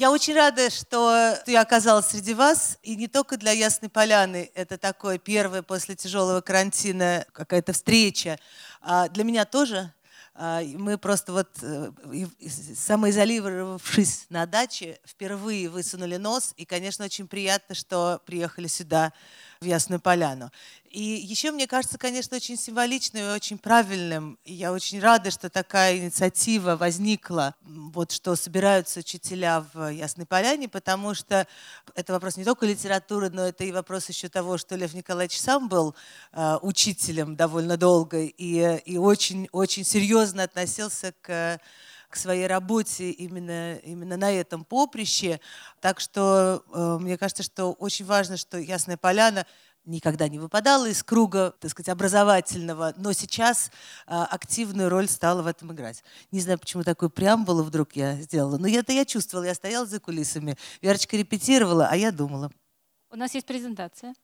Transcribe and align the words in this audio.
Я 0.00 0.10
очень 0.10 0.34
рада, 0.34 0.70
что 0.70 1.36
я 1.46 1.60
оказалась 1.60 2.06
среди 2.06 2.32
вас. 2.32 2.78
И 2.82 2.96
не 2.96 3.06
только 3.06 3.36
для 3.36 3.52
Ясной 3.52 3.90
Поляны. 3.90 4.50
Это 4.54 4.78
такое 4.78 5.18
первое 5.18 5.60
после 5.60 5.94
тяжелого 5.94 6.40
карантина 6.40 7.26
какая-то 7.32 7.74
встреча. 7.74 8.38
А 8.80 9.10
для 9.10 9.24
меня 9.24 9.44
тоже. 9.44 9.92
А, 10.34 10.62
мы 10.62 10.96
просто 10.96 11.34
вот 11.34 11.50
э, 11.60 11.90
самоизолировавшись 12.76 14.24
на 14.30 14.46
даче, 14.46 14.98
впервые 15.04 15.68
высунули 15.68 16.16
нос. 16.16 16.54
И, 16.56 16.64
конечно, 16.64 17.04
очень 17.04 17.28
приятно, 17.28 17.74
что 17.74 18.22
приехали 18.24 18.68
сюда, 18.68 19.12
в 19.62 19.66
Ясную 19.66 20.00
Поляну. 20.00 20.50
И 20.88 21.02
еще, 21.02 21.50
мне 21.50 21.66
кажется, 21.66 21.98
конечно, 21.98 22.34
очень 22.34 22.56
символичным 22.56 23.24
и 23.24 23.34
очень 23.34 23.58
правильным. 23.58 24.38
И 24.42 24.54
я 24.54 24.72
очень 24.72 25.00
рада, 25.00 25.30
что 25.30 25.50
такая 25.50 25.98
инициатива 25.98 26.76
возникла, 26.76 27.54
вот 27.60 28.10
что 28.10 28.36
собираются 28.36 29.00
учителя 29.00 29.66
в 29.74 29.92
Ясной 29.92 30.24
Поляне, 30.24 30.66
потому 30.66 31.12
что 31.12 31.46
это 31.94 32.14
вопрос 32.14 32.38
не 32.38 32.44
только 32.44 32.64
литературы, 32.64 33.28
но 33.28 33.48
это 33.48 33.64
и 33.64 33.70
вопрос 33.70 34.08
еще 34.08 34.30
того, 34.30 34.56
что 34.56 34.76
Лев 34.76 34.94
Николаевич 34.94 35.38
сам 35.38 35.68
был 35.68 35.94
э, 36.32 36.56
учителем 36.62 37.36
довольно 37.36 37.76
долго 37.76 38.22
и, 38.22 38.80
и 38.86 38.96
очень, 38.96 39.46
очень 39.52 39.84
серьезно 39.84 40.44
относился 40.44 41.12
к 41.20 41.60
к 42.10 42.16
своей 42.16 42.46
работе 42.46 43.10
именно, 43.10 43.76
именно 43.76 44.16
на 44.16 44.30
этом 44.30 44.64
поприще. 44.64 45.40
Так 45.80 46.00
что 46.00 46.64
э, 46.72 46.98
мне 47.00 47.16
кажется, 47.16 47.42
что 47.42 47.72
очень 47.72 48.04
важно, 48.04 48.36
что 48.36 48.58
Ясная 48.58 48.96
Поляна 48.96 49.46
никогда 49.84 50.28
не 50.28 50.38
выпадала 50.38 50.86
из 50.86 51.02
круга, 51.02 51.54
так 51.58 51.70
сказать, 51.70 51.88
образовательного, 51.88 52.92
но 52.96 53.12
сейчас 53.12 53.70
а, 54.06 54.26
активную 54.26 54.90
роль 54.90 55.08
стала 55.08 55.40
в 55.40 55.46
этом 55.46 55.72
играть. 55.72 56.04
Не 56.30 56.40
знаю, 56.40 56.58
почему 56.58 56.82
такую 56.82 57.08
преамбулу 57.08 57.62
вдруг 57.62 57.96
я 57.96 58.16
сделала, 58.16 58.58
но 58.58 58.68
это 58.68 58.92
я 58.92 59.06
чувствовала, 59.06 59.46
я 59.46 59.54
стояла 59.54 59.86
за 59.86 59.98
кулисами, 59.98 60.56
Верочка 60.82 61.16
репетировала, 61.16 61.88
а 61.90 61.96
я 61.96 62.12
думала. 62.12 62.52
У 63.10 63.16
нас 63.16 63.34
есть 63.34 63.46
презентация. 63.46 64.14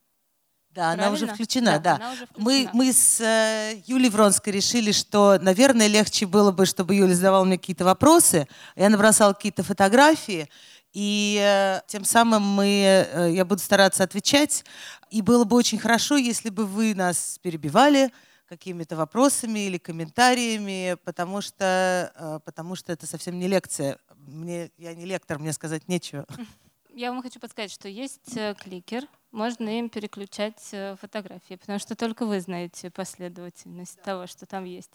Да, 0.77 0.91
она 0.91 1.11
уже 1.11 1.27
включена, 1.27 1.81
да. 1.81 1.97
да. 1.97 2.13
Уже 2.13 2.27
включена. 2.27 2.45
Мы, 2.45 2.69
мы 2.73 2.93
с 2.93 3.21
э, 3.21 3.83
Юлей 3.87 4.11
Вронской 4.11 4.53
решили, 4.53 4.93
что, 4.93 5.39
наверное, 5.41 5.87
легче 5.87 6.27
было 6.27 6.53
бы, 6.53 6.67
чтобы 6.67 6.95
Юля 6.95 7.15
задавала 7.15 7.45
мне 7.45 7.57
какие-то 7.57 7.85
вопросы. 7.85 8.47
Я 8.77 8.91
набросала 8.91 9.33
какие-то 9.33 9.63
фотографии, 9.63 10.49
и 10.97 11.39
э, 11.43 11.83
тем 11.87 12.07
самым 12.07 12.43
мы, 12.43 12.67
э, 12.67 13.31
я 13.33 13.45
буду 13.45 13.61
стараться 13.61 14.03
отвечать. 14.03 14.65
И 15.11 15.21
было 15.21 15.45
бы 15.45 15.55
очень 15.55 15.79
хорошо, 15.79 16.17
если 16.17 16.49
бы 16.49 16.65
вы 16.65 16.95
нас 16.95 17.39
перебивали 17.43 18.11
какими-то 18.47 18.97
вопросами 18.97 19.67
или 19.67 19.77
комментариями, 19.77 20.97
потому 21.05 21.43
что, 21.43 22.13
э, 22.15 22.41
потому 22.47 22.77
что 22.77 22.95
это 22.95 23.07
совсем 23.07 23.39
не 23.39 23.47
лекция. 23.47 23.99
Мне, 24.17 24.71
я 24.79 24.95
не 24.95 25.05
лектор, 25.05 25.39
мне 25.39 25.53
сказать 25.53 25.87
нечего. 25.87 26.27
Я 26.95 27.13
вам 27.13 27.21
хочу 27.21 27.41
подсказать, 27.41 27.73
что 27.73 27.89
есть 27.89 28.39
кликер, 28.63 29.07
можно 29.37 29.79
им 29.79 29.89
переключать 29.89 30.59
фотографии, 31.01 31.55
потому 31.55 31.79
что 31.79 31.95
только 31.95 32.27
вы 32.27 32.41
знаете 32.41 32.91
последовательность 32.91 34.03
того, 34.03 34.27
что 34.27 34.47
там 34.47 34.65
есть. 34.65 34.91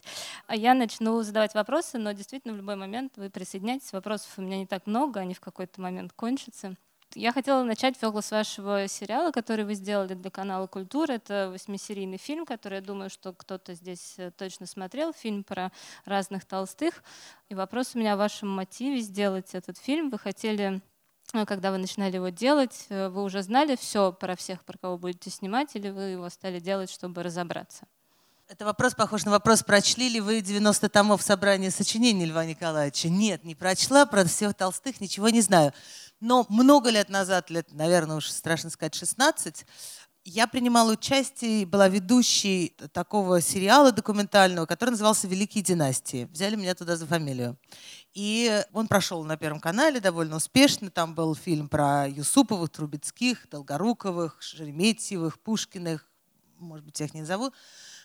А 0.48 0.56
я 0.56 0.73
начну 0.73 1.22
задавать 1.22 1.53
вопросы, 1.53 1.98
но 1.98 2.11
действительно 2.11 2.53
в 2.53 2.58
любой 2.58 2.75
момент 2.75 3.14
вы 3.16 3.30
присоединяйтесь. 3.30 3.94
Вопросов 3.94 4.31
у 4.38 4.42
меня 4.42 4.58
не 4.58 4.66
так 4.66 4.88
много, 4.88 5.22
они 5.22 5.33
в 5.33 5.39
какой-то 5.39 5.80
момент 5.80 6.11
кончатся. 6.14 6.75
Я 7.14 7.33
хотела 7.33 7.64
начать, 7.64 7.98
Фёгла, 7.98 8.22
с 8.22 8.31
вашего 8.31 8.88
сериала, 8.88 9.31
который 9.31 9.66
вы 9.66 9.73
сделали 9.73 10.14
для 10.14 10.31
канала 10.31 10.67
«Культура». 10.67 11.11
Это 11.11 11.50
восьмисерийный 11.52 12.17
фильм, 12.17 12.45
который, 12.45 12.76
я 12.76 12.81
думаю, 12.81 13.09
что 13.09 13.33
кто-то 13.33 13.73
здесь 13.73 14.16
э, 14.17 14.31
точно 14.31 14.66
смотрел. 14.66 15.11
Фильм 15.11 15.44
про 15.44 15.73
разных 16.05 16.45
толстых. 16.45 17.03
И 17.50 17.53
вопрос 17.53 17.95
у 17.95 18.00
меня 18.00 18.14
о 18.14 18.16
вашем 18.16 18.48
мотиве 18.48 19.02
сделать 19.02 19.53
этот 19.53 19.78
фильм. 19.78 20.09
Вы 20.09 20.20
хотели 20.20 20.78
э, 20.78 20.80
когда 21.45 21.71
вы 21.71 21.77
начинали 21.77 22.15
его 22.15 22.29
делать, 22.29 22.85
э, 22.89 23.09
вы 23.09 23.23
уже 23.23 23.41
знали 23.41 23.75
все 23.75 24.11
про 24.11 24.35
всех, 24.35 24.63
про 24.63 24.77
кого 24.77 24.97
будете 24.97 25.29
снимать, 25.29 25.75
или 25.75 25.89
вы 25.89 26.01
его 26.03 26.29
стали 26.29 26.59
делать, 26.59 26.91
чтобы 26.91 27.23
разобраться? 27.23 27.87
Это 28.47 28.65
вопрос 28.65 28.95
похож 28.95 29.23
на 29.23 29.31
вопрос, 29.31 29.64
прочли 29.64 30.09
ли 30.09 30.20
вы 30.20 30.41
90 30.41 30.89
томов 30.89 31.21
собрания 31.21 31.71
сочинений 31.71 32.25
Льва 32.25 32.43
Николаевича? 32.45 33.08
Нет, 33.08 33.45
не 33.45 33.55
прочла, 33.55 34.05
про 34.05 34.25
всех 34.25 34.55
толстых 34.55 34.99
ничего 34.99 35.30
не 35.30 35.39
знаю. 35.39 35.71
Но 36.20 36.45
много 36.49 36.89
лет 36.89 37.08
назад, 37.08 37.49
лет, 37.49 37.71
наверное, 37.71 38.17
уж 38.17 38.30
страшно 38.30 38.70
сказать, 38.70 38.93
16, 38.93 39.65
я 40.23 40.48
принимала 40.48 40.92
участие 40.92 41.64
и 41.64 41.65
была 41.65 41.87
ведущей 41.87 42.76
такого 42.93 43.42
сериала 43.42 43.92
документального, 43.92 44.65
который 44.65 44.92
назывался 44.92 45.27
«Великие 45.27 45.64
династии». 45.64 46.27
Взяли 46.32 46.55
меня 46.55 46.76
туда 46.76 46.95
за 46.95 47.08
фамилию. 47.08 47.58
И 48.14 48.64
он 48.73 48.87
прошел 48.87 49.23
на 49.23 49.37
Первом 49.37 49.59
канале 49.59 49.99
довольно 49.99 50.36
успешно. 50.36 50.92
Там 50.92 51.15
был 51.15 51.33
фильм 51.36 51.70
про 51.70 52.08
Юсуповых, 52.08 52.70
Трубецких, 52.70 53.48
Долгоруковых, 53.49 54.37
Шереметьевых, 54.42 55.39
Пушкиных, 55.39 56.08
может 56.59 56.86
быть, 56.86 56.93
тех 56.93 57.14
не 57.14 57.21
назову 57.21 57.52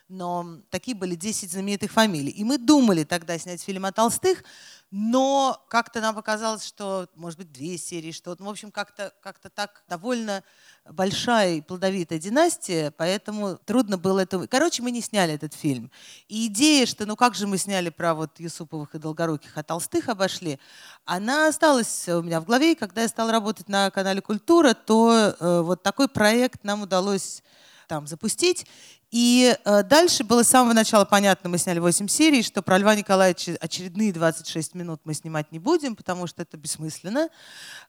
но 0.09 0.59
такие 0.71 0.97
были 0.97 1.15
10 1.15 1.51
знаменитых 1.51 1.91
фамилий. 1.91 2.31
И 2.31 2.45
мы 2.45 2.59
думали 2.59 3.05
тогда 3.05 3.39
снять 3.39 3.63
фильм 3.63 3.85
о 3.87 3.93
Толстых, 3.93 4.45
но 4.93 5.65
как-то 5.69 6.01
нам 6.01 6.15
показалось, 6.15 6.65
что, 6.65 7.09
может 7.17 7.39
быть, 7.39 7.51
две 7.51 7.77
серии, 7.77 8.13
что, 8.13 8.37
ну, 8.39 8.47
в 8.47 8.51
общем, 8.51 8.71
как-то 8.71 9.13
как 9.21 9.39
так 9.39 9.83
довольно 9.89 10.45
большая 10.89 11.57
и 11.57 11.61
плодовитая 11.61 12.21
династия, 12.21 12.93
поэтому 12.97 13.57
трудно 13.57 13.99
было 13.99 14.21
это... 14.21 14.47
Короче, 14.47 14.83
мы 14.83 14.93
не 14.93 15.01
сняли 15.01 15.35
этот 15.35 15.55
фильм. 15.55 15.91
И 16.29 16.47
идея, 16.47 16.87
что 16.87 17.05
ну 17.05 17.17
как 17.17 17.35
же 17.35 17.49
мы 17.49 17.59
сняли 17.59 17.91
про 17.91 18.15
вот 18.15 18.39
Юсуповых 18.39 18.95
и 18.95 18.99
Долгоруких, 18.99 19.59
а 19.59 19.65
Толстых 19.65 20.09
обошли, 20.09 20.61
она 21.05 21.49
осталась 21.49 22.09
у 22.09 22.23
меня 22.23 22.41
в 22.41 22.45
голове, 22.45 22.73
и 22.73 22.77
когда 22.77 23.03
я 23.03 23.09
стала 23.09 23.33
работать 23.33 23.69
на 23.69 23.91
канале 23.91 24.21
«Культура», 24.21 24.75
то 24.75 25.35
э, 25.39 25.61
вот 25.63 25.83
такой 25.83 26.09
проект 26.09 26.63
нам 26.63 26.83
удалось 26.83 27.43
там 27.87 28.07
запустить. 28.07 28.67
И 29.11 29.57
э, 29.65 29.83
дальше 29.85 30.25
было 30.25 30.43
с 30.43 30.49
самого 30.49 30.73
начала 30.73 31.05
понятно, 31.05 31.49
мы 31.49 31.59
сняли 31.59 31.79
8 31.79 32.09
серий, 32.09 32.43
что 32.43 32.61
про 32.61 32.79
Льва 32.79 32.95
Николаевича 32.95 33.57
очередные 33.61 34.13
26 34.13 34.75
минут 34.75 35.01
мы 35.05 35.15
снимать 35.15 35.53
не 35.53 35.59
будем, 35.59 35.95
потому 35.95 36.27
что 36.27 36.43
это 36.43 36.57
бессмысленно. 36.57 37.29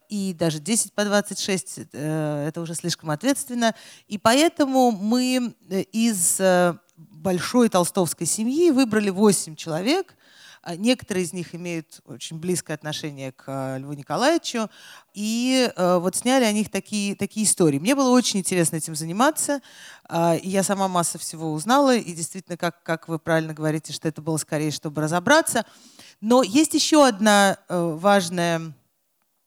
И 0.09 0.33
даже 0.33 0.59
10 0.59 0.93
по 0.93 1.03
26 1.03 1.79
э, 1.91 2.45
это 2.47 2.61
уже 2.61 2.75
слишком 2.75 3.09
ответственно. 3.09 3.73
И 4.07 4.17
поэтому 4.17 4.91
мы 4.91 5.55
э, 5.69 5.81
из 5.91 6.39
э, 6.39 6.77
большой 6.97 7.69
толстовской 7.69 8.27
семьи 8.27 8.71
выбрали 8.71 9.09
8 9.09 9.55
человек, 9.55 10.15
некоторые 10.75 11.23
из 11.23 11.33
них 11.33 11.55
имеют 11.55 12.01
очень 12.05 12.37
близкое 12.39 12.73
отношение 12.73 13.31
к 13.31 13.43
э, 13.47 13.79
Льву 13.79 13.93
Николаевичу. 13.93 14.69
И 15.13 15.71
э, 15.75 15.97
вот 15.97 16.15
сняли 16.15 16.43
о 16.43 16.51
них 16.51 16.69
такие, 16.69 17.15
такие 17.15 17.45
истории. 17.45 17.79
Мне 17.79 17.95
было 17.95 18.09
очень 18.09 18.39
интересно 18.39 18.75
этим 18.75 18.95
заниматься. 18.95 19.61
И 20.41 20.49
я 20.49 20.63
сама 20.63 20.87
масса 20.87 21.17
всего 21.17 21.51
узнала. 21.51 21.95
И 21.95 22.13
действительно, 22.13 22.55
как, 22.55 22.81
как 22.83 23.07
вы 23.09 23.19
правильно 23.19 23.53
говорите, 23.53 23.91
что 23.91 24.07
это 24.07 24.21
было 24.21 24.37
скорее, 24.37 24.71
чтобы 24.71 25.01
разобраться. 25.01 25.65
Но 26.21 26.43
есть 26.43 26.73
еще 26.73 27.05
одна 27.05 27.57
э, 27.67 27.97
важная 27.99 28.73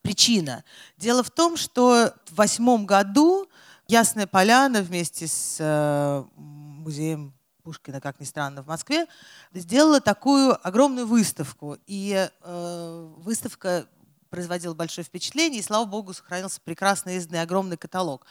причина. 0.02 0.64
Дело 0.96 1.22
в 1.22 1.30
том, 1.30 1.56
что 1.56 2.12
в 2.26 2.36
восьмом 2.36 2.86
году 2.86 3.48
Ясная 3.88 4.26
Поляна 4.26 4.82
вместе 4.82 5.26
с 5.26 5.56
э, 5.58 6.24
музеем 6.36 7.34
Пушкина, 7.70 8.00
как 8.00 8.18
ни 8.18 8.24
странно, 8.24 8.64
в 8.64 8.66
Москве, 8.66 9.06
сделала 9.54 10.00
такую 10.00 10.58
огромную 10.66 11.06
выставку. 11.06 11.78
И 11.86 12.28
э, 12.42 13.08
выставка 13.18 13.86
производила 14.28 14.74
большое 14.74 15.04
впечатление, 15.04 15.60
и, 15.60 15.62
слава 15.62 15.84
богу, 15.84 16.12
сохранился 16.12 16.60
прекрасный 16.60 17.16
изданный 17.16 17.42
огромный 17.42 17.76
каталог, 17.76 18.26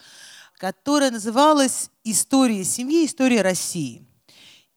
который 0.58 1.10
называлась 1.10 1.90
«История 2.04 2.66
семьи. 2.66 3.06
История 3.06 3.42
России». 3.42 4.06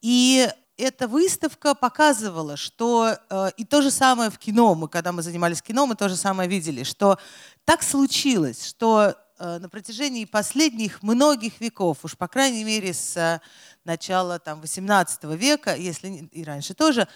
И 0.01 0.49
эта 0.77 1.09
выставка 1.09 1.75
показывала, 1.75 2.56
что 2.56 3.17
э, 3.31 3.51
и 3.56 3.65
то 3.65 3.83
же 3.83 3.91
самое 3.91 4.31
в 4.31 4.39
кино, 4.39 4.77
мы 4.77 4.89
когда 4.89 5.11
мы 5.11 5.22
занимались 5.22 5.61
кино, 5.61 5.89
мы 5.89 5.97
то 5.97 6.09
же 6.09 6.15
самое 6.15 6.49
видели, 6.49 6.84
что 6.84 7.19
так 7.65 7.83
случилось, 7.83 8.65
что 8.65 9.16
на 9.59 9.68
протяжении 9.68 10.24
последних 10.24 11.03
многих 11.03 11.60
веков, 11.60 11.98
уж 12.04 12.16
по 12.16 12.28
крайней 12.28 12.65
мере 12.65 12.94
с 12.94 13.41
начала 13.84 14.39
там, 14.39 14.60
18 14.60 15.24
века, 15.24 15.74
если 15.74 16.28
и 16.30 16.44
раньше 16.44 16.74
тоже, 16.74 17.09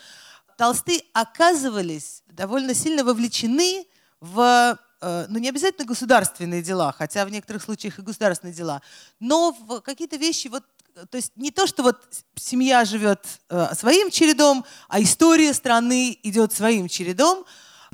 толстые 0.57 1.03
оказывались 1.13 2.23
довольно 2.27 2.75
сильно 2.75 3.05
вовлечены 3.05 3.87
в 4.21 4.79
э, 5.01 5.27
ну, 5.29 5.39
не 5.39 5.49
обязательно 5.49 5.87
государственные 5.87 6.63
дела, 6.63 6.93
хотя 6.93 7.25
в 7.25 7.31
некоторых 7.31 7.63
случаях 7.63 7.99
и 7.99 8.03
государственные 8.03 8.55
дела, 8.55 8.83
но 9.21 9.53
в 9.53 9.81
какие-то 9.81 10.17
вещи, 10.17 10.49
вот, 10.49 10.65
то 11.11 11.17
есть 11.17 11.33
не 11.37 11.51
то, 11.51 11.67
что 11.67 11.83
вот 11.83 12.03
семья 12.35 12.85
живет 12.85 13.25
э, 13.49 13.75
своим 13.75 14.11
чередом, 14.11 14.65
а 14.89 15.01
история 15.01 15.53
страны 15.53 16.19
идет 16.23 16.53
своим 16.53 16.89
чередом. 16.89 17.45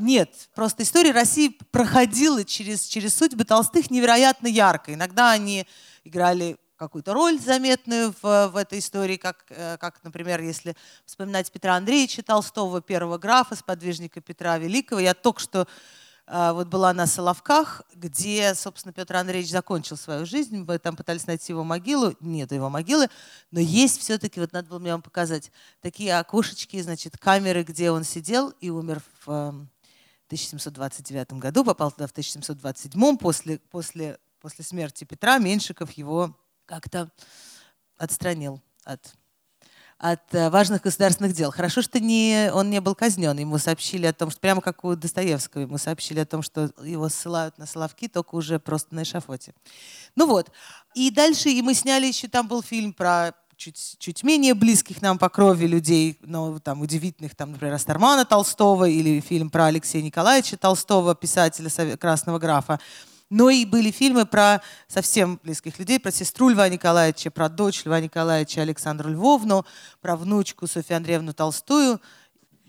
Нет, 0.02 0.48
просто 0.56 0.82
история 0.82 1.12
России 1.12 1.56
проходила 1.70 2.44
через, 2.44 2.86
через 2.86 3.14
судьбы 3.14 3.44
толстых 3.44 3.88
невероятно 3.88 4.48
ярко. 4.48 4.92
Иногда 4.92 5.30
они 5.30 5.64
играли 6.02 6.56
какую-то 6.74 7.14
роль 7.14 7.38
заметную 7.38 8.12
в, 8.20 8.48
в 8.48 8.56
этой 8.56 8.80
истории, 8.80 9.16
как, 9.16 9.44
э, 9.50 9.76
как, 9.78 10.02
например, 10.02 10.40
если 10.40 10.74
вспоминать 11.06 11.52
Петра 11.52 11.76
Андреевича 11.76 12.24
Толстого, 12.24 12.82
первого 12.82 13.16
графа, 13.16 13.54
сподвижника 13.54 14.20
Петра 14.20 14.58
Великого. 14.58 15.00
Я 15.00 15.14
только 15.14 15.38
что 15.38 15.68
а, 16.26 16.52
вот 16.52 16.66
была 16.66 16.92
на 16.92 17.06
Соловках, 17.06 17.82
где, 17.94 18.56
собственно, 18.56 18.92
Петр 18.92 19.14
Андреевич 19.14 19.52
закончил 19.52 19.96
свою 19.96 20.26
жизнь. 20.26 20.64
Мы 20.66 20.80
там 20.80 20.96
пытались 20.96 21.28
найти 21.28 21.52
его 21.52 21.62
могилу. 21.62 22.16
Нет 22.18 22.50
его 22.50 22.68
могилы. 22.68 23.08
Но 23.52 23.60
есть 23.60 24.00
все-таки, 24.00 24.40
вот 24.40 24.52
надо 24.52 24.68
было 24.68 24.80
мне 24.80 24.90
вам 24.90 25.02
показать, 25.02 25.52
такие 25.80 26.18
окошечки, 26.18 26.82
значит, 26.82 27.16
камеры, 27.18 27.62
где 27.62 27.92
он 27.92 28.02
сидел 28.02 28.52
и 28.60 28.70
умер 28.70 29.00
в 29.24 29.68
1729 30.32 31.34
году, 31.34 31.62
попал 31.62 31.90
туда 31.90 32.06
в 32.06 32.10
1727 32.12 33.18
после, 33.18 33.58
после, 33.58 34.18
после 34.40 34.64
смерти 34.64 35.04
Петра. 35.04 35.36
Меньшиков 35.36 35.90
его 35.92 36.34
как-то 36.64 37.10
отстранил 37.98 38.62
от 38.84 39.14
от 39.98 40.34
э, 40.34 40.50
важных 40.50 40.82
государственных 40.82 41.32
дел. 41.32 41.52
Хорошо, 41.52 41.80
что 41.80 42.00
не, 42.00 42.50
он 42.52 42.70
не 42.70 42.80
был 42.80 42.96
казнен. 42.96 43.38
Ему 43.38 43.58
сообщили 43.58 44.06
о 44.06 44.12
том, 44.12 44.30
что 44.30 44.40
прямо 44.40 44.60
как 44.60 44.82
у 44.84 44.96
Достоевского, 44.96 45.60
ему 45.60 45.78
сообщили 45.78 46.18
о 46.18 46.26
том, 46.26 46.42
что 46.42 46.72
его 46.82 47.08
ссылают 47.08 47.56
на 47.56 47.66
Соловки, 47.66 48.08
только 48.08 48.34
уже 48.34 48.58
просто 48.58 48.96
на 48.96 49.04
эшафоте. 49.04 49.54
Ну 50.16 50.26
вот. 50.26 50.50
И 50.96 51.12
дальше 51.12 51.50
и 51.50 51.62
мы 51.62 51.74
сняли 51.74 52.06
еще, 52.06 52.26
там 52.26 52.48
был 52.48 52.62
фильм 52.62 52.92
про 52.92 53.32
чуть, 53.56 53.96
чуть 53.98 54.22
менее 54.22 54.54
близких 54.54 55.02
нам 55.02 55.18
по 55.18 55.28
крови 55.28 55.66
людей, 55.66 56.18
но 56.22 56.58
там 56.58 56.80
удивительных, 56.80 57.34
там, 57.34 57.52
например, 57.52 57.74
Астермана 57.74 58.24
Толстого 58.24 58.88
или 58.88 59.20
фильм 59.20 59.50
про 59.50 59.66
Алексея 59.66 60.02
Николаевича 60.02 60.56
Толстого, 60.56 61.14
писателя 61.14 61.96
«Красного 61.96 62.38
графа». 62.38 62.80
Но 63.30 63.48
и 63.48 63.64
были 63.64 63.90
фильмы 63.90 64.26
про 64.26 64.60
совсем 64.88 65.40
близких 65.42 65.78
людей, 65.78 65.98
про 65.98 66.10
сестру 66.10 66.50
Льва 66.50 66.68
Николаевича, 66.68 67.30
про 67.30 67.48
дочь 67.48 67.86
Льва 67.86 67.98
Николаевича 67.98 68.60
Александру 68.60 69.08
Львовну, 69.08 69.64
про 70.02 70.16
внучку 70.16 70.66
Софью 70.66 70.98
Андреевну 70.98 71.32
Толстую. 71.32 71.98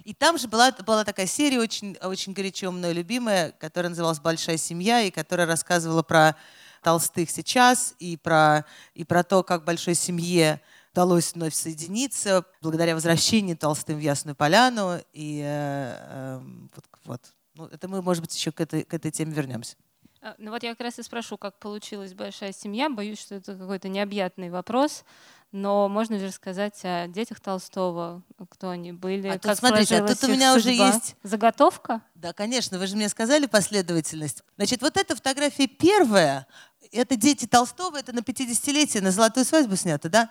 И 0.05 0.13
там 0.13 0.37
же 0.37 0.47
была, 0.47 0.71
была 0.71 1.03
такая 1.03 1.27
серия, 1.27 1.59
очень, 1.59 1.97
очень 2.01 2.31
горячо 2.31 2.71
мной 2.71 2.93
любимая, 2.93 3.51
которая 3.51 3.89
называлась 3.89 4.19
«Большая 4.19 4.55
семья», 4.55 5.01
и 5.01 5.11
которая 5.11 5.47
рассказывала 5.47 6.01
про 6.01 6.37
Толстых 6.81 7.29
сейчас, 7.29 7.95
и 7.99 8.15
про, 8.15 8.65
и 8.93 9.03
про 9.03 9.23
то, 9.23 9.43
как 9.43 9.65
большой 9.65 9.95
семье 9.95 10.61
удалось 10.93 11.33
вновь 11.33 11.55
соединиться 11.55 12.45
благодаря 12.61 12.93
возвращению 12.93 13.57
Толстым 13.57 13.97
в 13.97 13.99
Ясную 13.99 14.35
Поляну. 14.35 14.99
И 15.11 15.41
э, 15.43 15.97
э, 15.99 16.39
вот, 16.75 16.85
вот. 17.05 17.21
Ну, 17.55 17.65
это 17.65 17.87
мы, 17.87 18.01
может 18.01 18.21
быть, 18.21 18.35
еще 18.35 18.51
к 18.51 18.61
этой, 18.61 18.83
к 18.83 18.93
этой 18.93 19.11
теме 19.11 19.33
вернемся. 19.33 19.75
А, 20.21 20.35
ну 20.37 20.51
вот 20.51 20.63
я 20.63 20.71
как 20.71 20.81
раз 20.81 20.99
и 20.99 21.03
спрошу, 21.03 21.37
как 21.37 21.57
получилась 21.59 22.13
большая 22.13 22.53
семья. 22.53 22.89
Боюсь, 22.89 23.19
что 23.19 23.35
это 23.35 23.55
какой-то 23.55 23.89
необъятный 23.89 24.49
вопрос, 24.49 25.03
но 25.51 25.89
можно 25.89 26.17
же 26.17 26.27
рассказать 26.27 26.79
о 26.83 27.07
детях 27.07 27.39
Толстого, 27.39 28.23
кто 28.49 28.69
они 28.69 28.93
были, 28.93 29.27
а 29.27 29.33
как 29.33 29.41
тут, 29.41 29.57
смотрите, 29.57 29.97
а 29.97 30.07
тут 30.07 30.23
у 30.23 30.27
меня 30.27 30.53
судьба. 30.53 30.71
уже 30.71 30.85
есть 30.85 31.15
заготовка. 31.23 32.01
Да, 32.15 32.33
конечно, 32.33 32.79
вы 32.79 32.87
же 32.87 32.95
мне 32.95 33.09
сказали 33.09 33.47
последовательность. 33.47 34.43
Значит, 34.55 34.81
вот 34.81 34.95
эта 34.95 35.15
фотография 35.15 35.67
первая, 35.67 36.47
это 36.91 37.15
дети 37.15 37.45
Толстого, 37.45 37.97
это 37.97 38.13
на 38.13 38.19
50-летие, 38.19 39.01
на 39.01 39.11
золотую 39.11 39.45
свадьбу 39.45 39.75
снято, 39.75 40.07
да? 40.09 40.29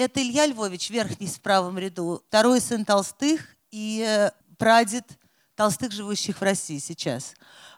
Это 0.00 0.22
Илья 0.22 0.46
Львович, 0.46 0.88
верхний 0.88 1.26
в 1.26 1.42
правом 1.42 1.78
ряду, 1.78 2.22
второй 2.26 2.62
сын 2.62 2.86
Толстых 2.86 3.54
и 3.70 4.02
э, 4.02 4.30
прадед 4.56 5.04
Толстых, 5.54 5.92
живущих 5.92 6.38
в 6.38 6.42
России 6.42 6.78
сейчас. 6.78 7.34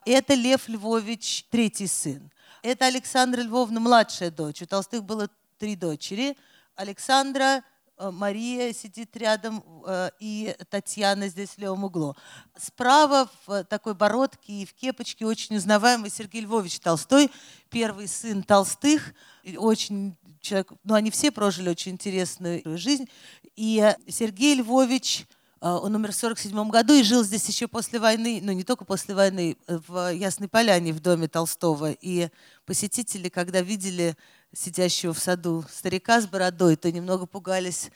Это 0.06 0.34
Лев 0.34 0.68
Львович, 0.68 1.46
третий 1.50 1.88
сын. 1.88 2.30
Это 2.62 2.86
Александра 2.86 3.40
Львовна, 3.40 3.80
младшая 3.80 4.30
дочь. 4.30 4.62
У 4.62 4.66
Толстых 4.66 5.02
было 5.02 5.28
три 5.58 5.74
дочери. 5.74 6.38
Александра, 6.76 7.64
э, 7.98 8.10
Мария 8.12 8.72
сидит 8.72 9.16
рядом, 9.16 9.64
э, 9.84 10.10
и 10.20 10.54
Татьяна 10.70 11.26
здесь 11.26 11.50
в 11.50 11.58
левом 11.58 11.82
углу. 11.82 12.14
Справа 12.56 13.28
в 13.46 13.64
такой 13.64 13.94
бородке 13.94 14.52
и 14.52 14.64
в 14.64 14.74
кепочке 14.74 15.26
очень 15.26 15.56
узнаваемый 15.56 16.08
Сергей 16.08 16.42
Львович 16.42 16.78
Толстой, 16.78 17.32
первый 17.68 18.06
сын 18.06 18.44
Толстых, 18.44 19.12
очень 19.56 20.16
человек, 20.42 20.72
ну 20.84 20.94
они 20.94 21.10
все 21.10 21.30
прожили 21.30 21.70
очень 21.70 21.92
интересную 21.92 22.62
жизнь. 22.76 23.08
И 23.56 23.94
Сергей 24.08 24.56
Львович 24.56 25.26
а, 25.64 25.78
он 25.78 25.94
умер 25.94 26.10
в 26.10 26.16
1947 26.16 26.70
году 26.70 26.92
и 26.92 27.04
жил 27.04 27.22
здесь 27.22 27.48
еще 27.48 27.68
после 27.68 28.00
войны, 28.00 28.40
ну 28.42 28.50
не 28.50 28.64
только 28.64 28.84
после 28.84 29.14
войны, 29.14 29.56
э, 29.68 29.78
в 29.86 30.12
Ясной 30.12 30.48
Поляне 30.48 30.92
в 30.92 30.98
доме 30.98 31.28
Толстого. 31.28 31.92
И 31.92 32.30
посетители, 32.66 33.28
когда 33.28 33.60
видели 33.60 34.16
сидящего 34.52 35.14
в 35.14 35.20
саду 35.20 35.64
старика 35.72 36.20
с 36.20 36.26
бородой, 36.26 36.74
то 36.74 36.90
немного 36.90 37.26
пугались 37.26 37.92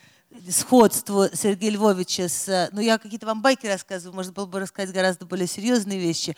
сходству 0.49 1.27
Сергея 1.35 1.73
Львовича 1.73 2.29
с... 2.29 2.69
Ну, 2.71 2.81
я 2.81 2.99
какие-то 2.99 3.27
вам 3.27 3.43
байки 3.43 3.67
рассказываю, 3.67 4.15
можно 4.15 4.33
было 4.33 4.47
бы 4.47 4.61
рассказать 4.61 4.95
гораздо 4.95 5.27
более 5.27 5.49
серьезные 5.49 5.99
вещи. 5.99 6.37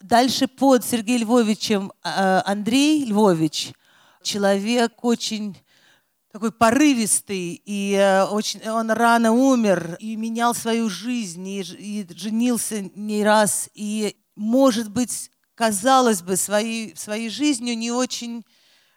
Дальше 0.00 0.46
под 0.46 0.84
Сергеем 0.84 1.22
Львовичем 1.22 1.92
Андрей 2.02 3.04
Львович, 3.04 3.72
человек 4.22 5.04
очень 5.04 5.56
такой 6.32 6.50
порывистый, 6.50 7.60
и 7.64 7.94
э, 7.94 8.24
очень, 8.24 8.66
он 8.68 8.90
рано 8.90 9.32
умер, 9.32 9.98
и 10.00 10.16
менял 10.16 10.54
свою 10.54 10.88
жизнь, 10.88 11.46
и, 11.46 11.60
и 11.60 12.06
женился 12.16 12.90
не 12.94 13.22
раз, 13.22 13.68
и, 13.74 14.16
может 14.34 14.90
быть, 14.90 15.30
казалось 15.54 16.22
бы, 16.22 16.36
своей, 16.36 16.96
своей 16.96 17.28
жизнью 17.28 17.76
не 17.76 17.90
очень 17.90 18.44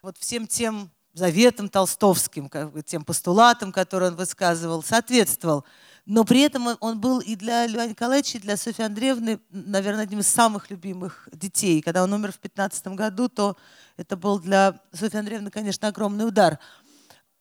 вот 0.01 0.17
всем 0.17 0.47
тем 0.47 0.91
заветам 1.13 1.67
толстовским, 1.67 2.47
как 2.47 2.71
бы, 2.71 2.81
тем 2.83 3.03
постулатам, 3.03 3.73
которые 3.73 4.11
он 4.11 4.15
высказывал, 4.15 4.81
соответствовал. 4.81 5.65
Но 6.05 6.23
при 6.23 6.41
этом 6.41 6.77
он 6.81 6.99
был 6.99 7.19
и 7.19 7.35
для 7.35 7.65
Льва 7.65 7.87
Николаевича, 7.87 8.37
и 8.37 8.41
для 8.41 8.57
Софьи 8.57 8.85
Андреевны, 8.85 9.39
наверное, 9.49 10.03
одним 10.03 10.19
из 10.19 10.27
самых 10.27 10.69
любимых 10.69 11.27
детей. 11.31 11.81
Когда 11.81 12.03
он 12.03 12.13
умер 12.13 12.31
в 12.31 12.39
15 12.39 12.87
году, 12.89 13.27
то 13.27 13.57
это 13.97 14.15
был 14.15 14.39
для 14.39 14.79
Софьи 14.93 15.17
Андреевны, 15.17 15.49
конечно, 15.49 15.87
огромный 15.87 16.27
удар. 16.27 16.59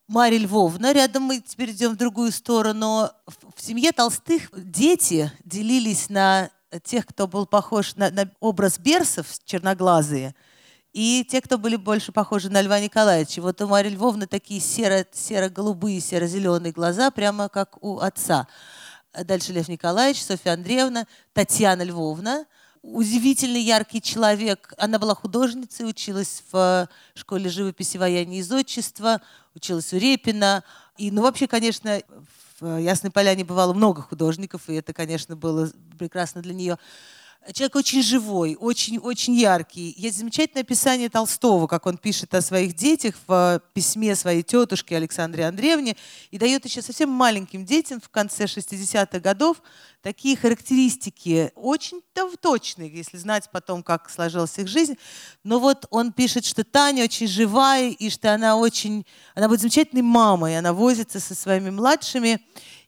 Марья 0.07 0.39
Львовна. 0.39 0.93
Рядом 0.93 1.25
мы 1.25 1.41
теперь 1.41 1.73
идем 1.73 1.93
в 1.93 1.97
другую 1.97 2.33
сторону. 2.33 3.11
В 3.57 3.61
семье 3.61 3.93
Толстых 3.93 4.49
дети 4.53 5.31
делились 5.45 6.09
на 6.09 6.51
тех, 6.83 7.07
кто 7.07 7.27
был 7.27 7.47
похож 7.47 7.97
на, 7.97 8.11
на 8.11 8.31
образ 8.41 8.79
берсов, 8.79 9.27
черноглазые, 9.45 10.35
и 10.95 11.27
те, 11.29 11.43
кто 11.43 11.59
были 11.59 11.77
больше 11.77 12.13
похожи 12.13 12.49
на 12.49 12.63
Льва 12.63 12.81
Николаевича. 12.81 13.43
Вот 13.43 13.61
у 13.61 13.67
Марьи 13.67 13.93
Львовны 13.93 14.27
такие 14.27 14.61
серо, 14.61 15.05
серо-голубые, 15.13 16.01
серо-зеленые 16.01 16.73
глаза, 16.73 17.11
прямо 17.11 17.51
как 17.51 17.77
у 17.85 17.99
отца. 17.99 18.49
Дальше 19.13 19.53
Лев 19.53 19.69
Николаевич, 19.69 20.23
Софья 20.23 20.53
Андреевна, 20.53 21.07
Татьяна 21.35 21.83
Львовна– 21.83 22.47
удивительно 22.85 23.57
яркий 23.57 24.03
человек. 24.03 24.75
Она 24.77 24.99
была 24.99 25.15
художницей, 25.15 25.89
училась 25.89 26.43
в 26.53 26.89
школе 27.15 27.49
живописи, 27.49 27.97
вояния 27.97 28.41
и 28.41 28.43
зодчества, 28.43 29.23
училась 29.55 29.93
у 29.93 29.97
Репина. 29.97 30.63
И, 30.99 31.11
ну, 31.11 31.23
вообще, 31.23 31.47
конечно, 31.47 32.01
в 32.61 32.79
Ясной 32.79 33.11
Поляне 33.11 33.45
бывало 33.45 33.73
много 33.73 34.03
художников, 34.03 34.69
и 34.69 34.75
это, 34.75 34.93
конечно, 34.93 35.35
было 35.35 35.71
прекрасно 35.99 36.43
для 36.43 36.55
нее. 36.55 36.79
Человек 37.53 37.77
очень 37.77 38.03
живой, 38.03 38.57
очень-очень 38.59 39.35
яркий. 39.35 39.95
Есть 39.99 40.17
замечательное 40.17 40.63
описание 40.63 41.11
Толстого, 41.11 41.67
как 41.67 41.85
он 41.85 41.99
пишет 41.99 42.35
о 42.35 42.41
своих 42.41 42.75
детях 42.75 43.15
в 43.27 43.61
письме 43.75 44.17
своей 44.17 44.43
тетушке 44.43 44.97
Александре 44.97 45.47
Андреевне 45.47 45.95
и 46.31 46.39
дает 46.39 46.65
еще 46.65 46.81
совсем 46.81 47.11
маленьким 47.11 47.67
детям 47.67 48.01
в 48.01 48.09
конце 48.09 48.45
60-х 48.45 49.21
годов 49.21 49.61
такие 50.01 50.39
характеристики, 50.39 51.53
очень 51.55 52.01
точные, 52.41 52.91
если 52.91 53.19
знать 53.19 53.51
потом, 53.53 53.83
как 53.83 54.09
сложилась 54.09 54.59
их 54.59 54.67
жизнь. 54.67 54.97
Но 55.43 55.59
вот 55.59 55.87
он 55.91 56.13
пишет, 56.13 56.47
что 56.47 56.65
Таня 56.65 57.05
очень 57.05 57.27
живая, 57.27 57.91
и 57.91 58.09
что 58.09 58.33
она 58.33 58.57
очень, 58.57 59.05
она 59.35 59.49
будет 59.49 59.61
замечательной 59.61 60.03
мамой, 60.03 60.59
она 60.59 60.73
возится 60.73 61.21
со 61.21 61.35
своими 61.35 61.69
младшими. 61.69 62.41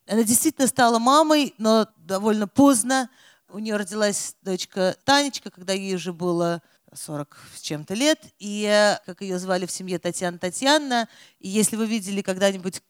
Она 0.08 0.22
действительно 0.22 0.66
стала 0.66 0.98
мамой, 0.98 1.52
но 1.58 1.88
довольно 1.98 2.48
поздно. 2.48 3.10
У 3.48 3.58
нее 3.58 3.76
родилась 3.76 4.34
дочка 4.42 4.96
Танечка, 5.04 5.50
когда 5.50 5.72
ей 5.72 5.94
уже 5.94 6.12
было 6.12 6.62
40 6.92 7.38
с 7.54 7.60
чем-то 7.60 7.94
лет, 7.94 8.20
и 8.38 8.96
как 9.06 9.20
ее 9.20 9.38
звали 9.38 9.66
в 9.66 9.70
семье 9.70 9.98
Татьяна 9.98 10.38
Татьяна. 10.38 11.08
И 11.38 11.48
если 11.48 11.76
вы 11.76 11.86
видели 11.86 12.22
когда-нибудь 12.22 12.82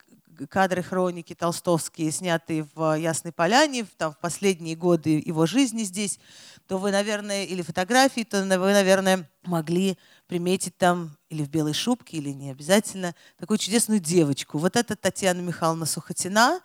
кадры 0.49 0.83
хроники 0.83 1.33
толстовские, 1.33 2.11
снятые 2.11 2.67
в 2.75 2.97
Ясной 2.99 3.33
Поляне, 3.33 3.85
там, 3.97 4.13
в 4.13 4.19
последние 4.19 4.75
годы 4.75 5.21
его 5.25 5.45
жизни 5.45 5.83
здесь, 5.83 6.19
то 6.67 6.77
вы, 6.77 6.91
наверное, 6.91 7.45
или 7.45 7.61
фотографии, 7.61 8.21
то 8.23 8.43
вы, 8.43 8.73
наверное, 8.73 9.29
могли 9.43 9.97
приметить 10.27 10.77
там 10.77 11.17
или 11.29 11.43
в 11.43 11.49
белой 11.49 11.73
шубке, 11.73 12.17
или 12.17 12.29
не 12.29 12.51
обязательно, 12.51 13.15
такую 13.37 13.57
чудесную 13.57 13.99
девочку. 13.99 14.57
Вот 14.57 14.75
это 14.75 14.95
Татьяна 14.95 15.41
Михайловна 15.41 15.85
Сухотина, 15.85 16.61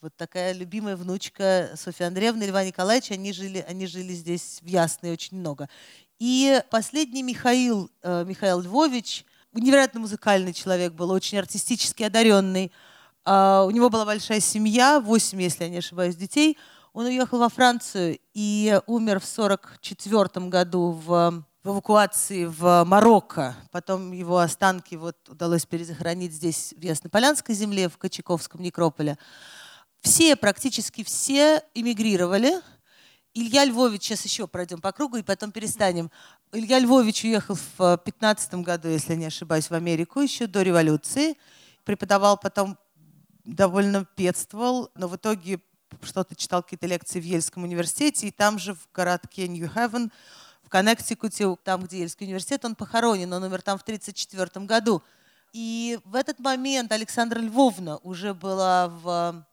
вот 0.00 0.16
такая 0.16 0.52
любимая 0.52 0.96
внучка 0.96 1.72
Софьи 1.76 2.06
Андреевны, 2.06 2.44
Льва 2.44 2.64
Николаевича, 2.64 3.14
они 3.14 3.34
жили, 3.34 3.64
они 3.68 3.86
жили 3.86 4.14
здесь 4.14 4.60
в 4.62 4.66
Ясной 4.66 5.12
очень 5.12 5.36
много. 5.36 5.68
И 6.18 6.62
последний 6.70 7.22
Михаил, 7.22 7.90
э, 8.02 8.24
Михаил 8.26 8.60
Львович, 8.60 9.26
невероятно 9.52 10.00
музыкальный 10.00 10.54
человек 10.54 10.94
был, 10.94 11.10
очень 11.10 11.38
артистически 11.38 12.02
одаренный. 12.02 12.72
Э, 13.26 13.62
у 13.66 13.70
него 13.70 13.90
была 13.90 14.06
большая 14.06 14.40
семья, 14.40 15.00
восемь, 15.00 15.42
если 15.42 15.64
я 15.64 15.70
не 15.70 15.78
ошибаюсь, 15.78 16.16
детей. 16.16 16.56
Он 16.94 17.04
уехал 17.04 17.38
во 17.38 17.50
Францию 17.50 18.18
и 18.32 18.80
умер 18.86 19.20
в 19.20 19.30
1944 19.30 20.46
году 20.46 20.92
в, 20.92 21.44
в 21.62 21.68
эвакуации 21.68 22.46
в 22.46 22.84
Марокко. 22.84 23.54
Потом 23.70 24.12
его 24.12 24.38
останки 24.38 24.94
вот 24.94 25.16
удалось 25.28 25.66
перезахоронить 25.66 26.32
здесь, 26.32 26.72
в 26.74 26.82
Яснополянской 26.82 27.54
земле, 27.54 27.90
в 27.90 27.98
Кочаковском 27.98 28.62
некрополе. 28.62 29.18
Все, 30.00 30.34
практически 30.34 31.04
все 31.04 31.62
эмигрировали. 31.74 32.60
Илья 33.34 33.64
Львович, 33.64 34.02
сейчас 34.02 34.24
еще 34.24 34.48
пройдем 34.48 34.80
по 34.80 34.92
кругу 34.92 35.18
и 35.18 35.22
потом 35.22 35.52
перестанем. 35.52 36.10
Илья 36.52 36.78
Львович 36.78 37.24
уехал 37.24 37.56
в 37.76 37.98
15 37.98 38.54
году, 38.54 38.88
если 38.88 39.14
не 39.14 39.26
ошибаюсь, 39.26 39.70
в 39.70 39.74
Америку 39.74 40.20
еще 40.20 40.46
до 40.46 40.62
революции. 40.62 41.36
Преподавал 41.84 42.38
потом, 42.38 42.76
довольно 43.44 44.04
педствовал, 44.04 44.90
но 44.94 45.06
в 45.06 45.16
итоге 45.16 45.60
что-то 46.02 46.34
читал 46.34 46.62
какие-то 46.62 46.86
лекции 46.86 47.20
в 47.20 47.24
Ельском 47.24 47.64
университете, 47.64 48.28
и 48.28 48.30
там 48.30 48.58
же 48.58 48.74
в 48.74 48.88
городке 48.92 49.46
Нью-Хевен, 49.48 50.10
в 50.62 50.68
Коннектикуте, 50.68 51.56
там, 51.62 51.84
где 51.84 52.00
Ельский 52.00 52.26
университет, 52.26 52.64
он 52.64 52.74
похоронен, 52.74 53.32
он 53.32 53.42
умер 53.42 53.62
там 53.62 53.78
в 53.78 53.82
1934 53.82 54.66
году. 54.66 55.02
И 55.52 55.98
в 56.04 56.14
этот 56.14 56.38
момент 56.38 56.90
Александра 56.92 57.40
Львовна 57.40 57.98
уже 57.98 58.34
была 58.34 58.88
в 58.88 59.46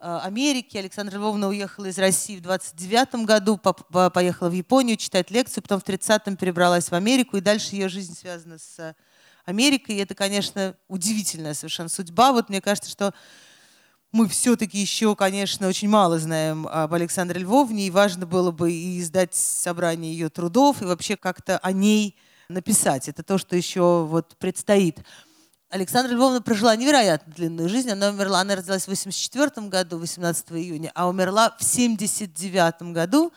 э, 0.00 0.18
Америке. 0.22 0.78
Александра 0.78 1.16
Львовна 1.16 1.48
уехала 1.48 1.86
из 1.86 1.98
России 1.98 2.36
в 2.36 2.42
29 2.42 3.26
году, 3.26 3.58
поехала 3.58 4.48
в 4.48 4.52
Японию 4.52 4.96
читать 4.96 5.30
лекцию, 5.30 5.62
потом 5.62 5.80
в 5.80 5.84
30-м 5.84 6.36
перебралась 6.36 6.90
в 6.90 6.94
Америку, 6.94 7.36
и 7.36 7.40
дальше 7.40 7.74
ее 7.76 7.88
жизнь 7.88 8.16
связана 8.16 8.58
с 8.58 8.94
Америкой. 9.44 9.96
И 9.96 9.98
это, 9.98 10.14
конечно, 10.14 10.74
удивительная 10.88 11.54
совершенно 11.54 11.88
судьба. 11.88 12.32
Вот 12.32 12.48
мне 12.48 12.60
кажется, 12.60 12.90
что 12.90 13.14
мы 14.12 14.28
все-таки 14.28 14.78
еще, 14.78 15.14
конечно, 15.14 15.68
очень 15.68 15.88
мало 15.88 16.18
знаем 16.18 16.66
об 16.66 16.94
Александре 16.94 17.40
Львовне, 17.40 17.86
и 17.86 17.90
важно 17.90 18.26
было 18.26 18.50
бы 18.50 18.72
и 18.72 19.00
издать 19.00 19.34
собрание 19.34 20.12
ее 20.12 20.30
трудов, 20.30 20.80
и 20.80 20.86
вообще 20.86 21.16
как-то 21.16 21.58
о 21.58 21.72
ней 21.72 22.16
написать. 22.48 23.08
Это 23.08 23.22
то, 23.22 23.38
что 23.38 23.56
еще 23.56 24.06
вот 24.08 24.36
предстоит. 24.38 25.00
Александра 25.68 26.14
Львовна 26.14 26.40
прожила 26.40 26.76
невероятно 26.76 27.32
длинную 27.32 27.68
жизнь. 27.68 27.90
Она 27.90 28.10
умерла, 28.10 28.40
она 28.40 28.54
родилась 28.54 28.84
в 28.84 28.88
84 28.88 29.66
году, 29.68 29.98
18 29.98 30.52
июня, 30.52 30.92
а 30.94 31.08
умерла 31.08 31.56
в 31.58 31.64
79 31.64 32.92
году 32.92 33.32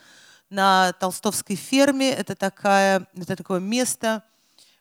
на 0.50 0.94
Толстовской 0.94 1.56
ферме. 1.56 2.12
Это, 2.12 2.36
такая, 2.36 3.08
это 3.16 3.36
такое 3.36 3.60
место. 3.60 4.24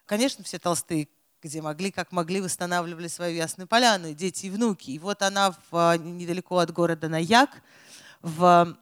Конечно, 0.05 0.45
все 0.45 0.59
толстые 0.59 1.09
где 1.41 1.63
могли, 1.63 1.93
как 1.93 2.11
могли, 2.11 2.41
восстанавливали 2.41 3.07
свою 3.07 3.37
Ясную 3.37 3.69
Поляну, 3.69 4.13
дети 4.13 4.47
и 4.47 4.51
внуки. 4.51 4.91
И 4.91 4.99
вот 4.99 5.23
она 5.23 5.55
в, 5.71 5.97
недалеко 5.99 6.59
от 6.59 6.73
города 6.73 7.09
Наяк, 7.09 7.51
в, 8.23 8.77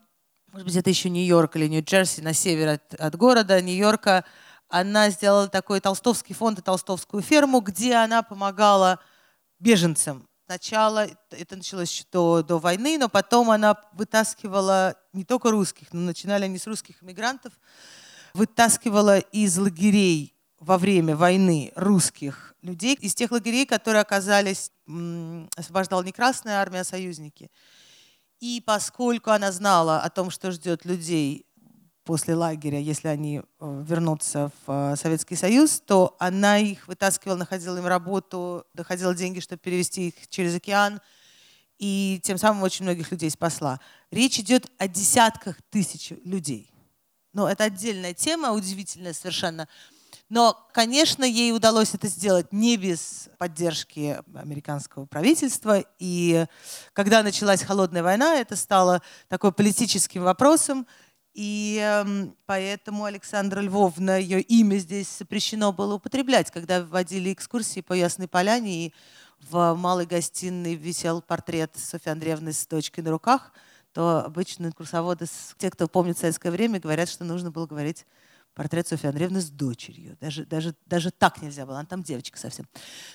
может 0.53 0.67
быть, 0.67 0.77
это 0.77 0.89
еще 0.89 1.11
Нью-Йорк 1.11 1.55
или 1.57 1.69
Нью-Джерси, 1.69 2.23
на 2.23 2.33
север 2.33 2.69
от, 2.69 2.95
от 2.95 3.15
города 3.17 3.61
Нью-Йорка, 3.61 4.25
она 4.69 5.11
сделала 5.11 5.49
такой 5.49 5.81
толстовский 5.81 6.35
фонд 6.35 6.59
и 6.59 6.63
толстовскую 6.63 7.23
ферму, 7.23 7.61
где 7.61 7.95
она 7.95 8.23
помогала 8.23 8.99
беженцам. 9.59 10.29
Сначала 10.47 11.09
это 11.31 11.57
началось 11.57 11.91
еще 11.91 12.05
до, 12.13 12.43
до 12.43 12.59
войны, 12.59 12.99
но 12.99 13.09
потом 13.09 13.51
она 13.51 13.77
вытаскивала 13.93 14.97
не 15.13 15.25
только 15.25 15.51
русских, 15.51 15.93
но 15.93 16.01
начинали 16.01 16.45
они 16.45 16.59
с 16.59 16.67
русских 16.67 17.03
иммигрантов, 17.03 17.53
вытаскивала 18.33 19.19
из 19.19 19.59
лагерей 19.59 20.35
во 20.61 20.79
время 20.79 21.17
войны 21.17 21.73
русских 21.75 22.55
людей 22.63 22.95
из 22.95 23.15
тех 23.15 23.31
лагерей, 23.31 23.67
которые 23.67 24.03
оказались, 24.03 24.71
освобождала 25.57 26.03
не 26.03 26.13
Красная 26.13 26.61
армия, 26.61 26.81
а 26.81 26.85
союзники. 26.85 27.51
И 28.39 28.63
поскольку 28.65 29.31
она 29.31 29.51
знала 29.51 30.01
о 30.01 30.11
том, 30.11 30.31
что 30.31 30.51
ждет 30.51 30.85
людей 30.85 31.47
после 32.07 32.37
лагеря, 32.37 32.79
если 32.79 33.09
они 33.09 33.41
э, 33.41 33.85
вернутся 33.87 34.51
в 34.65 34.93
э, 34.93 34.97
Советский 34.97 35.35
Союз, 35.35 35.83
то 35.85 36.17
она 36.19 36.59
их 36.59 36.87
вытаскивала, 36.89 37.37
находила 37.37 37.77
им 37.77 37.87
работу, 37.87 38.65
доходила 38.73 39.15
деньги, 39.15 39.41
чтобы 39.41 39.61
перевести 39.61 40.09
их 40.09 40.29
через 40.29 40.55
океан, 40.55 41.01
и 41.79 42.21
тем 42.23 42.39
самым 42.39 42.63
очень 42.63 42.85
многих 42.85 43.11
людей 43.11 43.29
спасла. 43.29 43.81
Речь 44.11 44.39
идет 44.39 44.71
о 44.79 44.89
десятках 44.89 45.57
тысяч 45.69 46.13
людей. 46.25 46.73
Но 47.33 47.51
это 47.51 47.65
отдельная 47.65 48.15
тема, 48.15 48.53
удивительная 48.53 49.13
совершенно. 49.13 49.69
Но, 50.29 50.57
конечно, 50.73 51.25
ей 51.25 51.53
удалось 51.53 51.95
это 51.95 52.09
сделать 52.09 52.53
не 52.53 52.77
без 52.77 53.29
поддержки 53.39 54.19
американского 54.35 55.07
правительства. 55.07 55.85
И 55.99 56.47
когда 56.93 57.23
началась 57.23 57.63
холодная 57.63 58.03
война, 58.03 58.37
это 58.37 58.57
стало 58.57 59.03
такой 59.29 59.53
политическим 59.53 60.23
вопросом. 60.23 60.87
И 61.37 61.79
э, 61.83 62.29
поэтому 62.47 63.05
Александра 63.05 63.61
Львовна, 63.61 64.19
ее 64.19 64.41
имя 64.41 64.79
здесь 64.79 65.19
запрещено 65.19 65.71
было 65.71 65.97
употреблять. 65.97 66.51
Когда 66.51 66.83
вводили 66.83 67.31
экскурсии 67.31 67.83
по 67.83 67.93
Ясной 67.93 68.27
Поляне, 68.27 68.87
и 68.87 68.95
в 69.51 69.75
малой 69.75 70.07
гостиной 70.07 70.77
висел 70.77 71.21
портрет 71.21 71.73
Софьи 71.77 72.11
Андреевны 72.11 72.55
с 72.55 72.67
дочкой 72.67 73.05
на 73.05 73.11
руках, 73.11 73.53
то 73.93 74.25
обычно 74.25 74.73
курсоводы, 74.73 75.27
те, 75.59 75.71
кто 75.71 75.89
помнит 75.89 76.17
советское 76.17 76.51
время, 76.51 76.81
говорят, 76.81 77.11
что 77.11 77.23
нужно 77.23 77.51
было 77.51 77.67
говорить 77.67 78.07
портрет 78.55 78.89
Софьи 78.89 79.07
Андреевны 79.07 79.43
с 79.43 79.51
дочерью. 79.51 80.17
Даже, 80.23 80.47
даже, 80.47 80.75
даже 80.87 81.11
так 81.11 81.43
нельзя 81.43 81.67
было, 81.67 81.81
она 81.81 81.87
там 81.87 82.03
девочка 82.03 82.39
совсем. 82.39 82.67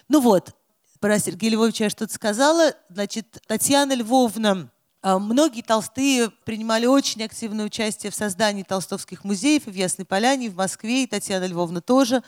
Ну 0.10 0.22
вот, 0.22 0.56
про 1.00 1.18
Сергея 1.18 1.54
Львовича 1.54 1.86
я 1.86 1.90
что-то 1.90 2.14
сказала. 2.14 2.76
Значит, 2.90 3.42
Татьяна 3.48 3.96
Львовна, 3.96 4.70
многие 5.04 5.62
толстые 5.62 6.30
принимали 6.46 6.86
очень 6.86 7.24
активное 7.24 7.66
участие 7.66 8.12
в 8.12 8.16
создании 8.16 8.64
толстовских 8.64 9.24
музеев 9.24 9.66
в 9.66 9.74
Ясной 9.74 10.06
Поляне, 10.06 10.50
в 10.50 10.56
Москве, 10.56 11.04
и 11.04 11.08
Татьяна 11.08 11.46
Львовна 11.46 11.82
тоже. 11.82 12.24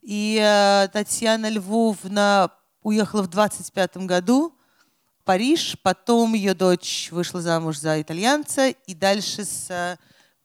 И 0.00 0.38
э, 0.40 0.88
Татьяна 0.92 1.48
Львовна 1.48 2.50
уехала 2.82 3.22
в 3.22 3.28
25 3.28 3.96
году 3.98 4.54
в 5.18 5.24
Париж, 5.24 5.76
потом 5.82 6.34
ее 6.34 6.54
дочь 6.54 7.08
вышла 7.10 7.40
замуж 7.40 7.78
за 7.78 8.00
итальянца, 8.00 8.68
и 8.68 8.94
дальше 8.94 9.44
с 9.44 9.98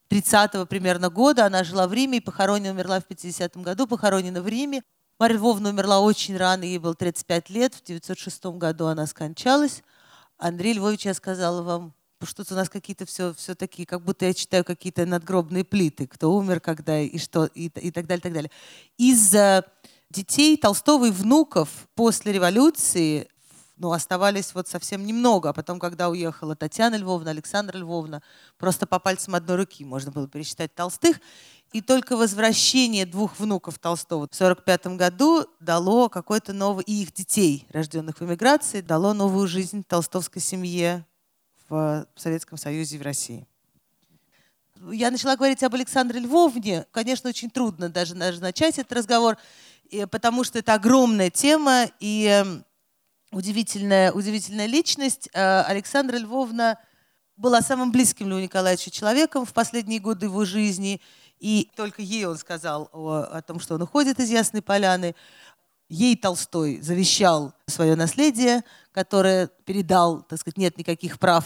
30-го 0.09 0.65
примерно 0.65 1.09
года. 1.09 1.45
Она 1.45 1.63
жила 1.63 1.87
в 1.87 1.93
Риме 1.93 2.17
и 2.17 2.21
похоронена, 2.21 2.71
умерла 2.71 2.99
в 2.99 3.07
50-м 3.07 3.63
году, 3.63 3.87
похоронена 3.87 4.41
в 4.41 4.47
Риме. 4.47 4.81
Марья 5.19 5.35
Львовна 5.35 5.69
умерла 5.69 5.99
очень 5.99 6.37
рано, 6.37 6.63
ей 6.63 6.77
было 6.77 6.95
35 6.95 7.49
лет. 7.49 7.75
В 7.75 7.83
906 7.83 8.45
году 8.45 8.87
она 8.87 9.05
скончалась. 9.05 9.83
Андрей 10.39 10.73
Львович, 10.73 11.05
я 11.05 11.13
сказала 11.13 11.61
вам, 11.61 11.93
что-то 12.23 12.53
у 12.53 12.57
нас 12.57 12.69
какие-то 12.69 13.05
все, 13.05 13.33
все 13.33 13.55
такие, 13.55 13.85
как 13.85 14.01
будто 14.01 14.25
я 14.25 14.33
читаю 14.33 14.63
какие-то 14.63 15.05
надгробные 15.05 15.65
плиты, 15.65 16.07
кто 16.07 16.33
умер, 16.33 16.61
когда 16.61 16.99
и 16.99 17.17
что, 17.17 17.45
и, 17.45 17.65
и 17.65 17.91
так 17.91 18.07
далее, 18.07 18.21
так 18.21 18.33
далее. 18.33 18.51
Из 18.97 19.35
детей 20.09 20.57
Толстого 20.57 21.07
и 21.07 21.11
внуков 21.11 21.69
после 21.93 22.31
революции 22.31 23.27
ну, 23.79 23.93
оставались 23.93 24.53
вот 24.53 24.67
совсем 24.67 25.05
немного. 25.05 25.49
А 25.49 25.53
потом, 25.53 25.79
когда 25.79 26.09
уехала 26.09 26.55
Татьяна 26.55 26.95
Львовна, 26.95 27.31
Александра 27.31 27.77
Львовна, 27.77 28.21
просто 28.57 28.85
по 28.85 28.99
пальцам 28.99 29.35
одной 29.35 29.55
руки 29.55 29.85
можно 29.85 30.11
было 30.11 30.27
пересчитать 30.27 30.75
толстых. 30.75 31.19
И 31.71 31.81
только 31.81 32.17
возвращение 32.17 33.05
двух 33.05 33.39
внуков 33.39 33.77
Толстого 33.77 34.21
в 34.21 34.35
1945 34.35 34.97
году 34.97 35.45
дало 35.59 36.09
какой-то 36.09 36.51
новый, 36.51 36.83
и 36.83 37.03
их 37.03 37.13
детей, 37.13 37.67
рожденных 37.69 38.19
в 38.19 38.25
эмиграции, 38.25 38.81
дало 38.81 39.13
новую 39.13 39.47
жизнь 39.47 39.83
толстовской 39.83 40.41
семье 40.41 41.05
в 41.69 42.07
Советском 42.15 42.57
Союзе 42.57 42.95
и 42.95 42.99
в 42.99 43.03
России. 43.03 43.47
Я 44.91 45.11
начала 45.11 45.35
говорить 45.35 45.61
об 45.61 45.75
Александре 45.75 46.19
Львовне. 46.19 46.85
Конечно, 46.91 47.29
очень 47.29 47.51
трудно 47.51 47.87
даже, 47.87 48.15
даже 48.15 48.41
начать 48.41 48.79
этот 48.79 48.91
разговор, 48.93 49.37
потому 50.09 50.43
что 50.43 50.57
это 50.57 50.73
огромная 50.73 51.29
тема, 51.29 51.85
и 51.99 52.25
эм, 52.25 52.65
удивительная, 53.31 54.11
удивительная 54.11 54.65
личность. 54.65 55.29
Э, 55.33 55.61
Александра 55.61 56.17
Львовна 56.17 56.77
была 57.35 57.61
самым 57.61 57.91
близким 57.91 58.29
Льву 58.29 58.39
Николаевичу 58.39 58.89
человеком 58.89 59.45
в 59.45 59.53
последние 59.53 59.99
годы 59.99 60.25
его 60.25 60.45
жизни. 60.45 61.01
И 61.39 61.69
только 61.75 62.01
ей 62.01 62.25
он 62.25 62.37
сказал 62.37 62.89
о, 62.91 63.21
о 63.31 63.41
том, 63.41 63.59
что 63.59 63.75
он 63.75 63.81
уходит 63.81 64.19
из 64.19 64.29
Ясной 64.29 64.61
Поляны. 64.61 65.15
Ей 65.87 66.15
Толстой 66.15 66.81
завещал 66.81 67.53
свое 67.65 67.95
наследие, 67.95 68.63
которое 68.91 69.47
передал, 69.65 70.21
так 70.21 70.39
сказать, 70.39 70.57
нет 70.57 70.77
никаких 70.77 71.17
прав 71.17 71.45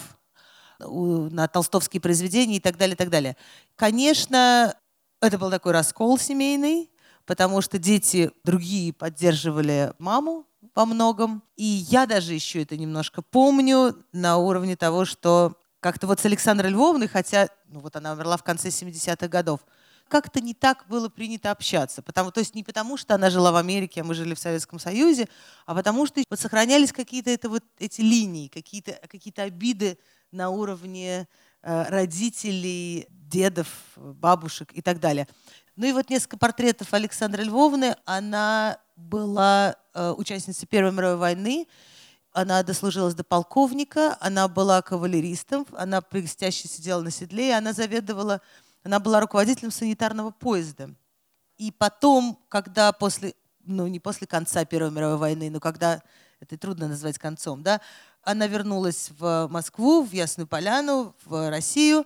на 0.80 1.48
толстовские 1.48 2.02
произведения 2.02 2.58
и 2.58 2.60
так 2.60 2.78
далее, 2.78 2.96
и 2.96 2.98
так 2.98 3.10
далее. 3.10 3.38
Конечно, 3.76 4.76
это 5.22 5.38
был 5.38 5.50
такой 5.50 5.72
раскол 5.72 6.18
семейный, 6.18 6.90
потому 7.26 7.62
что 7.62 7.78
дети 7.78 8.32
другие 8.44 8.92
поддерживали 8.92 9.94
маму, 10.00 10.46
во 10.76 10.86
многом. 10.86 11.44
И 11.56 11.64
я 11.64 12.06
даже 12.06 12.34
еще 12.34 12.64
это 12.64 12.78
немножко 12.78 13.22
помню 13.22 13.96
на 14.12 14.38
уровне 14.38 14.76
того, 14.76 15.06
что 15.06 15.58
как-то 15.80 16.08
вот 16.08 16.20
с 16.20 16.26
Александрой 16.26 16.72
Львовной, 16.72 17.08
хотя 17.08 17.50
ну 17.68 17.80
вот 17.80 17.96
она 17.96 18.14
умерла 18.14 18.38
в 18.38 18.44
конце 18.44 18.70
70-х 18.70 19.28
годов, 19.28 19.62
как-то 20.08 20.42
не 20.42 20.54
так 20.54 20.86
было 20.88 21.10
принято 21.10 21.52
общаться. 21.52 22.02
Потому, 22.02 22.32
то 22.32 22.40
есть 22.40 22.56
не 22.56 22.64
потому, 22.64 22.98
что 22.98 23.16
она 23.16 23.30
жила 23.30 23.52
в 23.52 23.56
Америке, 23.56 24.02
а 24.02 24.04
мы 24.04 24.14
жили 24.14 24.34
в 24.34 24.40
Советском 24.40 24.80
Союзе, 24.80 25.28
а 25.66 25.74
потому 25.74 26.06
что 26.06 26.22
вот 26.30 26.40
сохранялись 26.40 26.92
какие-то 26.92 27.32
это 27.32 27.50
вот, 27.50 27.64
эти 27.80 28.02
линии, 28.02 28.48
какие-то 28.48 29.00
какие 29.08 29.34
обиды 29.40 29.98
на 30.32 30.50
уровне 30.50 31.28
э, 31.62 31.84
родителей, 31.90 33.08
дедов, 33.10 33.68
бабушек 33.96 34.70
и 34.74 34.82
так 34.82 35.00
далее. 35.00 35.28
Ну 35.76 35.88
и 35.88 35.92
вот 35.92 36.10
несколько 36.10 36.38
портретов 36.38 36.94
Александры 36.94 37.44
Львовны. 37.44 37.96
Она 38.06 38.78
была 38.96 39.76
э, 39.94 40.12
участницей 40.12 40.68
Первой 40.68 40.92
мировой 40.92 41.18
войны. 41.18 41.68
Она 42.32 42.64
дослужилась 42.64 43.14
до 43.14 43.24
полковника, 43.24 44.18
она 44.20 44.48
была 44.48 44.82
кавалеристом, 44.82 45.68
она 45.74 46.02
блестяще 46.02 46.68
сидела 46.68 47.02
на 47.02 47.12
седле, 47.12 47.50
и 47.50 47.52
она 47.52 47.74
заведовала, 47.74 48.42
она 48.84 49.00
была 49.00 49.20
руководителем 49.20 49.72
санитарного 49.72 50.32
поезда. 50.32 50.90
И 51.58 51.72
потом, 51.72 52.40
когда 52.50 52.92
после, 52.92 53.36
ну 53.64 53.86
не 53.88 54.00
после 54.00 54.26
конца 54.26 54.66
Первой 54.66 54.90
мировой 54.90 55.18
войны, 55.18 55.52
но 55.52 55.60
когда, 55.60 56.02
это 56.40 56.58
трудно 56.58 56.88
назвать 56.88 57.20
концом, 57.20 57.62
да, 57.62 57.82
она 58.24 58.48
вернулась 58.48 59.12
в 59.18 59.48
Москву, 59.52 60.04
в 60.04 60.12
Ясную 60.12 60.48
Поляну, 60.48 61.16
в 61.26 61.50
Россию, 61.50 62.06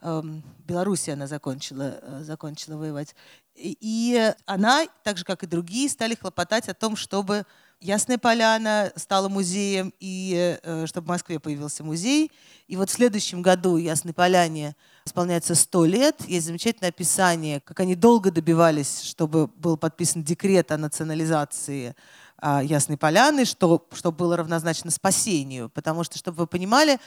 эм, 0.00 0.42
Белоруссия 0.58 1.12
она 1.12 1.26
закончила, 1.26 2.00
э, 2.02 2.22
закончила 2.24 2.76
воевать. 2.76 3.14
И 3.60 4.32
она, 4.46 4.86
так 5.02 5.18
же 5.18 5.24
как 5.24 5.42
и 5.42 5.46
другие, 5.46 5.88
стали 5.88 6.14
хлопотать 6.14 6.68
о 6.68 6.74
том, 6.74 6.96
чтобы 6.96 7.44
Ясная 7.80 8.18
Поляна 8.18 8.92
стала 8.96 9.28
музеем, 9.28 9.92
и 10.00 10.58
э, 10.62 10.86
чтобы 10.86 11.06
в 11.06 11.08
Москве 11.08 11.38
появился 11.38 11.84
музей. 11.84 12.32
И 12.66 12.76
вот 12.76 12.90
в 12.90 12.92
следующем 12.92 13.40
году 13.40 13.76
Ясной 13.76 14.12
Поляне 14.12 14.74
исполняется 15.06 15.54
100 15.54 15.84
лет. 15.84 16.24
Есть 16.26 16.46
замечательное 16.46 16.88
описание, 16.88 17.60
как 17.60 17.78
они 17.78 17.94
долго 17.94 18.32
добивались, 18.32 19.02
чтобы 19.02 19.46
был 19.46 19.76
подписан 19.76 20.24
декрет 20.24 20.72
о 20.72 20.76
национализации 20.76 21.94
э, 22.42 22.60
Ясной 22.64 22.96
Поляны, 22.96 23.44
что, 23.44 23.86
что 23.92 24.10
было 24.10 24.36
равнозначно 24.36 24.90
спасению. 24.90 25.68
Потому 25.68 26.02
что, 26.02 26.18
чтобы 26.18 26.38
вы 26.38 26.46
понимали, 26.48 26.98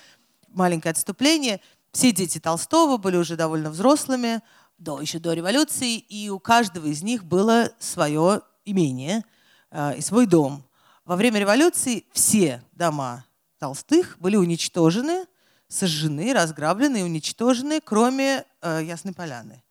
маленькое 0.53 0.91
отступление, 0.91 1.59
все 1.91 2.13
дети 2.13 2.39
Толстого 2.39 2.95
были 2.95 3.17
уже 3.17 3.35
довольно 3.35 3.69
взрослыми, 3.69 4.41
до, 4.81 4.99
еще 4.99 5.19
до 5.19 5.33
революции, 5.33 5.97
и 5.97 6.29
у 6.29 6.39
каждого 6.39 6.87
из 6.87 7.01
них 7.03 7.23
было 7.23 7.71
свое 7.79 8.41
имение– 8.65 9.23
Э, 9.71 9.95
и 9.95 10.01
свой 10.01 10.27
дом. 10.27 10.63
Во 11.05 11.15
время 11.15 11.39
революции 11.39 12.05
все 12.11 12.61
дома 12.73 13.25
Толстых 13.57 14.17
были 14.19 14.35
уничтожены, 14.35 15.25
сожжены, 15.67 16.33
разграблены 16.33 16.99
и 16.99 17.03
уничтожены, 17.03 17.79
кроме 17.79 18.45
э, 18.61 18.81
Ясной 18.83 19.13
Поляны. 19.13 19.63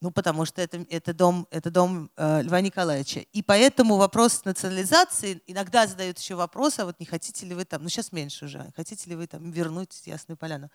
Ну, 0.00 0.10
потому 0.10 0.44
что 0.44 0.60
это, 0.60 0.84
это 0.90 1.14
дом, 1.14 1.46
это 1.50 1.70
дом 1.70 2.10
э, 2.16 2.42
Льва 2.42 2.60
Николаевича. 2.60 3.20
И 3.32 3.42
поэтому 3.42 3.96
вопрос 3.96 4.44
национализации 4.44 5.40
иногда 5.46 5.86
задают 5.86 6.18
еще 6.18 6.34
вопрос, 6.34 6.78
а 6.80 6.84
вот 6.84 6.98
не 7.00 7.06
хотите 7.06 7.46
ли 7.46 7.54
вы 7.54 7.64
там, 7.64 7.82
ну 7.82 7.88
сейчас 7.88 8.12
меньше 8.12 8.46
уже, 8.46 8.70
хотите 8.76 9.08
ли 9.08 9.16
вы 9.16 9.28
там 9.28 9.50
вернуть 9.50 10.02
Ясную 10.04 10.36
Поляну. 10.36 10.70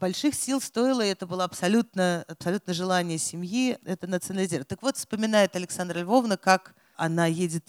Больших 0.00 0.34
сил 0.34 0.60
стоило, 0.60 1.04
и 1.04 1.08
это 1.08 1.26
было 1.26 1.44
абсолютно, 1.44 2.24
абсолютно 2.28 2.74
желание 2.74 3.18
семьи, 3.18 3.78
это 3.84 4.06
национализировать. 4.06 4.68
Так 4.68 4.82
вот, 4.82 4.96
вспоминает 4.96 5.56
Александра 5.56 5.98
Львовна, 6.00 6.36
как 6.36 6.74
она 6.96 7.26
едет 7.26 7.64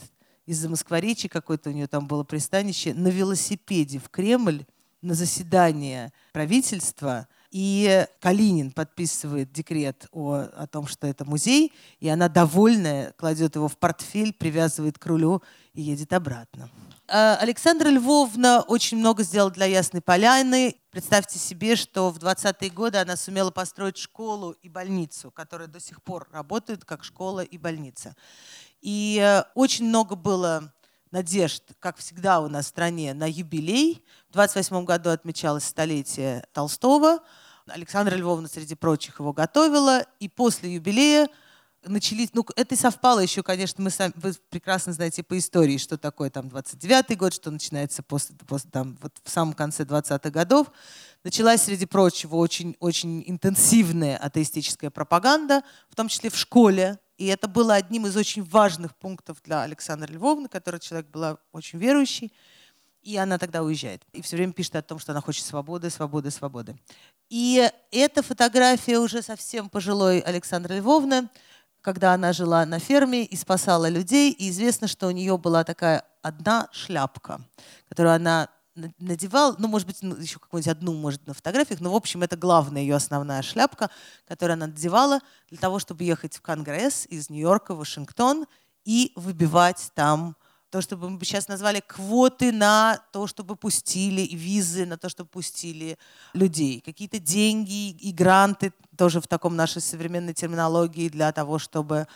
из-за 0.46 0.70
Москворечи, 0.70 1.28
какое-то 1.28 1.70
у 1.70 1.74
нее 1.74 1.88
там 1.88 2.08
было 2.08 2.24
пристанище, 2.24 2.94
на 2.94 3.10
велосипеде 3.10 4.00
в 4.00 4.10
Кремль 4.10 4.66
на 5.02 5.14
заседание 5.14 6.12
правительства, 6.34 7.28
и 7.52 8.06
Калинин 8.20 8.72
подписывает 8.72 9.52
декрет 9.52 10.08
о, 10.12 10.48
о 10.56 10.68
том, 10.68 10.88
что 10.88 11.08
это 11.08 11.24
музей, 11.24 11.74
и 12.00 12.10
она 12.10 12.28
довольная 12.28 13.14
кладет 13.14 13.56
его 13.56 13.68
в 13.68 13.78
портфель, 13.78 14.34
привязывает 14.34 15.00
к 15.00 15.06
рулю 15.06 15.42
и 15.74 15.82
едет 15.82 16.12
обратно. 16.14 16.70
А, 17.10 17.38
Александра 17.38 17.88
Львовна 17.88 18.62
очень 18.68 18.98
много 18.98 19.24
сделала 19.24 19.50
для 19.50 19.66
Ясной 19.66 20.02
Поляны. 20.02 20.76
Представьте 20.92 21.40
себе, 21.40 21.78
что 21.78 22.10
в 22.10 22.18
20-е 22.18 22.70
годы 22.70 22.98
она 22.98 23.16
сумела 23.16 23.50
построить 23.50 23.98
школу 23.98 24.52
и 24.62 24.68
больницу, 24.68 25.32
которая 25.32 25.70
до 25.70 25.80
сих 25.80 26.04
пор 26.04 26.28
работает 26.34 26.84
как 26.84 27.06
школа 27.06 27.40
и 27.40 27.58
больница. 27.58 28.14
И 28.82 29.22
э, 29.24 29.44
очень 29.56 29.86
много 29.88 30.18
было 30.18 30.74
надежд, 31.12 31.64
как 31.80 31.96
всегда 31.96 32.42
у 32.42 32.50
нас 32.50 32.66
в 32.66 32.70
стране, 32.70 33.14
на 33.14 33.30
юбилей. 33.30 34.04
В 34.30 34.34
28 34.34 34.84
году 34.84 35.10
отмечалось 35.10 35.64
столетие 35.64 36.46
Толстого. 36.52 37.20
Александра 37.68 38.18
Львовна, 38.18 38.50
среди 38.50 38.76
прочих, 38.76 39.22
его 39.22 39.32
готовила. 39.32 40.06
И 40.20 40.28
после 40.28 40.74
юбилея 40.74 41.30
начались, 41.88 42.30
ну, 42.34 42.46
это 42.56 42.76
совпало 42.76 43.20
еще, 43.20 43.44
конечно, 43.44 43.84
мы 43.84 43.90
сами, 43.90 44.14
вы 44.16 44.34
прекрасно 44.50 44.94
знаете 44.94 45.24
по 45.24 45.38
истории, 45.38 45.78
что 45.78 45.98
такое 45.98 46.30
там 46.30 46.48
29-й 46.48 47.16
год, 47.16 47.34
что 47.34 47.52
начинается 47.52 48.04
после, 48.04 48.36
после 48.48 48.70
там, 48.72 48.98
вот 49.02 49.14
в 49.24 49.30
самом 49.30 49.54
конце 49.54 49.84
20-х 49.84 50.30
годов. 50.30 50.68
Началась, 51.24 51.64
среди 51.64 51.86
прочего, 51.86 52.36
очень, 52.36 52.76
очень 52.80 53.24
интенсивная 53.28 54.18
атеистическая 54.18 54.90
пропаганда, 54.90 55.64
в 55.90 55.96
том 55.96 56.08
числе 56.08 56.30
в 56.30 56.38
школе, 56.38 57.00
и 57.18 57.26
это 57.26 57.48
было 57.48 57.74
одним 57.74 58.06
из 58.06 58.16
очень 58.16 58.44
важных 58.44 58.96
пунктов 58.96 59.42
для 59.44 59.64
Александры 59.64 60.14
Львовны, 60.14 60.48
который 60.48 60.80
человек 60.80 61.10
была 61.10 61.38
очень 61.52 61.80
верующий. 61.80 62.32
И 63.02 63.16
она 63.18 63.38
тогда 63.38 63.64
уезжает. 63.64 64.04
И 64.12 64.22
все 64.22 64.36
время 64.36 64.54
пишет 64.54 64.76
о 64.76 64.82
том, 64.82 65.00
что 65.00 65.14
она 65.14 65.22
хочет 65.22 65.46
свободы, 65.46 65.90
свободы, 65.90 66.30
свободы. 66.30 66.76
И 67.30 67.70
эта 67.92 68.22
фотография 68.22 69.00
уже 69.00 69.22
совсем 69.22 69.70
пожилой 69.70 70.20
Александры 70.20 70.76
Львовны, 70.76 71.30
когда 71.88 72.14
она 72.14 72.34
жила 72.34 72.66
на 72.66 72.80
ферме 72.80 73.24
и 73.24 73.38
спасала 73.38 73.88
людей. 73.88 74.34
И 74.34 74.50
известно, 74.50 74.90
что 74.90 75.08
у 75.08 75.12
нее 75.12 75.38
была 75.38 75.64
такая 75.64 76.04
одна 76.22 76.68
шляпка, 76.74 77.40
которую 77.88 78.14
она 78.14 78.50
надевал, 79.00 79.56
ну, 79.58 79.70
может 79.70 79.88
быть, 79.88 80.00
ну, 80.02 80.18
еще 80.18 80.38
какую-нибудь 80.38 80.68
одну, 80.68 80.94
может, 80.94 81.26
на 81.26 81.34
фотографиях, 81.34 81.80
но, 81.80 81.94
в 81.94 81.96
общем, 81.96 82.24
это 82.24 82.36
главная 82.36 82.82
ее 82.82 82.96
основная 82.96 83.42
шляпка, 83.42 83.90
которую 84.28 84.56
она 84.56 84.68
надевала 84.68 85.22
для 85.50 85.60
того, 85.60 85.80
чтобы 85.80 86.04
ехать 86.04 86.36
в 86.36 86.42
Конгресс 86.42 87.06
из 87.06 87.30
Нью-Йорка 87.30 87.74
в 87.74 87.78
Вашингтон 87.78 88.48
и 88.84 89.14
выбивать 89.16 89.90
там 89.96 90.36
то, 90.78 90.82
что 90.82 90.96
мы 90.96 91.18
бы 91.18 91.26
сейчас 91.26 91.48
назвали 91.48 91.80
квоты 91.80 92.52
на 92.52 93.02
то, 93.12 93.26
чтобы 93.26 93.56
пустили, 93.56 94.22
визы 94.36 94.86
на 94.86 94.96
то, 94.96 95.10
чтобы 95.10 95.28
пустили 95.28 95.98
людей. 96.34 96.82
Какие-то 96.82 97.18
деньги 97.18 97.90
и 97.90 98.12
гранты 98.12 98.72
тоже 98.96 99.20
в 99.20 99.28
таком 99.28 99.56
нашей 99.56 99.82
современной 99.82 100.36
терминологии 100.36 101.10
для 101.10 101.32
того, 101.32 101.58
чтобы 101.58 102.08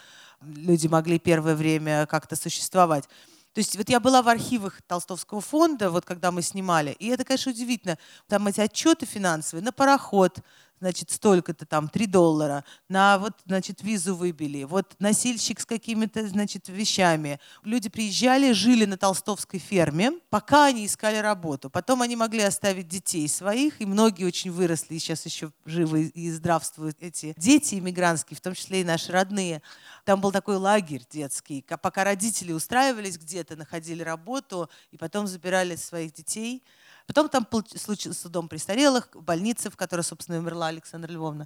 люди 0.43 0.85
могли 0.85 1.17
первое 1.17 1.55
время 1.55 2.05
как-то 2.05 2.35
существовать. 2.35 3.05
То 3.53 3.61
есть 3.61 3.75
вот 3.75 3.89
я 3.89 3.99
была 3.99 4.21
в 4.21 4.29
архивах 4.29 4.83
Толстовского 4.83 5.41
фонда, 5.41 5.89
вот 5.89 6.05
когда 6.05 6.31
мы 6.31 6.43
снимали, 6.43 6.95
и 6.99 7.07
это, 7.07 7.25
конечно, 7.25 7.51
удивительно. 7.51 7.97
Там 8.27 8.45
эти 8.45 8.61
отчеты 8.61 9.07
финансовые 9.07 9.63
на 9.63 9.71
пароход, 9.71 10.37
значит, 10.81 11.11
столько-то 11.11 11.65
там, 11.65 11.87
3 11.87 12.07
доллара, 12.07 12.65
на 12.89 13.19
вот, 13.19 13.33
значит, 13.45 13.83
визу 13.83 14.15
выбили, 14.15 14.63
вот 14.63 14.95
носильщик 14.99 15.59
с 15.59 15.65
какими-то, 15.65 16.27
значит, 16.27 16.67
вещами. 16.69 17.39
Люди 17.63 17.87
приезжали, 17.87 18.51
жили 18.51 18.85
на 18.85 18.97
толстовской 18.97 19.59
ферме, 19.59 20.13
пока 20.31 20.65
они 20.65 20.87
искали 20.87 21.17
работу. 21.17 21.69
Потом 21.69 22.01
они 22.01 22.15
могли 22.15 22.41
оставить 22.41 22.87
детей 22.87 23.27
своих, 23.27 23.79
и 23.79 23.85
многие 23.85 24.25
очень 24.25 24.51
выросли, 24.51 24.95
и 24.95 24.99
сейчас 24.99 25.25
еще 25.25 25.51
живы 25.65 26.05
и 26.07 26.31
здравствуют 26.31 26.97
эти 26.99 27.35
дети 27.37 27.75
иммигрантские, 27.75 28.35
в 28.35 28.41
том 28.41 28.55
числе 28.55 28.81
и 28.81 28.83
наши 28.83 29.11
родные. 29.11 29.61
Там 30.03 30.19
был 30.19 30.31
такой 30.31 30.55
лагерь 30.55 31.03
детский, 31.11 31.63
пока 31.81 32.03
родители 32.03 32.51
устраивались 32.53 33.19
где-то, 33.19 33.55
находили 33.55 34.01
работу, 34.01 34.67
и 34.91 34.97
потом 34.97 35.27
забирали 35.27 35.75
своих 35.75 36.11
детей– 36.11 36.63
Потом 37.13 37.27
там 37.27 37.45
случился 37.75 38.29
дом 38.29 38.47
престарелых, 38.47 39.09
больница, 39.13 39.69
в 39.69 39.75
которой, 39.75 40.01
собственно, 40.01 40.37
умерла 40.37 40.67
Александра 40.67 41.11
Львовна. 41.11 41.45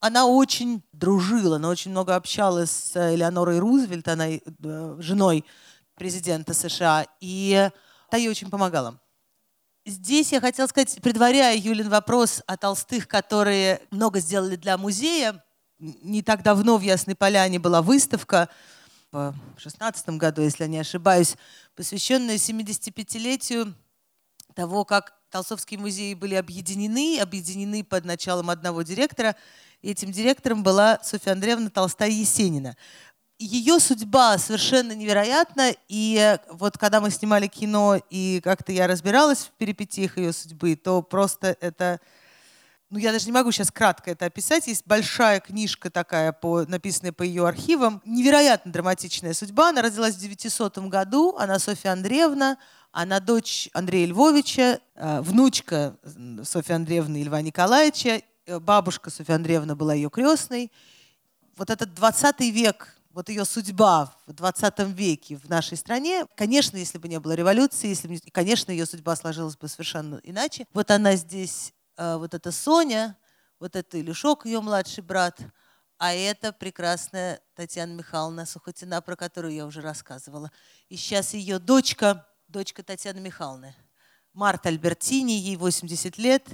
Она 0.00 0.26
очень 0.26 0.82
дружила, 0.92 1.56
она 1.56 1.70
очень 1.70 1.92
много 1.92 2.14
общалась 2.14 2.70
с 2.70 3.14
Элеонорой 3.14 3.58
Рузвельт, 3.58 4.06
она 4.06 4.28
э, 4.28 4.40
женой 4.98 5.46
президента 5.94 6.52
США, 6.52 7.06
и 7.20 7.70
та 8.10 8.18
ей 8.18 8.28
очень 8.28 8.50
помогала. 8.50 9.00
Здесь 9.86 10.30
я 10.32 10.42
хотела 10.42 10.66
сказать, 10.66 10.98
предваряя 11.00 11.56
Юлин 11.56 11.88
вопрос 11.88 12.42
о 12.46 12.58
Толстых, 12.58 13.08
которые 13.08 13.80
много 13.90 14.20
сделали 14.20 14.56
для 14.56 14.76
музея, 14.76 15.42
не 15.78 16.20
так 16.20 16.42
давно 16.42 16.76
в 16.76 16.82
Ясной 16.82 17.16
Поляне 17.16 17.58
была 17.58 17.80
выставка, 17.80 18.50
в 19.10 19.32
2016 19.56 20.10
году, 20.10 20.42
если 20.42 20.64
я 20.64 20.68
не 20.68 20.78
ошибаюсь, 20.80 21.36
посвященная 21.74 22.34
75-летию 22.34 23.74
того, 24.58 24.84
как 24.84 25.12
Толстовские 25.30 25.78
музеи 25.78 26.14
были 26.14 26.34
объединены, 26.34 27.20
объединены 27.20 27.84
под 27.84 28.04
началом 28.04 28.50
одного 28.50 28.82
директора. 28.82 29.36
Этим 29.82 30.10
директором 30.10 30.64
была 30.64 30.98
Софья 31.04 31.30
Андреевна 31.30 31.70
Толстая-Есенина. 31.70 32.76
Ее 33.38 33.78
судьба 33.78 34.36
совершенно 34.36 34.96
невероятна, 34.96 35.70
и 35.86 36.38
вот 36.50 36.76
когда 36.76 37.00
мы 37.00 37.12
снимали 37.12 37.46
кино, 37.46 38.00
и 38.10 38.40
как-то 38.42 38.72
я 38.72 38.88
разбиралась 38.88 39.44
в 39.44 39.50
перипетиях 39.58 40.18
ее 40.18 40.32
судьбы, 40.32 40.74
то 40.74 41.02
просто 41.02 41.56
это 41.60 42.00
ну, 42.90 42.98
я 42.98 43.12
даже 43.12 43.26
не 43.26 43.32
могу 43.32 43.52
сейчас 43.52 43.70
кратко 43.70 44.10
это 44.10 44.24
описать. 44.26 44.66
Есть 44.66 44.86
большая 44.86 45.40
книжка 45.40 45.90
такая, 45.90 46.32
по, 46.32 46.64
написанная 46.66 47.12
по 47.12 47.22
ее 47.22 47.46
архивам. 47.46 48.00
Невероятно 48.06 48.72
драматичная 48.72 49.34
судьба. 49.34 49.68
Она 49.68 49.82
родилась 49.82 50.14
в 50.14 50.20
900 50.20 50.78
году. 50.88 51.36
Она 51.36 51.58
Софья 51.58 51.92
Андреевна. 51.92 52.56
Она 52.90 53.20
дочь 53.20 53.68
Андрея 53.74 54.06
Львовича, 54.06 54.80
э, 54.94 55.20
внучка 55.20 55.96
Софьи 56.42 56.74
Андреевны 56.74 57.20
и 57.20 57.24
Льва 57.24 57.42
Николаевича. 57.42 58.22
Э, 58.46 58.58
бабушка 58.58 59.10
Софья 59.10 59.34
Андреевна 59.34 59.76
была 59.76 59.92
ее 59.92 60.08
крестной. 60.08 60.72
Вот 61.56 61.68
этот 61.68 61.92
20 61.92 62.40
век, 62.50 62.96
вот 63.10 63.28
ее 63.28 63.44
судьба 63.44 64.14
в 64.26 64.32
20 64.32 64.78
веке 64.94 65.36
в 65.36 65.50
нашей 65.50 65.76
стране, 65.76 66.24
конечно, 66.36 66.78
если 66.78 66.96
бы 66.96 67.08
не 67.08 67.20
было 67.20 67.32
революции, 67.32 67.88
если 67.88 68.08
бы, 68.08 68.18
конечно, 68.32 68.70
ее 68.72 68.86
судьба 68.86 69.16
сложилась 69.16 69.56
бы 69.56 69.68
совершенно 69.68 70.20
иначе. 70.22 70.66
Вот 70.72 70.90
она 70.90 71.16
здесь 71.16 71.74
вот 71.98 72.32
это 72.32 72.52
Соня, 72.52 73.16
вот 73.58 73.74
это 73.76 74.00
Илюшок, 74.00 74.46
ее 74.46 74.60
младший 74.60 75.02
брат, 75.02 75.40
а 75.98 76.14
это 76.14 76.52
прекрасная 76.52 77.40
Татьяна 77.54 77.92
Михайловна 77.92 78.46
Сухотина, 78.46 79.02
про 79.02 79.16
которую 79.16 79.52
я 79.52 79.66
уже 79.66 79.80
рассказывала. 79.80 80.52
И 80.88 80.96
сейчас 80.96 81.34
ее 81.34 81.58
дочка, 81.58 82.26
дочка 82.46 82.84
Татьяны 82.84 83.20
Михайловны, 83.20 83.74
Марта 84.32 84.68
Альбертини, 84.68 85.32
ей 85.32 85.56
80 85.56 86.16
лет, 86.18 86.46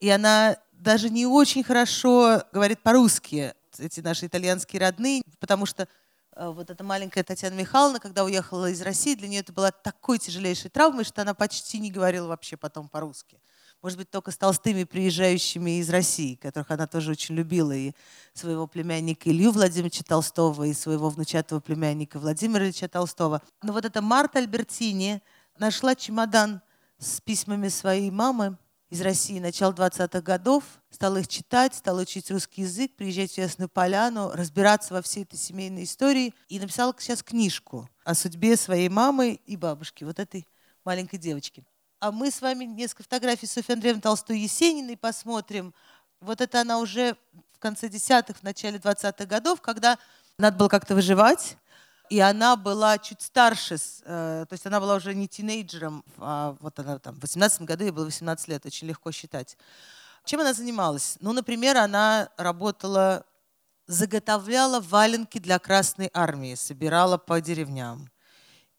и 0.00 0.10
она 0.10 0.58
даже 0.72 1.08
не 1.08 1.26
очень 1.26 1.64
хорошо 1.64 2.42
говорит 2.52 2.82
по-русски, 2.82 3.54
эти 3.78 4.00
наши 4.00 4.26
итальянские 4.26 4.80
родные, 4.80 5.22
потому 5.38 5.64
что 5.64 5.88
э, 6.36 6.48
вот 6.48 6.68
эта 6.68 6.84
маленькая 6.84 7.22
Татьяна 7.22 7.54
Михайловна, 7.54 8.00
когда 8.00 8.24
уехала 8.24 8.68
из 8.68 8.82
России, 8.82 9.14
для 9.14 9.28
нее 9.28 9.40
это 9.40 9.54
была 9.54 9.70
такой 9.70 10.18
тяжелейшей 10.18 10.68
травмой, 10.68 11.04
что 11.04 11.22
она 11.22 11.32
почти 11.32 11.78
не 11.78 11.90
говорила 11.90 12.28
вообще 12.28 12.58
потом 12.58 12.90
по-русски 12.90 13.40
может 13.82 13.98
быть, 13.98 14.10
только 14.10 14.30
с 14.30 14.36
толстыми 14.36 14.84
приезжающими 14.84 15.78
из 15.80 15.88
России, 15.90 16.34
которых 16.34 16.70
она 16.70 16.86
тоже 16.86 17.12
очень 17.12 17.34
любила, 17.34 17.72
и 17.72 17.92
своего 18.34 18.66
племянника 18.66 19.30
Илью 19.30 19.52
Владимировича 19.52 20.04
Толстого, 20.04 20.64
и 20.64 20.74
своего 20.74 21.08
внучатого 21.08 21.60
племянника 21.60 22.18
Владимира 22.18 22.64
Ильича 22.64 22.88
Толстого. 22.88 23.42
Но 23.62 23.72
вот 23.72 23.84
эта 23.84 24.02
Марта 24.02 24.38
Альбертини 24.38 25.22
нашла 25.58 25.94
чемодан 25.94 26.60
с 26.98 27.20
письмами 27.20 27.68
своей 27.68 28.10
мамы 28.10 28.58
из 28.90 29.00
России 29.02 29.38
начала 29.38 29.72
20-х 29.72 30.20
годов, 30.20 30.64
стала 30.90 31.18
их 31.18 31.28
читать, 31.28 31.76
стала 31.76 32.00
учить 32.00 32.28
русский 32.30 32.62
язык, 32.62 32.96
приезжать 32.96 33.32
в 33.32 33.38
Ясную 33.38 33.68
Поляну, 33.68 34.32
разбираться 34.32 34.94
во 34.94 35.00
всей 35.00 35.22
этой 35.22 35.38
семейной 35.38 35.84
истории 35.84 36.34
и 36.48 36.58
написала 36.58 36.92
сейчас 36.98 37.22
книжку 37.22 37.88
о 38.04 38.16
судьбе 38.16 38.56
своей 38.56 38.88
мамы 38.88 39.38
и 39.46 39.56
бабушки, 39.56 40.02
вот 40.02 40.18
этой 40.18 40.46
маленькой 40.84 41.18
девочки. 41.18 41.64
А 42.00 42.10
мы 42.10 42.30
с 42.30 42.40
вами 42.40 42.64
несколько 42.64 43.02
фотографий 43.02 43.46
Софьи 43.46 43.74
Андреевны 43.74 44.00
Толстой 44.00 44.38
Есениной 44.38 44.96
посмотрим. 44.96 45.74
Вот 46.22 46.40
это 46.40 46.62
она 46.62 46.78
уже 46.78 47.14
в 47.52 47.58
конце 47.58 47.90
десятых, 47.90 48.38
в 48.38 48.42
начале 48.42 48.78
20-х 48.78 49.26
годов, 49.26 49.60
когда 49.60 49.98
надо 50.38 50.56
было 50.56 50.68
как-то 50.68 50.94
выживать. 50.94 51.58
И 52.08 52.18
она 52.18 52.56
была 52.56 52.96
чуть 52.96 53.20
старше, 53.20 53.74
э, 53.74 54.46
то 54.48 54.52
есть 54.52 54.64
она 54.64 54.80
была 54.80 54.94
уже 54.94 55.14
не 55.14 55.28
тинейджером, 55.28 56.02
а 56.16 56.56
вот 56.60 56.78
она 56.78 56.98
там 56.98 57.14
в 57.16 57.20
18 57.20 57.62
году, 57.62 57.84
ей 57.84 57.90
было 57.90 58.06
18 58.06 58.48
лет, 58.48 58.64
очень 58.64 58.88
легко 58.88 59.12
считать. 59.12 59.58
Чем 60.24 60.40
она 60.40 60.54
занималась? 60.54 61.18
Ну, 61.20 61.32
например, 61.34 61.76
она 61.76 62.30
работала, 62.38 63.26
заготовляла 63.86 64.80
валенки 64.80 65.38
для 65.38 65.58
Красной 65.58 66.10
Армии, 66.14 66.54
собирала 66.54 67.18
по 67.18 67.42
деревням. 67.42 68.10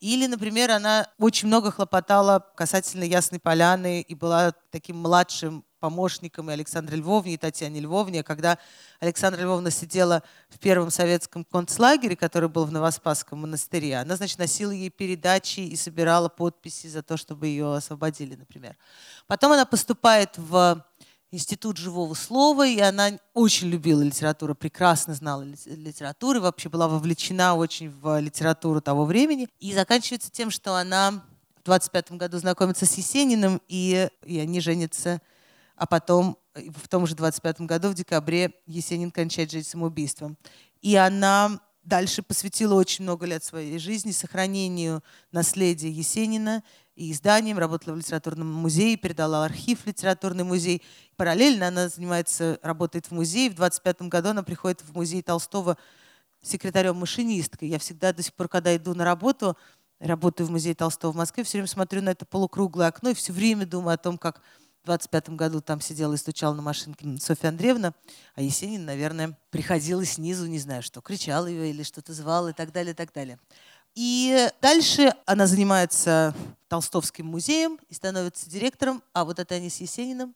Или, 0.01 0.25
например, 0.25 0.71
она 0.71 1.07
очень 1.19 1.47
много 1.47 1.69
хлопотала 1.69 2.43
касательно 2.55 3.03
Ясной 3.03 3.39
Поляны 3.39 4.01
и 4.01 4.15
была 4.15 4.51
таким 4.71 4.97
младшим 4.97 5.63
помощником 5.79 6.49
и 6.49 6.53
Александре 6.53 6.97
Львовне, 6.97 7.35
и 7.35 7.37
Татьяне 7.37 7.79
Львовне. 7.79 8.23
Когда 8.23 8.57
Александра 8.99 9.41
Львовна 9.41 9.69
сидела 9.69 10.23
в 10.49 10.57
первом 10.57 10.89
советском 10.89 11.45
концлагере, 11.45 12.15
который 12.15 12.49
был 12.49 12.65
в 12.65 12.71
Новоспасском 12.71 13.41
монастыре, 13.41 13.97
она, 13.97 14.15
значит, 14.15 14.39
носила 14.39 14.71
ей 14.71 14.89
передачи 14.89 15.59
и 15.59 15.75
собирала 15.75 16.29
подписи 16.29 16.87
за 16.87 17.03
то, 17.03 17.15
чтобы 17.15 17.45
ее 17.45 17.75
освободили, 17.75 18.33
например. 18.33 18.77
Потом 19.27 19.51
она 19.51 19.65
поступает 19.65 20.35
в 20.35 20.83
Институт 21.33 21.77
живого 21.77 22.13
слова, 22.13 22.67
и 22.67 22.77
она 22.79 23.11
очень 23.33 23.69
любила 23.69 24.01
литературу, 24.01 24.53
прекрасно 24.53 25.13
знала 25.13 25.43
литературу, 25.43 26.41
вообще 26.41 26.67
была 26.67 26.89
вовлечена 26.89 27.55
очень 27.55 27.89
в 27.89 28.19
литературу 28.19 28.81
того 28.81 29.05
времени. 29.05 29.47
И 29.61 29.73
заканчивается 29.73 30.29
тем, 30.29 30.51
что 30.51 30.75
она 30.75 31.23
в 31.61 31.63
25 31.63 32.11
году 32.13 32.37
знакомится 32.37 32.85
с 32.85 32.93
Есениным, 32.95 33.61
и, 33.69 34.09
и 34.25 34.39
они 34.39 34.59
женятся, 34.59 35.21
а 35.77 35.87
потом 35.87 36.37
в 36.53 36.89
том 36.89 37.07
же 37.07 37.15
25 37.15 37.61
году, 37.61 37.89
в 37.89 37.93
декабре, 37.93 38.51
Есенин 38.65 39.09
кончает 39.09 39.51
жизнь 39.51 39.69
самоубийством. 39.69 40.37
И 40.81 40.97
она 40.97 41.61
дальше 41.83 42.21
посвятила 42.21 42.75
очень 42.75 43.03
много 43.03 43.25
лет 43.25 43.43
своей 43.43 43.79
жизни 43.79 44.11
сохранению 44.11 45.03
наследия 45.31 45.89
Есенина 45.89 46.63
и 46.95 47.11
изданием, 47.11 47.57
работала 47.57 47.95
в 47.95 47.97
литературном 47.97 48.51
музее, 48.51 48.97
передала 48.97 49.45
архив 49.45 49.81
в 49.81 49.87
литературный 49.87 50.43
музей. 50.43 50.81
Параллельно 51.15 51.67
она 51.67 51.89
занимается, 51.89 52.59
работает 52.61 53.07
в 53.07 53.11
музее. 53.11 53.49
В 53.49 53.55
25 53.55 54.03
году 54.03 54.29
она 54.29 54.43
приходит 54.43 54.81
в 54.81 54.95
музей 54.95 55.21
Толстого 55.21 55.77
секретарем-машинисткой. 56.41 57.69
Я 57.69 57.79
всегда 57.79 58.13
до 58.13 58.23
сих 58.23 58.33
пор, 58.33 58.47
когда 58.49 58.75
иду 58.75 58.93
на 58.93 59.05
работу, 59.05 59.57
работаю 59.99 60.47
в 60.47 60.51
музее 60.51 60.75
Толстого 60.75 61.11
в 61.11 61.15
Москве, 61.15 61.43
все 61.43 61.59
время 61.59 61.67
смотрю 61.67 62.01
на 62.01 62.09
это 62.09 62.25
полукруглое 62.25 62.87
окно 62.87 63.11
и 63.11 63.13
все 63.13 63.31
время 63.31 63.65
думаю 63.65 63.93
о 63.93 63.97
том, 63.97 64.17
как 64.17 64.41
в 64.81 64.85
25 64.85 65.29
году 65.31 65.61
там 65.61 65.79
сидела 65.79 66.13
и 66.13 66.17
стучала 66.17 66.55
на 66.55 66.63
машинке 66.63 67.05
Софья 67.19 67.49
Андреевна, 67.49 67.93
а 68.33 68.41
Есенин, 68.41 68.83
наверное, 68.83 69.37
приходила 69.51 70.03
снизу, 70.05 70.47
не 70.47 70.57
знаю 70.57 70.81
что, 70.81 71.01
кричал 71.01 71.45
ее 71.45 71.69
или 71.69 71.83
что-то 71.83 72.13
звал 72.13 72.47
и 72.47 72.53
так 72.53 72.71
далее, 72.71 72.93
и 72.93 72.95
так 72.95 73.13
далее. 73.13 73.37
И 73.95 74.49
дальше 74.61 75.13
она 75.25 75.47
занимается 75.47 76.33
Толстовским 76.69 77.25
музеем 77.25 77.77
и 77.89 77.93
становится 77.93 78.49
директором. 78.49 79.03
А 79.13 79.25
вот 79.25 79.39
это 79.39 79.55
они 79.55 79.69
с 79.69 79.81
Есениным. 79.81 80.33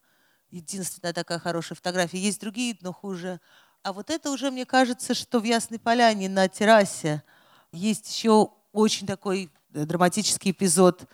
Единственная 0.51 1.13
такая 1.13 1.39
хорошая 1.39 1.75
фотография. 1.75 2.17
Есть 2.17 2.41
другие, 2.41 2.77
но 2.81 2.91
хуже. 2.91 3.39
А 3.83 3.93
вот 3.93 4.09
это 4.09 4.31
уже, 4.31 4.51
мне 4.51 4.65
кажется, 4.65 5.13
что 5.13 5.39
в 5.39 5.43
Ясной 5.43 5.79
Поляне 5.79 6.27
на 6.27 6.47
террасе 6.47 7.23
есть 7.71 8.13
еще 8.13 8.49
очень 8.73 9.07
такой 9.07 9.49
э, 9.73 9.85
драматический 9.85 10.51
эпизод, 10.51 11.05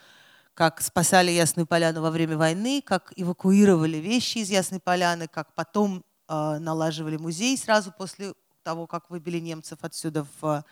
как 0.54 0.82
спасали 0.82 1.32
Ясную 1.32 1.68
Поляну 1.68 2.02
во 2.02 2.12
время 2.12 2.38
войны, 2.38 2.82
как 2.82 3.14
эвакуировали 3.16 3.98
вещи 3.98 4.40
из 4.40 4.50
Ясной 4.50 4.80
Поляны, 4.80 5.28
как 5.28 5.54
потом 5.54 6.04
э, 6.28 6.58
налаживали 6.60 7.18
музей 7.18 7.58
сразу 7.58 7.92
после 7.92 8.34
того, 8.64 8.88
как 8.88 9.10
выбили 9.10 9.40
немцев 9.40 9.80
отсюда 9.82 10.26
в 10.40 10.64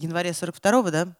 январе 0.00 0.30
42-го, 0.30 0.90
да? 0.90 1.16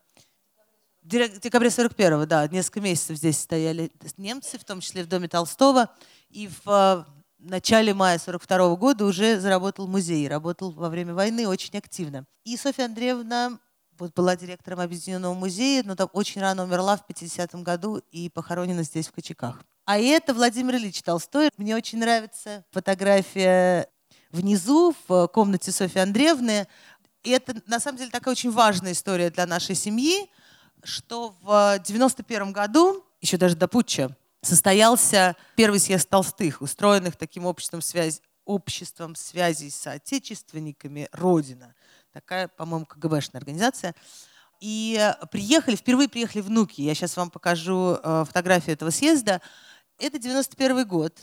Декабре 1.02 1.68
41-го, 1.68 2.26
да, 2.26 2.46
несколько 2.48 2.80
месяцев 2.80 3.16
здесь 3.16 3.38
стояли 3.38 3.90
немцы, 4.16 4.58
в 4.58 4.64
том 4.64 4.80
числе 4.80 5.02
в 5.02 5.08
доме 5.08 5.28
Толстого. 5.28 5.88
И 6.28 6.48
в 6.48 6.68
э, 6.68 7.04
начале 7.38 7.94
мая 7.94 8.18
42 8.18 8.58
-го 8.58 8.76
года 8.76 9.06
уже 9.06 9.40
заработал 9.40 9.86
музей, 9.86 10.28
работал 10.28 10.72
во 10.72 10.88
время 10.88 11.14
войны 11.14 11.48
очень 11.48 11.76
активно. 11.78 12.26
И 12.44 12.56
Софья 12.56 12.84
Андреевна 12.84 13.58
вот 13.98 14.14
была 14.14 14.36
директором 14.36 14.80
Объединенного 14.80 15.34
музея, 15.34 15.82
но 15.84 15.94
там 15.94 16.08
очень 16.12 16.40
рано 16.40 16.64
умерла 16.64 16.96
в 16.96 17.06
50-м 17.06 17.62
году 17.62 18.02
и 18.10 18.28
похоронена 18.28 18.82
здесь, 18.82 19.08
в 19.08 19.12
Кочеках. 19.12 19.62
А 19.84 19.98
это 19.98 20.34
Владимир 20.34 20.76
Ильич 20.76 21.02
Толстой. 21.02 21.50
Мне 21.56 21.76
очень 21.76 21.98
нравится 21.98 22.64
фотография 22.70 23.88
внизу, 24.30 24.94
в 25.08 25.26
комнате 25.28 25.72
Софьи 25.72 26.00
Андреевны. 26.00 26.66
И 27.22 27.30
это, 27.30 27.60
на 27.66 27.80
самом 27.80 27.98
деле, 27.98 28.10
такая 28.10 28.32
очень 28.32 28.50
важная 28.50 28.92
история 28.92 29.30
для 29.30 29.46
нашей 29.46 29.74
семьи, 29.74 30.30
что 30.82 31.36
в 31.42 31.78
91 31.84 32.52
году, 32.52 33.04
еще 33.20 33.36
даже 33.36 33.56
до 33.56 33.68
путча, 33.68 34.16
состоялся 34.40 35.36
первый 35.54 35.80
съезд 35.80 36.08
толстых, 36.08 36.62
устроенных 36.62 37.16
таким 37.16 37.44
обществом 37.44 37.82
связи, 37.82 38.20
обществом 38.46 39.14
связи 39.14 39.68
с 39.68 39.86
отечественниками 39.86 41.08
«Родина». 41.12 41.74
Такая, 42.12 42.48
по-моему, 42.48 42.86
КГБшная 42.86 43.38
организация. 43.38 43.94
И 44.60 45.12
приехали, 45.30 45.76
впервые 45.76 46.08
приехали 46.08 46.40
внуки. 46.40 46.80
Я 46.80 46.94
сейчас 46.94 47.16
вам 47.16 47.30
покажу 47.30 47.98
э, 48.02 48.24
фотографию 48.26 48.74
этого 48.74 48.90
съезда. 48.90 49.40
Это 49.98 50.18
91 50.18 50.86
год. 50.86 51.18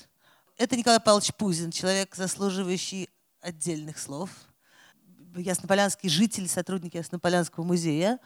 Это 0.57 0.75
Николай 0.77 0.99
Павлович 0.99 1.33
Пузин, 1.33 1.71
человек, 1.71 2.15
заслуживающий 2.15 3.09
отдельных 3.41 3.97
слов– 3.97 4.29
Яснополянский 5.41 6.09
житель, 6.09 6.47
сотрудник 6.47 6.95
Яснополянского 6.95 7.63
музея. 7.63 8.19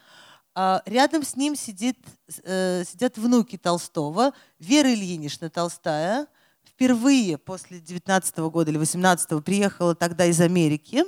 А 0.54 0.82
рядом 0.86 1.24
с 1.24 1.36
ним 1.36 1.56
сидит, 1.56 1.98
э, 2.44 2.84
сидят 2.86 3.18
внуки 3.18 3.58
Толстого, 3.58 4.34
Вера 4.60 4.94
Ильинична 4.94 5.50
Толстая, 5.50 6.28
впервые 6.66 7.38
после 7.38 7.80
19 7.80 8.50
года 8.50 8.72
или 8.72 8.78
18 8.78 9.42
приехала 9.42 9.96
тогда 9.96 10.26
из 10.26 10.42
Америки. 10.42 11.04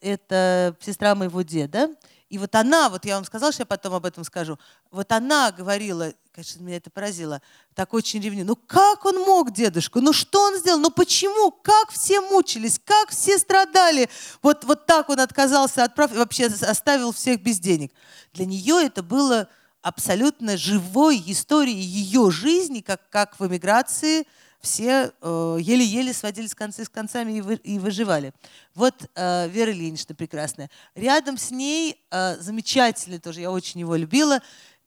Это 0.00 0.76
сестра 0.80 1.14
моего 1.14 1.42
деда. 1.42 1.94
И 2.28 2.38
вот 2.38 2.54
она, 2.56 2.88
вот 2.88 3.04
я 3.04 3.14
вам 3.14 3.24
сказала, 3.24 3.52
что 3.52 3.62
я 3.62 3.66
потом 3.66 3.94
об 3.94 4.04
этом 4.04 4.24
скажу, 4.24 4.58
вот 4.90 5.12
она 5.12 5.52
говорила, 5.52 6.12
конечно, 6.32 6.60
меня 6.60 6.78
это 6.78 6.90
поразило, 6.90 7.40
так 7.74 7.94
очень 7.94 8.20
ревнив. 8.20 8.44
Ну 8.44 8.56
как 8.56 9.04
он 9.04 9.20
мог, 9.20 9.52
дедушку? 9.52 10.00
Ну 10.00 10.12
что 10.12 10.42
он 10.42 10.58
сделал? 10.58 10.80
Ну 10.80 10.90
почему? 10.90 11.52
Как 11.52 11.90
все 11.90 12.20
мучились? 12.20 12.80
Как 12.84 13.10
все 13.10 13.38
страдали? 13.38 14.10
Вот, 14.42 14.64
вот 14.64 14.86
так 14.86 15.08
он 15.08 15.20
отказался 15.20 15.84
от 15.84 15.94
прав, 15.94 16.10
вообще 16.12 16.46
оставил 16.46 17.12
всех 17.12 17.40
без 17.40 17.60
денег. 17.60 17.92
Для 18.32 18.44
нее 18.44 18.84
это 18.84 19.04
было 19.04 19.48
абсолютно 19.82 20.56
живой 20.56 21.22
историей 21.26 21.80
ее 21.80 22.32
жизни, 22.32 22.80
как, 22.80 23.08
как 23.08 23.38
в 23.38 23.46
эмиграции 23.46 24.26
все 24.60 25.12
э, 25.20 25.56
еле-еле 25.60 26.12
сводили 26.12 26.46
с 26.46 26.54
концы 26.54 26.84
с 26.84 26.88
концами 26.88 27.32
и, 27.32 27.40
вы, 27.40 27.54
и 27.56 27.78
выживали. 27.78 28.32
Вот 28.74 28.94
э, 29.14 29.48
Вера 29.48 29.72
Ильинична 29.72 30.14
прекрасная. 30.14 30.70
Рядом 30.94 31.38
с 31.38 31.50
ней 31.50 32.04
э, 32.10 32.36
замечательный 32.40 33.18
тоже, 33.18 33.40
я 33.40 33.50
очень 33.50 33.80
его 33.80 33.96
любила, 33.96 34.40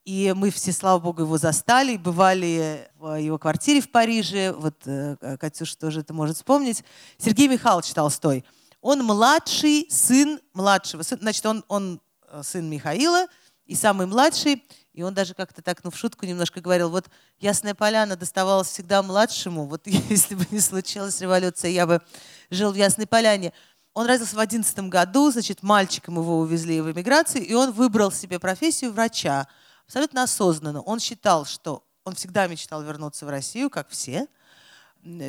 и 0.06 0.34
мы 0.36 0.50
все, 0.50 0.72
слава 0.72 1.00
богу, 1.00 1.22
его 1.22 1.38
застали, 1.38 1.98
бывали 1.98 2.90
в 2.96 3.16
его 3.20 3.38
квартире 3.38 3.82
в 3.82 3.92
Париже, 3.92 4.54
вот 4.54 4.76
э, 4.86 5.38
Катюша 5.40 5.78
тоже 5.78 6.00
это 6.02 6.14
может 6.14 6.38
вспомнить, 6.38 6.84
Сергей 7.18 7.48
Михайлович 7.48 7.94
Толстой. 7.94 8.44
Он 8.82 9.04
младший 9.04 9.88
сын 9.90 10.40
младшего, 10.54 11.04
значит, 11.04 11.46
он, 11.46 11.64
он 11.68 12.02
э, 12.28 12.42
сын 12.44 12.70
Михаила 12.70 13.28
и 13.66 13.76
самый 13.76 14.08
младший, 14.08 14.64
и 15.00 15.02
он 15.02 15.14
даже 15.14 15.34
как-то 15.34 15.62
так, 15.62 15.82
ну, 15.86 15.92
в 15.92 15.98
шутку 15.98 16.26
немножко 16.26 16.60
говорил, 16.60 16.90
вот 16.90 17.10
Ясная 17.40 17.74
Поляна 17.74 18.18
доставалась 18.18 18.68
всегда 18.68 19.02
младшему, 19.02 19.66
вот 19.66 19.84
если 19.88 20.36
бы 20.36 20.46
не 20.52 20.60
случилась 20.60 21.22
революция, 21.22 21.72
я 21.72 21.88
бы 21.88 22.02
жил 22.50 22.74
в 22.74 22.76
Ясной 22.76 23.08
Поляне. 23.08 23.54
Он 23.94 24.08
родился 24.08 24.36
в 24.36 24.40
одиннадцатом 24.40 24.90
году, 24.90 25.32
значит, 25.32 25.64
мальчиком 25.64 26.18
его 26.18 26.40
увезли 26.40 26.82
в 26.82 26.92
эмиграцию, 26.92 27.46
и 27.46 27.54
он 27.54 27.72
выбрал 27.72 28.12
себе 28.12 28.40
профессию 28.40 28.92
врача. 28.92 29.48
Абсолютно 29.86 30.24
осознанно. 30.24 30.82
Он 30.82 31.00
считал, 31.00 31.46
что 31.46 31.88
он 32.04 32.16
всегда 32.16 32.48
мечтал 32.48 32.84
вернуться 32.84 33.26
в 33.26 33.30
Россию, 33.30 33.70
как 33.70 33.88
все, 33.88 34.28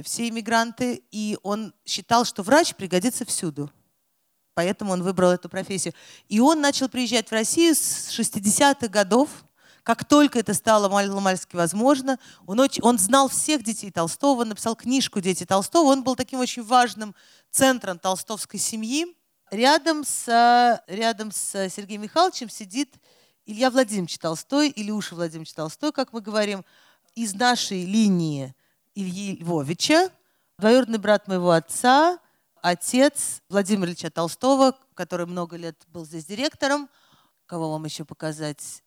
все 0.03 0.29
иммигранты, 0.29 1.05
и 1.13 1.39
он 1.45 1.73
считал, 1.87 2.25
что 2.25 2.43
врач 2.43 2.75
пригодится 2.75 3.25
всюду. 3.25 3.71
Поэтому 4.55 4.93
он 4.93 5.05
выбрал 5.05 5.31
эту 5.31 5.49
профессию. 5.49 5.95
И 6.29 6.41
он 6.41 6.61
начал 6.61 6.89
приезжать 6.89 7.29
в 7.29 7.33
Россию 7.33 7.77
с 7.77 8.11
60-х 8.19 8.89
годов, 8.89 9.31
как 9.83 10.05
только 10.05 10.39
это 10.39 10.55
стало 10.55 10.89
мальски 10.89 11.57
возможно, 11.57 12.19
он, 12.47 12.61
очень, 12.61 12.83
он 12.83 12.99
знал 12.99 13.29
всех 13.29 13.63
детей 13.63 13.91
Толстого, 13.91 14.45
написал 14.45 14.77
книжку 14.77 15.21
«Дети 15.21 15.45
Толстого». 15.45 15.89
Он 15.89 16.03
был 16.03 16.17
таким 16.17 16.41
очень 16.41 16.63
важным 16.63 17.15
центром 17.51 17.99
толстовской 17.99 18.61
семьи. 18.61 19.07
Рядом 19.51 20.05
с, 20.05 20.83
рядом 20.87 21.33
с 21.33 21.69
Сергеем 21.69 22.03
Михайловичем 22.03 22.49
сидит 22.49 22.95
Илья 23.47 23.71
Владимирович 23.71 24.19
Толстой, 24.19 24.73
Илюша 24.75 25.15
Владимирович 25.15 25.53
Толстой, 25.55 25.93
как 25.93 26.13
мы 26.13 26.21
говорим, 26.21 26.65
из 27.15 27.35
нашей 27.35 27.85
линии 27.85 28.55
Ильи 28.95 29.37
Львовича, 29.37 30.11
двоюродный 30.59 30.99
брат 30.99 31.27
моего 31.27 31.51
отца, 31.51 32.19
отец 32.63 33.43
Владимира 33.49 33.89
Ильича 33.89 34.11
Толстого, 34.11 34.79
который 34.95 35.27
много 35.27 35.57
лет 35.57 35.83
был 35.89 36.05
здесь 36.05 36.27
директором. 36.27 36.89
Кого 37.47 37.73
вам 37.73 37.85
еще 37.85 38.05
показать? 38.05 38.83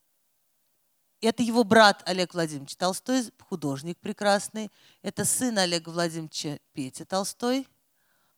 Это 1.23 1.41
его 1.41 1.63
брат 1.63 2.03
Олег 2.05 2.33
Владимирович 2.33 2.75
Толстой, 2.75 3.31
художник 3.39 3.97
прекрасный. 3.97 4.69
Это 5.01 5.23
сын 5.23 5.57
Олега 5.57 5.87
Владимировича 5.87 6.59
Петя 6.73 7.05
Толстой. 7.05 7.65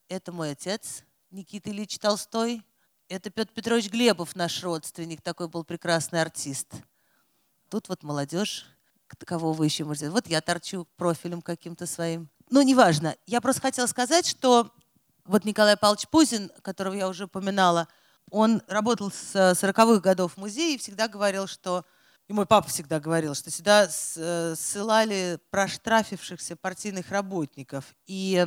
Это 0.07 0.31
мой 0.31 0.51
отец 0.51 1.01
Никита 1.31 1.71
Ильич 1.71 1.97
Толстой. 1.97 2.63
Это 3.09 3.31
Петр 3.31 3.51
Петрович 3.51 3.89
Глебов, 3.89 4.35
наш 4.35 4.61
родственник, 4.61 5.23
такой 5.23 5.47
был 5.47 5.63
прекрасный 5.63 6.21
артист. 6.21 6.67
Тут 7.71 7.89
вот 7.89 8.03
молодежь, 8.03 8.67
кого 9.25 9.53
вы 9.53 9.65
еще 9.65 9.83
можете... 9.83 10.11
Вот 10.11 10.27
я 10.27 10.39
торчу 10.41 10.87
профилем 10.95 11.41
каким-то 11.41 11.87
своим. 11.87 12.29
Ну, 12.51 12.61
неважно. 12.61 13.15
Я 13.25 13.41
просто 13.41 13.63
хотела 13.63 13.87
сказать, 13.87 14.27
что 14.27 14.71
вот 15.23 15.43
Николай 15.43 15.75
Павлович 15.75 16.07
Пузин, 16.09 16.51
которого 16.61 16.93
я 16.93 17.09
уже 17.09 17.25
упоминала, 17.25 17.87
он 18.29 18.61
работал 18.67 19.09
с 19.09 19.35
40-х 19.35 20.01
годов 20.01 20.33
в 20.33 20.37
музее 20.37 20.75
и 20.75 20.77
всегда 20.77 21.07
говорил, 21.07 21.47
что 21.47 21.83
и 22.27 22.33
мой 22.33 22.45
папа 22.45 22.67
всегда 22.69 22.99
говорил, 22.99 23.35
что 23.35 23.51
сюда 23.51 23.87
э, 23.87 24.55
ссылали 24.55 25.39
проштрафившихся 25.51 26.55
партийных 26.55 27.11
работников. 27.11 27.95
И 28.07 28.45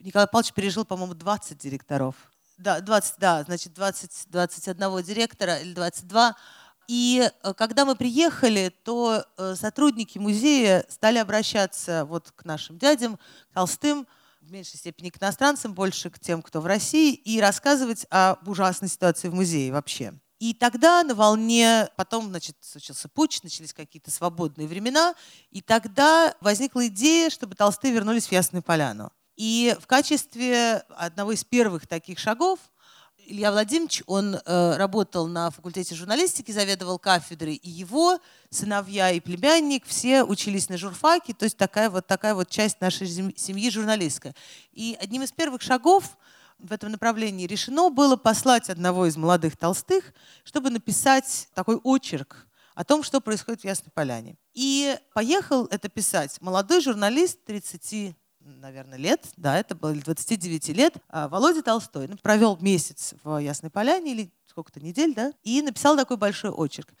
Николай 0.00 0.26
Павлович 0.26 0.52
пережил, 0.52 0.84
по-моему, 0.84 1.14
20 1.14 1.56
директоров. 1.56 2.16
Да, 2.58 2.80
20, 2.80 3.14
да, 3.18 3.44
значит, 3.44 3.72
20, 3.74 4.24
21 4.28 5.02
директора 5.02 5.56
или 5.58 5.72
22. 5.72 6.36
И 6.88 7.30
э, 7.42 7.54
когда 7.54 7.84
мы 7.84 7.94
приехали, 7.94 8.74
то 8.82 9.24
э, 9.36 9.54
сотрудники 9.54 10.18
музея 10.18 10.84
стали 10.88 11.18
обращаться 11.18 12.04
вот 12.04 12.32
к 12.32 12.44
нашим 12.44 12.76
дядям, 12.76 13.16
к 13.16 13.54
Толстым, 13.54 14.06
в 14.40 14.50
меньшей 14.50 14.78
степени 14.78 15.10
к 15.10 15.22
иностранцам, 15.22 15.74
больше 15.74 16.10
к 16.10 16.18
тем, 16.18 16.42
кто 16.42 16.60
в 16.60 16.66
России, 16.66 17.14
и 17.14 17.40
рассказывать 17.40 18.04
об 18.10 18.48
ужасной 18.48 18.88
ситуации 18.88 19.28
в 19.28 19.34
музее 19.34 19.72
вообще. 19.72 20.12
И 20.42 20.54
тогда 20.54 21.04
на 21.04 21.14
волне, 21.14 21.88
потом, 21.94 22.30
значит, 22.30 22.56
случился 22.62 23.08
путь, 23.08 23.38
начались 23.44 23.72
какие-то 23.72 24.10
свободные 24.10 24.66
времена, 24.66 25.14
и 25.52 25.60
тогда 25.60 26.34
возникла 26.40 26.88
идея, 26.88 27.30
чтобы 27.30 27.54
толстые 27.54 27.94
вернулись 27.94 28.26
в 28.26 28.32
Ясную 28.32 28.60
Поляну. 28.60 29.12
И 29.36 29.76
в 29.80 29.86
качестве 29.86 30.82
одного 30.96 31.30
из 31.30 31.44
первых 31.44 31.86
таких 31.86 32.18
шагов 32.18 32.58
Илья 33.24 33.52
Владимирович, 33.52 34.02
он 34.06 34.34
э, 34.34 34.76
работал 34.78 35.28
на 35.28 35.52
факультете 35.52 35.94
журналистики, 35.94 36.50
заведовал 36.50 36.98
кафедрой, 36.98 37.54
и 37.54 37.70
его 37.70 38.18
сыновья 38.50 39.12
и 39.12 39.20
племянник 39.20 39.86
все 39.86 40.24
учились 40.24 40.68
на 40.68 40.76
журфаке, 40.76 41.34
то 41.34 41.44
есть 41.44 41.56
такая 41.56 41.88
вот, 41.88 42.08
такая 42.08 42.34
вот 42.34 42.50
часть 42.50 42.80
нашей 42.80 43.06
семьи 43.06 43.70
журналистская. 43.70 44.34
И 44.72 44.98
одним 45.00 45.22
из 45.22 45.30
первых 45.30 45.62
шагов 45.62 46.16
в 46.62 46.72
этом 46.72 46.92
направлении 46.92 47.46
решено 47.46 47.90
было 47.90 48.16
послать 48.16 48.70
одного 48.70 49.06
из 49.06 49.16
молодых 49.16 49.56
толстых, 49.56 50.14
чтобы 50.44 50.70
написать 50.70 51.48
такой 51.54 51.76
очерк 51.76 52.46
о 52.74 52.84
том, 52.84 53.02
что 53.02 53.20
происходит 53.20 53.62
в 53.62 53.64
Ясной 53.64 53.90
Поляне. 53.92 54.36
И 54.54 54.96
поехал 55.12 55.66
это 55.66 55.88
писать 55.88 56.40
молодой 56.40 56.80
журналист 56.80 57.44
30 57.44 58.16
наверное, 58.44 58.98
лет, 58.98 59.28
да, 59.36 59.56
это 59.56 59.76
было 59.76 59.94
29 59.94 60.68
лет, 60.70 60.96
а 61.08 61.28
Володя 61.28 61.62
Толстой 61.62 62.08
ну, 62.08 62.16
провел 62.16 62.56
месяц 62.60 63.14
в 63.22 63.38
Ясной 63.38 63.70
Поляне 63.70 64.12
или 64.12 64.32
сколько-то 64.46 64.80
недель, 64.80 65.14
да, 65.14 65.32
и 65.44 65.62
написал 65.62 65.96
такой 65.96 66.16
большой 66.16 66.50
очерк. 66.50 66.92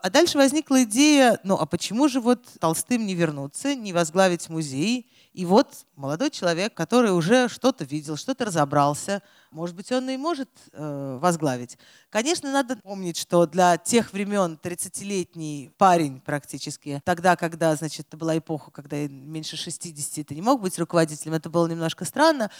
А 0.00 0.10
дальше 0.10 0.38
возникла 0.38 0.84
идея, 0.84 1.40
ну 1.42 1.56
а 1.56 1.66
почему 1.66 2.08
же 2.08 2.20
вот 2.20 2.46
Толстым 2.60 3.04
не 3.04 3.16
вернуться, 3.16 3.74
не 3.74 3.92
возглавить 3.92 4.48
музей, 4.48 5.10
и 5.32 5.44
вот 5.44 5.86
молодой 5.96 6.30
человек, 6.30 6.72
который 6.74 7.10
уже 7.10 7.48
что-то 7.48 7.84
видел, 7.84 8.16
что-то 8.16 8.44
разобрался, 8.44 9.22
может 9.50 9.74
быть, 9.74 9.90
он 9.90 10.08
и 10.08 10.16
может 10.16 10.48
э, 10.72 11.18
возглавить. 11.20 11.78
Конечно, 12.10 12.52
надо 12.52 12.76
помнить, 12.76 13.16
что 13.16 13.46
для 13.46 13.76
тех 13.76 14.12
времен 14.12 14.58
30-летний 14.62 15.72
парень 15.78 16.20
практически, 16.20 17.02
тогда, 17.04 17.34
когда, 17.34 17.74
значит, 17.74 18.06
это 18.06 18.16
была 18.16 18.38
эпоха, 18.38 18.70
когда 18.70 18.96
меньше 19.08 19.56
60, 19.56 20.18
это 20.18 20.34
не 20.34 20.42
мог 20.42 20.60
быть 20.60 20.78
руководителем, 20.78 21.34
это 21.34 21.50
было 21.50 21.66
немножко 21.66 22.04
странно, 22.04 22.50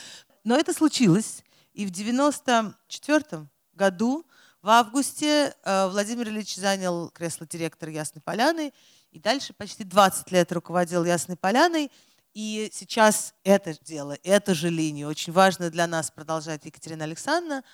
но 0.42 0.56
это 0.56 0.72
случилось. 0.72 1.44
И 1.72 1.86
в 1.86 1.90
94 1.90 3.46
году, 3.74 4.26
в 4.62 4.68
августе, 4.68 5.54
э, 5.64 5.88
Владимир 5.88 6.28
Ильич 6.28 6.56
занял 6.56 7.10
кресло 7.10 7.46
директора 7.46 7.92
Ясной 7.92 8.22
Поляны, 8.22 8.72
и 9.10 9.18
дальше 9.18 9.52
почти 9.52 9.84
20 9.84 10.30
лет 10.32 10.52
руководил 10.52 11.04
Ясной 11.04 11.36
Поляной– 11.36 11.90
и 12.34 12.70
сейчас 12.72 13.34
это 13.42 13.74
дело, 13.82 14.16
эту 14.22 14.54
же 14.54 14.68
линию 14.68 15.08
очень 15.08 15.32
важно 15.32 15.70
для 15.70 15.88
нас 15.88 16.10
продолжать 16.10 16.64
Екатерина 16.66 17.02
Александровна. 17.02 17.64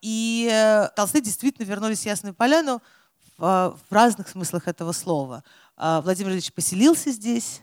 И 0.00 0.48
э, 0.50 0.88
Толстые 0.96 1.20
действительно 1.20 1.66
вернулись 1.66 2.00
в 2.00 2.06
Ясную 2.06 2.34
Поляну 2.34 2.80
в, 3.36 3.44
э, 3.44 3.76
в 3.76 3.92
разных 3.92 4.28
смыслах 4.28 4.68
этого 4.68 4.92
слова. 4.92 5.44
Владимир 5.76 6.32
Ильич 6.32 6.50
поселился 6.54 7.10
здесь, 7.10 7.60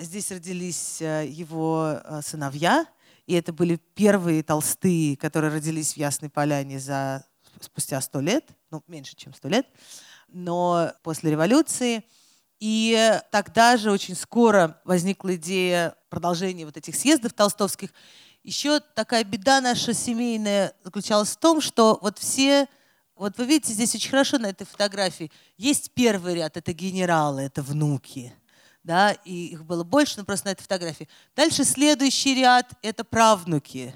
здесь 0.00 0.30
родились 0.30 1.02
его 1.02 2.00
сыновья, 2.22 2.86
и 3.26 3.34
это 3.34 3.52
были 3.52 3.76
первые 3.76 4.42
толстые, 4.42 5.18
которые 5.18 5.52
родились 5.52 5.92
в 5.92 5.96
Ясной 5.98 6.30
Поляне 6.30 6.80
за, 6.80 7.26
спустя 7.64 8.00
сто 8.00 8.20
лет, 8.20 8.46
ну, 8.70 8.82
меньше, 8.86 9.16
чем 9.16 9.34
сто 9.34 9.48
лет, 9.48 9.66
но 10.28 10.92
после 11.02 11.30
революции– 11.30 12.04
и 12.60 13.20
тогда 13.30 13.76
же 13.76 13.90
очень 13.90 14.14
скоро 14.14 14.80
возникла 14.84 15.34
идея 15.36 15.96
продолжения 16.08 16.64
вот 16.64 16.78
этих 16.78 16.96
съездов 16.96 17.34
толстовских. 17.34 17.90
Еще 18.42 18.80
такая 18.80 19.22
беда 19.22 19.60
наша 19.60 19.92
семейная 19.92 20.72
заключалась 20.82 21.30
в 21.30 21.36
том, 21.36 21.60
что 21.60 21.98
вот 22.00 22.18
все, 22.18 22.66
вот 23.16 23.36
вы 23.36 23.44
видите 23.44 23.74
здесь 23.74 23.94
очень 23.94 24.10
хорошо 24.10 24.38
на 24.38 24.46
этой 24.46 24.66
фотографии, 24.66 25.30
есть 25.58 25.92
первый 25.92 26.36
ряд, 26.36 26.56
это 26.56 26.72
генералы, 26.72 27.42
это 27.42 27.60
внуки, 27.62 28.32
да, 28.82 29.12
и 29.12 29.48
их 29.48 29.64
было 29.66 29.84
больше, 29.84 30.14
но 30.16 30.24
просто 30.24 30.46
на 30.48 30.52
этой 30.52 30.62
фотографии. 30.62 31.08
Дальше 31.36 31.64
следующий 31.64 32.34
ряд– 32.34 32.72
это 32.82 33.04
правнуки. 33.04 33.94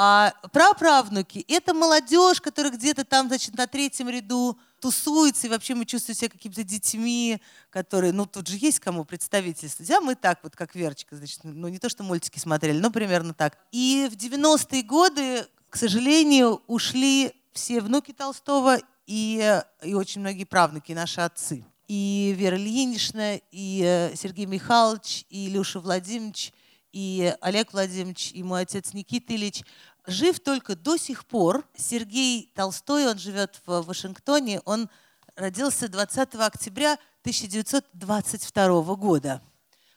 А 0.00 0.32
праправнуки— 0.52 1.44
это 1.48 1.74
молодежь, 1.74 2.40
которая 2.40 2.70
где-то 2.70 3.04
там, 3.04 3.26
значит, 3.26 3.56
на 3.56 3.66
третьем 3.66 4.08
ряду 4.08 4.56
тусуется, 4.78 5.48
и 5.48 5.50
вообще 5.50 5.74
мы 5.74 5.86
чувствуем 5.86 6.16
себя 6.16 6.28
какими-то 6.28 6.62
детьми, 6.62 7.42
которые, 7.68 8.12
ну, 8.12 8.24
тут 8.24 8.46
же 8.46 8.58
есть 8.60 8.78
кому 8.78 9.04
представительствовать. 9.04 9.90
А 9.90 10.00
мы 10.00 10.14
так 10.14 10.38
вот, 10.44 10.54
как 10.54 10.76
Верочка, 10.76 11.16
значит, 11.16 11.40
ну, 11.42 11.66
не 11.66 11.80
то, 11.80 11.88
что 11.88 12.04
мультики 12.04 12.38
смотрели, 12.38 12.78
но 12.78 12.92
примерно 12.92 13.34
так. 13.34 13.58
И 13.72 14.08
в 14.08 14.14
90-е 14.14 14.84
годы, 14.84 15.44
к 15.68 15.74
сожалению, 15.74 16.62
ушли 16.68 17.32
все 17.52 17.80
внуки 17.80 18.12
Толстого 18.12 18.78
и, 19.08 19.60
и 19.82 19.94
очень 19.94 20.20
многие 20.20 20.44
правнуки, 20.44 20.92
наши 20.92 21.22
отцы. 21.22 21.64
И 21.88 22.36
Вера 22.38 22.56
Ильинична, 22.56 23.40
и 23.50 23.82
э, 23.84 24.14
Сергей 24.14 24.46
Михайлович, 24.46 25.24
и 25.28 25.48
Илюша 25.48 25.80
Владимирович, 25.80 26.52
и 26.92 27.34
Олег 27.40 27.72
Владимирович, 27.72 28.32
и 28.32 28.42
мой 28.42 28.62
отец 28.62 28.92
Никита 28.92 29.34
Ильич 29.34 29.62
жив 30.06 30.40
только 30.40 30.74
до 30.76 30.96
сих 30.96 31.26
пор. 31.26 31.64
Сергей 31.76 32.50
Толстой, 32.54 33.06
он 33.06 33.18
живет 33.18 33.60
в 33.66 33.82
Вашингтоне, 33.82 34.60
он 34.64 34.88
родился 35.36 35.88
20 35.88 36.34
октября 36.36 36.94
1922 37.22 38.94
года. 38.94 39.42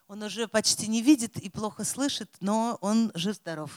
Он 0.08 0.24
уже 0.24 0.48
почти 0.48 0.88
не 0.88 1.02
видит 1.02 1.38
и 1.38 1.50
плохо 1.50 1.86
слышит, 1.86 2.30
но 2.42 2.78
он 2.82 3.12
жив-здоров. 3.16 3.72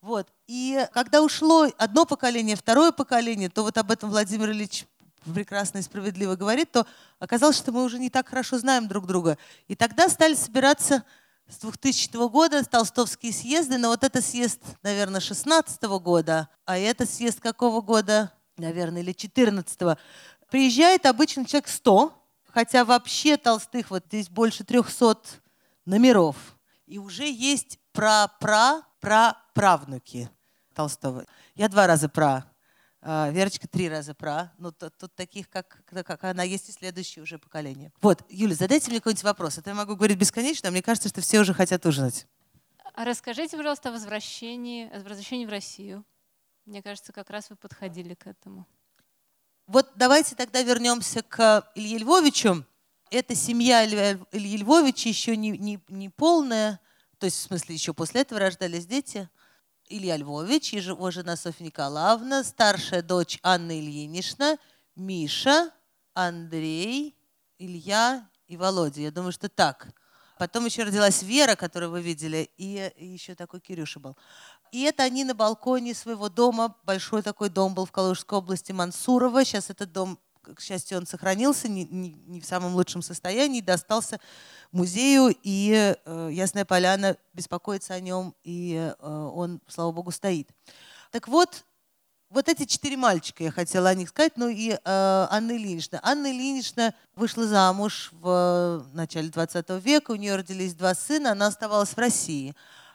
Вот. 0.00 0.26
И 0.46 0.86
когда 0.92 1.22
ушло 1.22 1.68
одно 1.76 2.06
поколение, 2.06 2.56
второе 2.56 2.92
поколение, 2.92 3.50
то 3.50 3.62
вот 3.62 3.76
об 3.76 3.90
этом 3.90 4.08
Владимир 4.08 4.50
Ильич 4.50 4.86
прекрасно 5.34 5.78
и 5.78 5.82
справедливо 5.82 6.36
говорит, 6.36 6.70
то 6.72 6.86
оказалось, 7.18 7.56
что 7.56 7.72
мы 7.72 7.84
уже 7.84 7.98
не 7.98 8.10
так 8.10 8.28
хорошо 8.28 8.58
знаем 8.58 8.88
друг 8.88 9.06
друга. 9.06 9.36
И 9.68 9.74
тогда 9.74 10.08
стали 10.08 10.34
собираться 10.34 11.04
с 11.48 11.58
2000 11.58 12.28
года 12.28 12.64
толстовские 12.64 13.32
съезды, 13.32 13.78
но 13.78 13.88
вот 13.88 14.04
это 14.04 14.20
съезд, 14.20 14.60
наверное, 14.82 15.20
16 15.20 15.82
года, 16.00 16.48
а 16.64 16.78
это 16.78 17.06
съезд 17.06 17.40
какого 17.40 17.80
года, 17.80 18.32
наверное, 18.56 19.02
или 19.02 19.12
14 19.12 19.82
-го. 19.82 19.96
Приезжает 20.50 21.06
обычно 21.06 21.44
человек 21.44 21.68
100, 21.68 22.12
хотя 22.48 22.84
вообще 22.84 23.36
толстых 23.36 23.90
вот 23.90 24.06
здесь 24.06 24.28
больше 24.28 24.64
300 24.64 25.40
номеров. 25.84 26.36
И 26.86 26.98
уже 26.98 27.30
есть 27.30 27.78
пра-пра-пра-правнуки 27.92 30.28
Толстого. 30.74 31.24
Я 31.54 31.68
два 31.68 31.86
раза 31.86 32.08
про 32.08 32.44
Верочка 33.06 33.68
три 33.68 33.88
раза 33.88 34.14
про. 34.14 34.52
Ну, 34.58 34.72
тут, 34.72 34.98
тут 34.98 35.14
таких, 35.14 35.48
как, 35.48 35.84
как 35.86 36.24
она, 36.24 36.42
есть 36.42 36.68
и 36.68 36.72
следующее 36.72 37.22
уже 37.22 37.38
поколение. 37.38 37.92
Вот, 38.02 38.24
Юля, 38.28 38.56
задайте 38.56 38.90
мне 38.90 38.98
какой-нибудь 38.98 39.22
вопрос. 39.22 39.58
Это 39.58 39.70
я 39.70 39.76
могу 39.76 39.94
говорить 39.94 40.18
бесконечно, 40.18 40.68
а 40.68 40.72
мне 40.72 40.82
кажется, 40.82 41.08
что 41.08 41.20
все 41.20 41.38
уже 41.38 41.54
хотят 41.54 41.86
ужинать. 41.86 42.26
А 42.94 43.04
расскажите, 43.04 43.56
пожалуйста, 43.56 43.90
о 43.90 43.92
возвращении, 43.92 44.90
о 44.92 44.96
возвращении 44.96 45.46
в 45.46 45.50
Россию. 45.50 46.04
Мне 46.64 46.82
кажется, 46.82 47.12
как 47.12 47.30
раз 47.30 47.48
вы 47.48 47.54
подходили 47.54 48.14
к 48.14 48.26
этому. 48.26 48.66
Вот 49.68 49.92
давайте 49.94 50.34
тогда 50.34 50.62
вернемся 50.62 51.22
к 51.22 51.70
Илье 51.76 51.98
Львовичу. 51.98 52.66
Эта 53.12 53.36
семья 53.36 53.86
Ильи 53.86 54.56
Львовича 54.56 55.08
еще 55.08 55.36
не, 55.36 55.50
не, 55.50 55.78
не 55.86 56.08
полная, 56.08 56.80
то 57.18 57.26
есть 57.26 57.36
в 57.36 57.42
смысле 57.42 57.76
еще 57.76 57.94
после 57.94 58.22
этого 58.22 58.40
рождались 58.40 58.84
дети– 58.84 59.28
Илья 59.88 60.16
Львович, 60.16 60.72
его 60.72 61.10
жена 61.10 61.36
Софья 61.36 61.64
Николаевна, 61.64 62.42
старшая 62.42 63.02
дочь 63.02 63.38
Анна 63.42 63.78
Ильинична, 63.78 64.58
Миша, 64.96 65.70
Андрей, 66.14 67.16
Илья 67.58 68.28
и 68.46 68.56
Володя. 68.56 69.00
Я 69.00 69.10
думаю, 69.10 69.32
что 69.32 69.48
так. 69.48 69.88
Потом 70.38 70.66
еще 70.66 70.82
родилась 70.82 71.22
Вера, 71.22 71.54
которую 71.54 71.90
вы 71.92 72.02
видели, 72.02 72.50
и, 72.56 72.92
еще 72.98 73.34
такой 73.34 73.60
Кирюша 73.60 74.00
был. 74.00 74.16
И 74.72 74.82
это 74.82 75.04
они 75.04 75.24
на 75.24 75.34
балконе 75.34 75.94
своего 75.94 76.28
дома, 76.28 76.74
большой 76.82 77.22
такой 77.22 77.48
дом 77.48 77.74
был 77.74 77.86
в 77.86 77.92
Калужской 77.92 78.38
области 78.38 78.72
Мансурова. 78.72 79.44
Сейчас 79.44 79.70
этот 79.70 79.92
дом 79.92 80.18
к 80.54 80.60
счастью, 80.60 80.98
он 80.98 81.06
сохранился 81.06 81.68
не, 81.68 81.84
не, 81.84 82.12
не 82.26 82.40
в 82.40 82.46
самом 82.46 82.74
лучшем 82.74 83.02
состоянии, 83.02 83.60
достался 83.60 84.20
музею, 84.72 85.34
и 85.42 85.94
э, 86.04 86.28
Ясная 86.32 86.64
Поляна 86.64 87.16
беспокоится 87.32 87.94
о 87.94 88.00
нем, 88.00 88.34
и 88.44 88.94
э, 88.98 89.30
он, 89.34 89.60
слава 89.66 89.92
богу, 89.92 90.10
стоит. 90.10 90.48
Так 91.10 91.28
вот, 91.28 91.64
вот 92.28 92.48
эти 92.48 92.64
четыре 92.64 92.96
мальчика, 92.96 93.44
я 93.44 93.50
хотела 93.50 93.88
о 93.88 93.94
них 93.94 94.08
сказать, 94.08 94.36
ну 94.36 94.48
и 94.48 94.70
э, 94.72 94.78
Анна 94.84 95.52
Ильинична. 95.52 96.00
Анна 96.02 96.30
Ильинична 96.30 96.94
вышла 97.14 97.46
замуж 97.46 98.10
в 98.12 98.84
начале 98.92 99.28
20 99.28 99.70
века, 99.82 100.10
у 100.10 100.16
нее 100.16 100.36
родились 100.36 100.74
два 100.74 100.94
сына, 100.94 101.32
она 101.32 101.46
оставалась 101.46 101.90
в 101.90 101.98
России. 101.98 102.54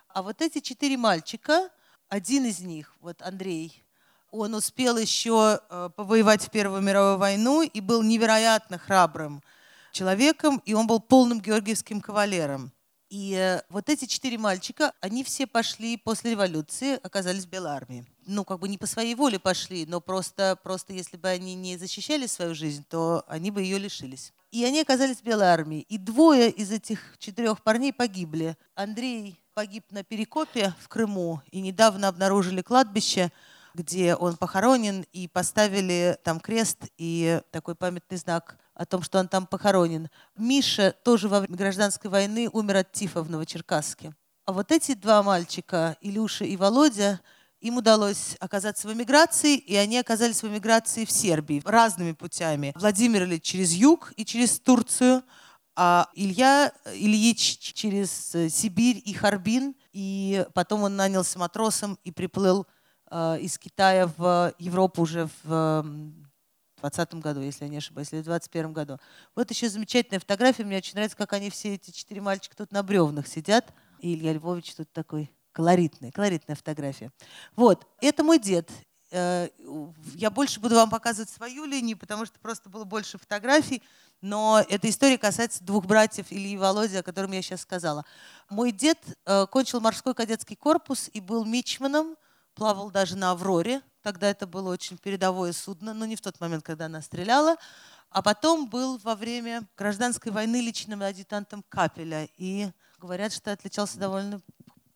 А 0.10 0.22
вот 0.22 0.42
эти 0.42 0.60
четыре 0.60 0.98
мальчика, 0.98 1.70
один 2.10 2.46
из 2.46 2.60
них, 2.60 2.94
вот 3.00 3.22
Андрей, 3.22 3.84
он 4.32 4.56
успел 4.56 4.98
еще 4.98 5.60
э, 5.70 5.90
повоевать 5.96 6.46
в 6.46 6.50
Первую 6.50 6.82
мировую 6.82 7.18
войну 7.18 7.62
и 7.62 7.82
был 7.82 8.02
невероятно 8.02 8.78
храбрым 8.78 9.44
человеком, 9.92 10.62
и 10.66 10.74
он 10.74 10.88
был 10.88 11.00
полным 11.02 11.42
георгиевским 11.42 12.02
кавалером. 12.02 12.72
И 13.10 13.34
э, 13.34 13.62
вот 13.70 13.90
эти 13.90 14.06
четыре 14.06 14.38
мальчика, 14.38 14.94
они 15.02 15.26
все 15.26 15.46
пошли 15.46 15.98
после 15.98 16.32
революции, 16.32 16.98
оказались 17.04 17.46
в 17.46 17.50
Белой 17.50 17.72
армии. 17.72 18.06
Ну, 18.26 18.46
как 18.46 18.60
бы 18.60 18.70
не 18.70 18.78
по 18.78 18.88
своей 18.88 19.16
воле 19.16 19.38
пошли, 19.38 19.86
но 19.86 20.00
просто, 20.00 20.58
просто 20.64 20.94
если 20.94 21.18
бы 21.18 21.28
они 21.28 21.56
не 21.56 21.78
защищали 21.78 22.26
свою 22.26 22.56
жизнь, 22.56 22.86
то 22.90 23.26
они 23.28 23.52
бы 23.52 23.62
ее 23.62 23.80
лишились. 23.80 24.32
И 24.52 24.64
они 24.64 24.80
оказались 24.80 25.18
в 25.18 25.24
Белой 25.24 25.48
армии. 25.48 25.82
И 25.90 25.98
двое 25.98 26.50
из 26.50 26.72
этих 26.72 27.16
четырех 27.20 27.62
парней 27.64 27.92
погибли. 27.92 28.56
Андрей 28.76 29.42
погиб 29.54 29.84
на 29.92 30.04
Перекопе 30.04 30.74
в 30.80 30.88
Крыму, 30.88 31.42
и 31.52 31.60
недавно 31.60 32.08
обнаружили 32.08 32.62
кладбище– 32.62 33.30
где 33.74 34.16
он 34.16 34.38
похоронен, 34.38 35.06
и 35.12 35.28
поставили 35.28 36.18
там 36.24 36.40
крест 36.40 36.86
и 36.98 37.42
такой 37.52 37.76
памятный 37.76 38.18
знак 38.18 38.58
о 38.74 38.86
том, 38.86 39.04
что 39.04 39.20
он 39.20 39.28
там 39.28 39.46
похоронен. 39.46 40.10
Миша 40.36 40.96
тоже 41.04 41.28
во 41.28 41.40
время 41.40 41.56
гражданской 41.56 42.10
войны 42.10 42.50
умер 42.52 42.78
от 42.78 42.92
тифа 42.92 43.22
в 43.22 43.30
Новочеркасске. 43.30 44.14
А 44.46 44.54
вот 44.54 44.72
эти 44.72 44.94
два 44.96 45.22
мальчика, 45.24 45.98
Илюша 46.02 46.46
и 46.46 46.58
Володя, 46.58 47.22
им 47.60 47.78
удалось 47.78 48.36
оказаться 48.40 48.88
в 48.88 48.94
эмиграции, 48.94 49.56
и 49.56 49.76
они 49.76 50.00
оказались 50.00 50.42
в 50.42 50.48
эмиграции 50.48 51.06
в 51.06 51.12
Сербии 51.12 51.62
разными 51.64 52.14
путями. 52.14 52.74
Владимир 52.76 53.24
Ильич 53.24 53.44
через 53.44 53.72
юг 53.74 54.14
и 54.18 54.26
через 54.26 54.60
Турцию, 54.60 55.24
а 55.76 56.10
Илья 56.16 56.74
Ильич 56.94 57.60
через 57.60 58.10
Сибирь 58.50 59.02
и 59.06 59.14
Харбин, 59.14 59.76
и 59.94 60.46
потом 60.54 60.84
он 60.84 60.96
нанялся 60.96 61.38
матросом 61.38 62.00
и 62.04 62.12
приплыл 62.12 62.66
из 63.12 63.58
Китая 63.58 64.08
в 64.18 64.54
Европу 64.58 65.02
уже 65.02 65.28
в 65.44 65.84
2020 66.82 67.14
году, 67.16 67.42
если 67.42 67.66
я 67.66 67.70
не 67.70 67.78
ошибаюсь, 67.78 68.12
или 68.12 68.22
в 68.22 68.26
2021 68.26 68.74
году. 68.74 69.00
Вот 69.36 69.50
еще 69.50 69.70
замечательная 69.70 70.20
фотография. 70.20 70.64
Мне 70.64 70.78
очень 70.78 70.96
нравится, 70.96 71.18
как 71.18 71.34
они 71.34 71.50
все 71.50 71.76
эти 71.76 71.92
четыре 71.92 72.22
мальчика 72.22 72.56
тут 72.56 72.72
на 72.72 72.84
бревнах 72.84 73.28
сидят. 73.28 73.74
И 74.00 74.16
Илья 74.16 74.34
Львович 74.34 74.76
тут 74.76 74.92
такой 74.92 75.32
колоритный, 75.52 76.12
колоритная 76.12 76.56
фотография. 76.56 77.12
Вот, 77.56 77.88
это 78.02 78.24
мой 78.24 78.40
дед. 78.40 78.70
Э, 79.12 79.50
я 80.16 80.32
больше 80.32 80.60
буду 80.60 80.76
вам 80.76 80.90
показывать 80.90 81.30
свою 81.30 81.66
линию, 81.66 81.98
потому 81.98 82.26
что 82.26 82.40
просто 82.40 82.70
было 82.70 82.86
больше 82.86 83.18
фотографий, 83.18 83.84
но 84.22 84.64
эта 84.70 84.90
история 84.90 85.18
касается 85.18 85.64
двух 85.64 85.86
братьев 85.86 86.28
Ильи 86.30 86.54
и 86.54 86.58
Володи, 86.58 86.96
о 86.96 87.04
котором 87.04 87.32
я 87.34 87.42
сейчас 87.42 87.62
сказала. 87.62 88.06
Мой 88.50 88.72
дед 88.72 88.98
э, 89.26 89.46
кончил 89.48 89.82
морской 89.82 90.16
кадетский 90.16 90.56
корпус 90.56 91.10
и 91.12 91.20
был 91.20 91.44
мичманом 91.46 92.16
плавал 92.54 92.92
даже 92.92 93.16
на 93.16 93.32
«Авроре». 93.32 93.82
Тогда 94.02 94.30
это 94.30 94.48
было 94.48 94.72
очень 94.72 94.98
передовое 94.98 95.54
судно, 95.54 95.94
но 95.94 96.06
не 96.06 96.16
в 96.16 96.22
тот 96.22 96.40
момент, 96.40 96.64
когда 96.64 96.86
она 96.86 97.02
стреляла. 97.02 97.56
А 98.10 98.22
потом 98.22 98.68
был 98.68 98.98
во 98.98 99.16
время 99.16 99.68
гражданской 99.78 100.32
войны 100.32 100.58
личным 100.60 101.02
адъютантом 101.02 101.64
Капеля. 101.70 102.28
И 102.38 102.72
говорят, 103.00 103.32
что 103.32 103.52
отличался 103.52 104.00
довольно 104.00 104.42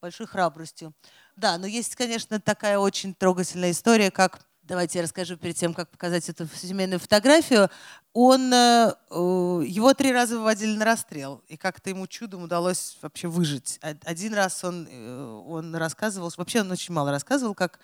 большой 0.01 0.27
храбростью. 0.27 0.93
Да, 1.35 1.57
но 1.57 1.65
есть, 1.67 1.95
конечно, 1.95 2.39
такая 2.39 2.77
очень 2.77 3.13
трогательная 3.13 3.71
история, 3.71 4.11
как 4.11 4.45
Давайте 4.67 4.97
я 4.97 5.03
расскажу 5.03 5.37
перед 5.37 5.55
тем, 5.55 5.75
как 5.75 5.91
показать 5.91 6.27
эту 6.27 6.47
семейную 6.47 6.99
фотографию. 6.99 7.69
Он, 8.13 8.51
э, 8.51 8.93
его 9.11 9.93
три 9.93 10.11
раза 10.11 10.39
выводили 10.39 10.75
на 10.75 10.85
расстрел, 10.85 11.43
и 11.47 11.55
как-то 11.55 11.91
ему 11.91 12.07
чудом 12.07 12.41
удалось 12.41 12.97
вообще 13.03 13.27
выжить. 13.27 13.79
Один 13.81 14.33
раз 14.33 14.63
он, 14.63 14.87
э, 14.89 15.43
он 15.45 15.75
рассказывал, 15.75 16.33
вообще 16.35 16.61
он 16.61 16.71
очень 16.71 16.95
мало 16.95 17.11
рассказывал, 17.11 17.53
как, 17.53 17.79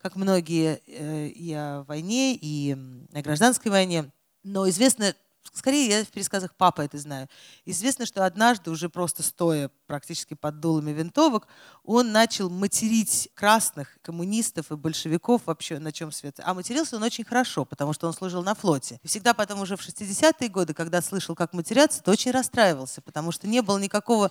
как 0.00 0.16
многие 0.16 0.80
э, 0.86 1.26
и 1.26 1.52
о 1.52 1.82
войне, 1.82 2.34
и 2.34 2.78
о 3.12 3.20
гражданской 3.20 3.70
войне. 3.70 4.10
Но 4.42 4.66
известно 4.70 5.14
Скорее, 5.52 5.88
я 5.88 6.04
в 6.04 6.08
пересказах 6.08 6.54
папа 6.54 6.82
это 6.82 6.98
знаю. 6.98 7.28
Известно, 7.64 8.06
что 8.06 8.24
однажды, 8.24 8.70
уже 8.70 8.88
просто 8.88 9.22
стоя 9.22 9.70
практически 9.86 10.34
под 10.34 10.60
дулами 10.60 10.92
винтовок, 10.92 11.46
он 11.84 12.12
начал 12.12 12.48
материть 12.48 13.28
красных 13.34 13.98
коммунистов 14.02 14.70
и 14.70 14.76
большевиков 14.76 15.42
вообще 15.46 15.78
на 15.78 15.92
чем 15.92 16.12
свет. 16.12 16.40
А 16.42 16.54
матерился 16.54 16.96
он 16.96 17.02
очень 17.02 17.24
хорошо, 17.24 17.64
потому 17.64 17.92
что 17.92 18.06
он 18.06 18.14
служил 18.14 18.42
на 18.42 18.54
флоте. 18.54 19.00
И 19.02 19.08
всегда 19.08 19.34
потом 19.34 19.60
уже 19.60 19.76
в 19.76 19.80
60-е 19.80 20.48
годы, 20.48 20.74
когда 20.74 21.02
слышал, 21.02 21.34
как 21.34 21.52
матерятся, 21.52 22.02
то 22.02 22.12
очень 22.12 22.30
расстраивался, 22.30 23.02
потому 23.02 23.32
что 23.32 23.46
не 23.46 23.62
было 23.62 23.78
никакого 23.78 24.30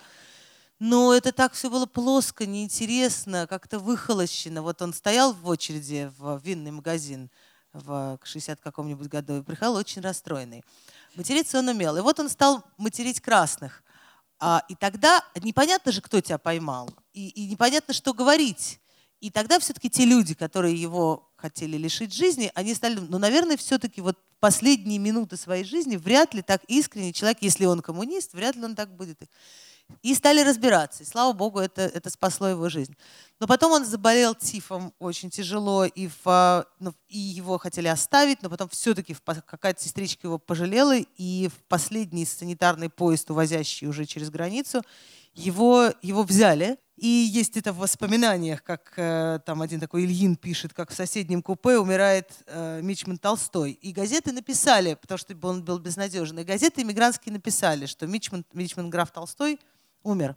Но 0.79 1.13
это 1.13 1.31
так 1.31 1.53
все 1.53 1.69
было 1.69 1.85
плоско, 1.85 2.47
неинтересно, 2.47 3.45
как-то 3.47 3.77
выхолощено. 3.77 4.63
Вот 4.63 4.81
он 4.81 4.93
стоял 4.93 5.31
в 5.33 5.47
очереди 5.47 6.11
в 6.17 6.41
винный 6.43 6.71
магазин 6.71 7.29
в 7.73 8.19
60 8.23 8.59
каком-нибудь 8.59 9.07
году 9.07 9.37
и 9.37 9.43
приехал 9.43 9.75
очень 9.75 10.01
расстроенный. 10.01 10.63
Материться 11.15 11.59
он 11.59 11.67
умел. 11.67 11.97
И 11.97 12.01
вот 12.01 12.19
он 12.19 12.29
стал 12.29 12.63
материть 12.77 13.19
красных. 13.19 13.83
А, 14.39 14.63
и 14.69 14.75
тогда 14.75 15.23
непонятно 15.41 15.91
же, 15.91 16.01
кто 16.01 16.19
тебя 16.21 16.37
поймал. 16.37 16.89
И, 17.13 17.29
и 17.29 17.47
непонятно, 17.47 17.93
что 17.93 18.13
говорить. 18.13 18.79
И 19.19 19.29
тогда 19.29 19.59
все-таки 19.59 19.89
те 19.89 20.05
люди, 20.05 20.33
которые 20.33 20.75
его 20.75 21.31
хотели 21.35 21.77
лишить 21.77 22.13
жизни, 22.13 22.51
они 22.55 22.73
стали, 22.73 22.95
ну, 22.95 23.19
наверное, 23.19 23.55
все-таки 23.55 24.01
вот 24.01 24.17
последние 24.39 24.97
минуты 24.97 25.37
своей 25.37 25.63
жизни 25.63 25.95
вряд 25.95 26.33
ли 26.33 26.41
так 26.41 26.63
искренне 26.65 27.13
человек, 27.13 27.37
если 27.41 27.65
он 27.65 27.81
коммунист, 27.81 28.33
вряд 28.33 28.55
ли 28.55 28.63
он 28.63 28.75
так 28.75 28.95
будет. 28.95 29.21
И 30.01 30.15
стали 30.15 30.41
разбираться. 30.41 31.03
И, 31.03 31.05
слава 31.05 31.33
богу, 31.33 31.59
это, 31.59 31.81
это 31.81 32.09
спасло 32.09 32.47
его 32.47 32.69
жизнь. 32.69 32.95
Но 33.39 33.47
потом 33.47 33.71
он 33.71 33.85
заболел 33.85 34.35
тифом 34.35 34.93
очень 34.99 35.31
тяжело, 35.31 35.85
и, 35.85 36.09
в, 36.23 36.67
ну, 36.79 36.93
и 37.07 37.17
его 37.17 37.57
хотели 37.57 37.87
оставить, 37.87 38.43
но 38.43 38.49
потом 38.49 38.69
все-таки 38.69 39.15
какая-то 39.25 39.81
сестричка 39.81 40.27
его 40.27 40.37
пожалела, 40.37 40.95
и 40.95 41.49
в 41.49 41.63
последний 41.67 42.25
санитарный 42.25 42.89
поезд, 42.89 43.31
увозящий 43.31 43.87
уже 43.87 44.05
через 44.05 44.29
границу, 44.29 44.83
его, 45.33 45.89
его 46.03 46.21
взяли. 46.21 46.77
И 46.97 47.07
есть 47.07 47.57
это 47.57 47.73
в 47.73 47.77
воспоминаниях, 47.77 48.61
как 48.63 48.93
э, 48.95 49.39
там 49.43 49.63
один 49.63 49.79
такой 49.79 50.05
Ильин 50.05 50.35
пишет, 50.35 50.71
как 50.71 50.91
в 50.91 50.93
соседнем 50.93 51.41
купе 51.41 51.79
умирает 51.79 52.31
э, 52.45 52.79
Мичман 52.83 53.17
Толстой. 53.17 53.71
И 53.71 53.91
газеты 53.91 54.31
написали, 54.33 54.93
потому 54.93 55.17
что 55.17 55.35
он 55.41 55.63
был 55.63 55.79
безнадежный, 55.79 56.43
газеты 56.43 56.83
иммигрантские 56.83 57.33
написали, 57.33 57.87
что 57.87 58.05
Мичман, 58.05 58.45
Мичман 58.53 58.91
граф 58.91 59.09
Толстой– 59.11 59.59
умер. 60.03 60.35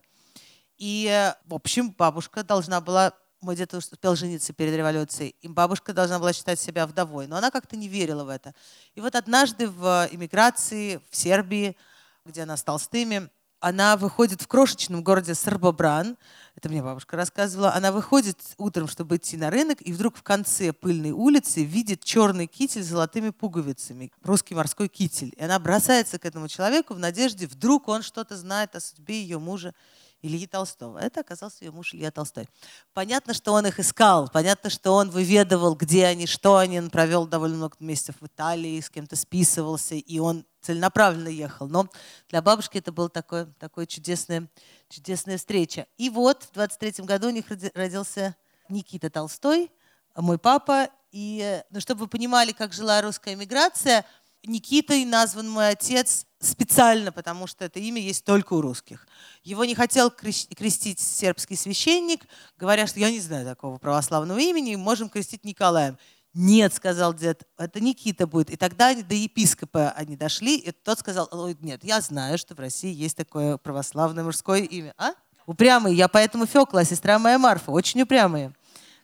И, 0.79 1.33
в 1.45 1.55
общем, 1.55 1.91
бабушка 1.93 2.43
должна 2.43 2.81
была, 2.81 3.13
мой 3.41 3.57
дед 3.57 3.75
успел 3.75 4.17
жениться 4.17 4.53
перед 4.53 4.75
революцией, 4.75 5.37
и 5.41 5.49
бабушка 5.49 5.93
должна 5.93 6.19
была 6.19 6.33
считать 6.33 6.59
себя 6.59 6.87
вдовой, 6.87 7.27
но 7.27 7.37
она 7.37 7.51
как-то 7.51 7.77
не 7.77 7.89
верила 7.89 8.25
в 8.25 8.29
это. 8.29 8.55
И 8.95 9.01
вот 9.01 9.15
однажды 9.15 9.69
в 9.69 10.09
эмиграции, 10.11 11.01
в 11.11 11.17
Сербии, 11.17 11.77
где 12.25 12.43
она 12.43 12.57
с 12.57 12.63
Толстыми, 12.63 13.31
она 13.65 13.97
выходит 13.97 14.43
в 14.43 14.47
крошечном 14.47 15.03
городе 15.03 15.35
Сарбобран, 15.35 16.19
это 16.55 16.69
мне 16.69 16.83
бабушка 16.83 17.17
рассказывала, 17.17 17.73
она 17.73 17.93
выходит 17.93 18.39
утром, 18.59 18.89
чтобы 18.89 19.17
идти 19.17 19.39
на 19.39 19.49
рынок, 19.49 19.79
и 19.81 19.91
вдруг 19.91 20.17
в 20.17 20.23
конце 20.23 20.75
пыльной 20.75 21.13
улицы 21.13 21.65
видит 21.65 22.05
черный 22.05 22.47
китель 22.47 22.83
с 22.83 22.89
золотыми 22.89 23.31
пуговицами, 23.31 24.13
русский 24.23 24.55
морской 24.55 24.89
китель. 24.89 25.33
И 25.35 25.43
она 25.43 25.59
бросается 25.59 26.19
к 26.19 26.27
этому 26.27 26.47
человеку 26.47 26.93
в 26.93 26.99
надежде, 26.99 27.47
вдруг 27.47 27.89
он 27.89 28.03
что-то 28.03 28.37
знает 28.37 28.77
о 28.77 28.81
судьбе 28.81 29.23
ее 29.23 29.39
мужа 29.39 29.75
Ильи 30.21 30.47
Толстого. 30.47 30.99
Это 30.99 31.21
оказался 31.21 31.65
ее 31.65 31.71
муж 31.71 31.95
Илья 31.95 32.11
Толстой. 32.11 32.49
Понятно, 32.93 33.33
что 33.33 33.53
он 33.53 33.67
их 33.67 33.81
искал, 33.81 34.29
понятно, 34.29 34.69
что 34.69 34.93
он 34.93 35.09
выведывал, 35.09 35.75
где 35.75 36.05
они, 36.05 36.27
что 36.27 36.59
они. 36.59 36.81
Он 36.81 36.91
провел 36.91 37.27
довольно 37.27 37.57
много 37.57 37.77
месяцев 37.81 38.17
в 38.21 38.27
Италии, 38.27 38.81
с 38.81 38.91
кем-то 38.91 39.17
списывался, 39.17 39.95
и 39.95 40.19
он 40.19 40.45
целенаправленно 40.65 41.29
ехал. 41.29 41.69
Но 41.69 41.89
для 42.29 42.43
бабушки 42.43 42.79
это 42.79 42.93
была 42.93 43.09
такое, 43.09 43.47
такое 43.59 43.87
чудесная, 43.87 44.49
чудесная 44.89 45.39
встреча. 45.39 45.87
И 45.99 46.11
вот 46.11 46.45
в 46.45 46.53
23 46.53 47.05
году 47.05 47.29
у 47.29 47.31
них 47.31 47.45
родился 47.75 48.35
Никита 48.69 49.11
Толстой, 49.11 49.71
мой 50.17 50.39
папа. 50.39 50.89
И 51.13 51.63
ну, 51.71 51.81
чтобы 51.81 52.01
вы 52.01 52.09
понимали, 52.09 52.53
как 52.53 52.73
жила 52.73 53.01
русская 53.03 53.35
эмиграция, 53.35 54.05
Никитой 54.47 55.05
назван 55.05 55.49
мой 55.49 55.71
отец 55.71 56.27
специально, 56.39 57.13
потому 57.13 57.47
что 57.47 57.65
это 57.65 57.81
имя 57.81 58.01
есть 58.01 58.25
только 58.25 58.53
у 58.55 58.61
русских. 58.61 59.07
Его 59.43 59.65
не 59.65 59.75
хотел 59.75 60.11
крестить 60.11 61.01
сербский 61.01 61.57
священник, 61.57 62.25
говоря, 62.59 62.87
что 62.87 63.01
я 63.01 63.11
не 63.11 63.21
знаю 63.21 63.47
такого 63.47 63.79
православного 63.79 64.39
имени, 64.39 64.77
можем 64.77 65.09
крестить 65.09 65.45
Николаем. 65.45 65.99
Нет, 66.35 66.75
сказал 66.75 67.15
дед, 67.15 67.45
это 67.57 67.79
Никита 67.79 68.27
будет. 68.27 68.51
И 68.51 68.57
тогда 68.57 68.93
до 68.93 69.15
епископа 69.15 69.91
они 69.91 70.17
дошли, 70.17 70.57
и 70.57 70.73
тот 70.73 70.99
сказал, 70.99 71.29
Ой, 71.31 71.57
нет, 71.61 71.85
я 71.85 72.01
знаю, 72.01 72.39
что 72.39 72.57
в 72.57 72.59
России 72.59 72.93
есть 72.93 73.17
такое 73.17 73.57
православное 73.57 74.25
мужское 74.25 74.63
имя. 74.63 74.95
А? 74.99 75.13
Упрямый, 75.47 75.95
я 75.95 76.09
поэтому 76.09 76.47
Фекла, 76.47 76.83
сестра 76.83 77.21
моя 77.21 77.39
Марфа, 77.39 77.71
очень 77.71 78.03
упрямые. 78.03 78.53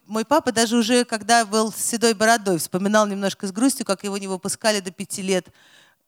Мой 0.07 0.25
папа 0.25 0.51
даже 0.51 0.77
уже, 0.77 1.05
когда 1.05 1.47
был 1.47 1.71
с 1.71 1.77
седой 1.77 2.15
бородой, 2.15 2.59
вспоминал 2.59 3.07
немножко 3.07 3.47
с 3.47 3.53
грустью, 3.53 3.87
как 3.87 4.03
его 4.03 4.19
не 4.19 4.27
выпускали 4.27 4.81
до 4.81 4.91
пяти 4.91 5.23
лет 5.23 5.47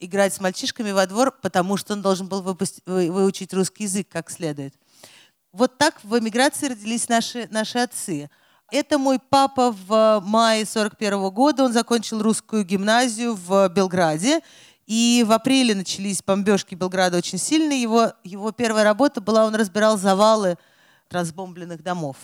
играть 0.01 0.35
с 0.35 0.41
мальчишками 0.41 0.91
во 0.91 1.07
двор, 1.07 1.31
потому 1.41 1.77
что 1.77 1.93
он 1.93 2.03
должен 2.03 2.27
был 2.27 2.43
выпустить, 2.43 2.83
выучить 2.85 3.55
русский 3.55 3.85
язык 3.85 4.09
как 4.11 4.29
следует. 4.29 4.75
Вот 5.53 5.79
так 5.79 6.03
в 6.03 6.19
эмиграции 6.19 6.67
родились 6.67 7.09
наши, 7.09 7.47
наши 7.53 7.79
отцы– 7.79 8.29
это 8.73 8.99
мой 8.99 9.19
папа 9.19 9.71
в 9.87 10.21
мае 10.25 10.65
41 10.65 11.31
года. 11.31 11.65
Он 11.65 11.73
закончил 11.73 12.23
русскую 12.23 12.65
гимназию 12.65 13.35
в 13.35 13.69
Белграде. 13.69 14.41
И 14.87 15.25
в 15.27 15.33
апреле 15.33 15.75
начались 15.75 16.23
бомбежки 16.23 16.75
Белграда 16.75 17.19
очень 17.19 17.39
сильные. 17.39 17.81
Его, 17.81 18.13
его 18.25 18.51
первая 18.51 18.83
работа 18.83 19.21
была, 19.21 19.45
он 19.45 19.55
разбирал 19.55 19.99
завалы 19.99 20.57
разбомбленных 21.11 21.83
домов. 21.83 22.17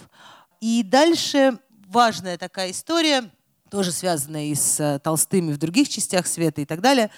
И 0.61 0.83
дальше 0.83 1.59
важная 1.87 2.39
такая 2.39 2.71
история, 2.71 3.31
тоже 3.71 3.93
связанная 3.93 4.47
и 4.47 4.55
с 4.55 4.81
э, 4.81 4.99
Толстыми 4.99 5.53
в 5.53 5.59
других 5.59 5.89
частях 5.89 6.27
света 6.27 6.63
и 6.63 6.65
так 6.65 6.81
далее. 6.81 7.11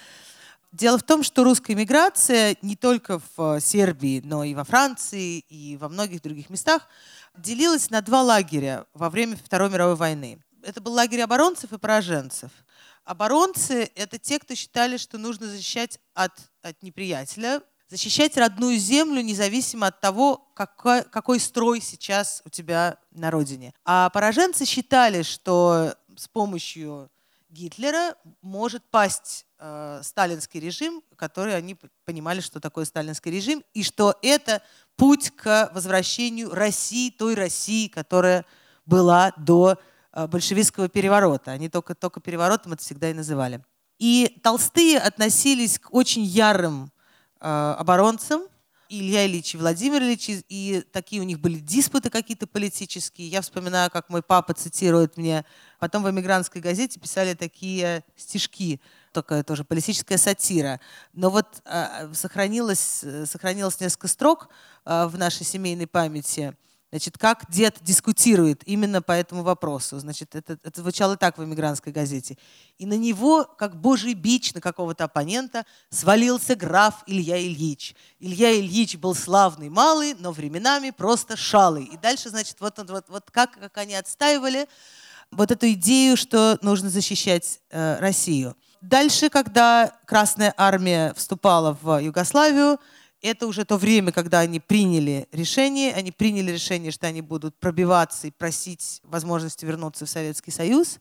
Дело 0.71 0.97
в 0.97 1.03
том, 1.03 1.23
что 1.23 1.43
русская 1.43 1.75
миграция 1.75 2.55
не 2.61 2.75
только 2.75 3.19
в 3.35 3.57
э, 3.57 3.59
Сербии, 3.59 4.21
но 4.23 4.43
и 4.43 4.53
во 4.53 4.63
Франции, 4.63 5.39
и 5.39 5.77
во 5.77 5.89
многих 5.89 6.21
других 6.21 6.49
местах– 6.49 6.87
делилась 7.37 7.89
на 7.89 8.01
два 8.01 8.21
лагеря 8.21 8.85
во 8.93 9.09
время 9.09 9.37
Второй 9.37 9.69
мировой 9.69 9.95
войны. 9.95 10.39
Это 10.63 10.81
был 10.81 10.93
лагерь 10.93 11.21
оборонцев 11.21 11.73
и 11.73 11.77
пораженцев. 11.77 12.51
Оборонцы— 13.03 13.91
это 13.95 14.19
те, 14.19 14.39
кто 14.39 14.53
считали, 14.53 14.97
что 14.97 15.17
нужно 15.17 15.47
защищать 15.47 15.99
от, 16.13 16.33
от 16.61 16.83
неприятеля, 16.83 17.61
защищать 17.89 18.37
родную 18.37 18.77
землю 18.77 19.21
независимо 19.21 19.87
от 19.87 19.99
того, 19.99 20.37
какой, 20.53 21.03
какой 21.03 21.39
строй 21.39 21.81
сейчас 21.81 22.41
у 22.45 22.49
тебя 22.49 22.97
на 23.11 23.31
родине. 23.31 23.73
А 23.85 24.09
пораженцы 24.11 24.65
считали, 24.65 25.23
что 25.23 25.95
с 26.15 26.27
помощью 26.27 27.09
Гитлера 27.49 28.15
может 28.41 28.83
пасть 28.91 29.45
сталинский 30.01 30.59
режим, 30.59 31.03
который 31.15 31.55
они 31.55 31.77
понимали, 32.05 32.39
что 32.39 32.59
такое 32.59 32.85
сталинский 32.85 33.31
режим, 33.31 33.63
и 33.73 33.83
что 33.83 34.17
это 34.21 34.61
путь 34.95 35.31
к 35.31 35.69
возвращению 35.73 36.51
России, 36.51 37.11
той 37.11 37.35
России, 37.35 37.87
которая 37.87 38.45
была 38.85 39.33
до 39.37 39.77
э, 40.13 40.27
большевистского 40.27 40.89
переворота. 40.89 41.51
Они 41.51 41.69
только, 41.69 41.95
только 41.95 42.19
переворотом 42.21 42.73
это 42.73 42.81
всегда 42.81 43.09
и 43.09 43.13
называли. 43.13 43.63
И 43.99 44.39
Толстые 44.43 44.97
относились 44.97 45.77
к 45.77 45.93
очень 45.93 46.23
ярым 46.23 46.91
э, 47.39 47.75
оборонцам, 47.77 48.41
Илья 48.93 49.25
Ильич 49.25 49.55
и 49.55 49.57
Владимир 49.57 50.01
Ильич, 50.03 50.25
и 50.49 50.83
такие 50.91 51.21
у 51.21 51.25
них 51.25 51.39
были 51.39 51.59
диспуты 51.59 52.09
какие-то 52.09 52.45
политические. 52.45 53.29
Я 53.29 53.39
вспоминаю, 53.41 53.89
как 53.89 54.09
мой 54.09 54.21
папа 54.21 54.53
цитирует 54.53 55.15
мне. 55.15 55.45
Потом 55.79 56.03
в 56.03 56.09
эмигрантской 56.09 56.61
газете 56.61 56.99
писали 56.99 57.33
такие 57.33 58.03
стишки, 58.17 58.81
только 59.11 59.43
тоже 59.43 59.63
политическая 59.63 60.17
сатира. 60.17 60.79
Но 61.13 61.29
вот 61.29 61.61
э, 61.65 62.13
сохранилось, 62.13 63.03
сохранилось 63.25 63.79
несколько 63.79 64.07
строк 64.07 64.49
э, 64.85 65.05
в 65.07 65.17
нашей 65.17 65.45
семейной 65.45 65.87
памяти– 65.87 66.55
Значит, 66.91 67.17
как 67.17 67.49
дед 67.49 67.77
дискутирует 67.81 68.67
именно 68.67 69.01
по 69.01 69.13
этому 69.13 69.43
вопросу. 69.43 69.97
Значит, 69.99 70.35
это, 70.35 70.59
это 70.61 70.81
звучало 70.81 71.15
так 71.15 71.37
в 71.37 71.43
эмигрантской 71.43 71.93
газете. 71.93 72.37
И 72.79 72.85
на 72.85 72.97
него, 72.97 73.45
как 73.45 73.79
божий 73.79 74.13
бич 74.13 74.53
на 74.53 74.59
какого-то 74.59 75.05
оппонента, 75.05 75.65
свалился 75.89 76.53
граф 76.53 77.03
Илья 77.07 77.41
Ильич. 77.41 77.95
Илья 78.19 78.59
Ильич 78.59 78.97
был 78.97 79.15
славный 79.15 79.69
малый, 79.69 80.15
но 80.15 80.33
временами 80.33 80.89
просто 80.89 81.37
шалый. 81.37 81.85
И 81.85 81.95
дальше, 81.95 82.29
значит, 82.29 82.57
вот, 82.59 82.77
вот, 82.77 83.05
вот 83.07 83.31
как, 83.31 83.53
как 83.53 83.77
они 83.77 83.95
отстаивали 83.95 84.67
вот 85.31 85.49
эту 85.49 85.71
идею, 85.71 86.17
что 86.17 86.59
нужно 86.61 86.89
защищать 86.89 87.61
э, 87.69 87.99
Россию. 87.99 88.53
Дальше, 88.81 89.29
когда 89.29 89.95
Красная 90.05 90.53
Армия 90.57 91.13
вступала 91.13 91.77
в 91.81 91.99
Югославию, 92.01 92.79
это 93.21 93.45
уже 93.45 93.63
то 93.63 93.77
время, 93.77 94.11
когда 94.11 94.39
они 94.39 94.59
приняли 94.59 95.27
решение, 95.31 95.93
они 95.93 96.11
приняли 96.11 96.51
решение, 96.51 96.91
что 96.91 97.05
они 97.05 97.21
будут 97.21 97.55
пробиваться 97.59 98.25
и 98.25 98.31
просить 98.31 98.99
возможности 99.03 99.65
вернуться 99.65 100.07
в 100.07 100.09
Советский 100.09 100.49
Союз. 100.49 100.99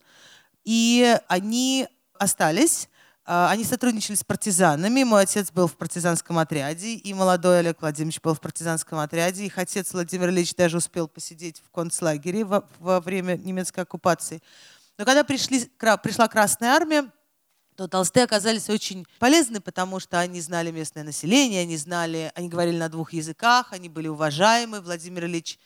И 0.64 1.18
они 1.28 1.88
остались, 2.18 2.90
а, 3.24 3.50
они 3.50 3.64
сотрудничали 3.64 4.16
с 4.16 4.24
партизанами. 4.24 5.02
Мой 5.02 5.22
отец 5.22 5.50
был 5.50 5.66
в 5.66 5.76
партизанском 5.76 6.36
отряде, 6.36 6.92
и 6.92 7.14
молодой 7.14 7.60
Олег 7.60 7.80
Владимирович 7.80 8.20
был 8.20 8.34
в 8.34 8.40
партизанском 8.42 8.98
отряде. 8.98 9.46
Их 9.46 9.56
отец 9.56 9.94
Владимир 9.94 10.28
Ильич 10.28 10.54
даже 10.54 10.76
успел 10.76 11.08
посидеть 11.08 11.62
в 11.66 11.70
концлагере 11.70 12.44
во, 12.44 12.68
во 12.78 13.00
время 13.00 13.38
немецкой 13.38 13.80
оккупации. 13.80 14.42
Но 14.98 15.06
когда 15.06 15.24
пришли, 15.24 15.64
пришла 16.02 16.28
Красная 16.28 16.72
Армия, 16.72 17.10
то 17.80 17.88
толстые 17.88 18.24
оказались 18.24 18.68
очень 18.68 19.06
полезны, 19.18 19.58
потому 19.58 20.00
что 20.00 20.20
они 20.20 20.42
знали 20.42 20.70
местное 20.70 21.02
население, 21.02 21.62
они 21.62 21.78
знали, 21.78 22.30
они 22.34 22.50
говорили 22.50 22.76
на 22.76 22.90
двух 22.90 23.14
языках, 23.14 23.72
они 23.72 23.88
были 23.88 24.06
уважаемы. 24.06 24.82
Владимир 24.82 25.24
Ильич, 25.24 25.58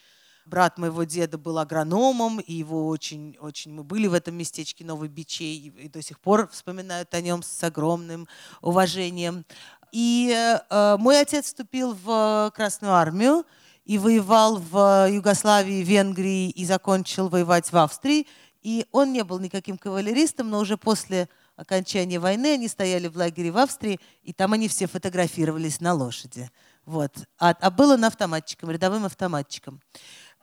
брат 0.46 0.78
моего 0.78 1.02
деда, 1.02 1.38
был 1.38 1.58
агрономом, 1.58 2.38
и 2.38 2.52
его 2.52 2.86
очень, 2.86 3.36
очень 3.40 3.72
мы 3.72 3.82
были 3.82 4.06
в 4.06 4.14
этом 4.14 4.36
местечке 4.36 4.84
Новой 4.84 5.08
Бичей, 5.08 5.74
и 5.76 5.88
до 5.88 6.00
сих 6.02 6.20
пор 6.20 6.48
вспоминают 6.52 7.12
о 7.14 7.20
нем 7.20 7.42
с 7.42 7.64
огромным 7.64 8.28
уважением. 8.62 9.44
И 9.90 10.32
э, 10.70 10.96
мой 11.00 11.20
отец 11.20 11.46
вступил 11.46 11.98
в 12.00 12.52
Красную 12.54 12.92
армию 12.92 13.44
и 13.84 13.98
воевал 13.98 14.58
в 14.58 15.08
Югославии, 15.10 15.82
Венгрии 15.82 16.48
и 16.50 16.64
закончил 16.64 17.28
воевать 17.28 17.72
в 17.72 17.76
Австрии. 17.76 18.28
И 18.62 18.86
он 18.92 19.12
не 19.12 19.24
был 19.24 19.40
никаким 19.40 19.76
кавалеристом, 19.76 20.48
но 20.48 20.60
уже 20.60 20.76
после 20.76 21.28
окончания 21.56 22.18
войны 22.18 22.54
они 22.54 22.68
стояли 22.68 23.08
в 23.08 23.16
лагере 23.16 23.50
в 23.50 23.58
Австрии, 23.58 24.00
и 24.22 24.32
там 24.32 24.52
они 24.52 24.68
все 24.68 24.86
фотографировались 24.86 25.80
на 25.80 25.94
лошади. 25.94 26.50
Вот. 26.84 27.16
А, 27.38 27.50
а 27.60 27.70
было 27.70 27.96
на 27.96 28.08
автоматчиком, 28.08 28.70
рядовым 28.70 29.04
автоматчиком. 29.04 29.80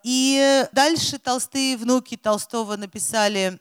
И 0.04 0.66
дальше 0.72 1.20
толстые 1.20 1.78
внуки 1.78 2.18
Толстого 2.18 2.76
написали, 2.76 3.60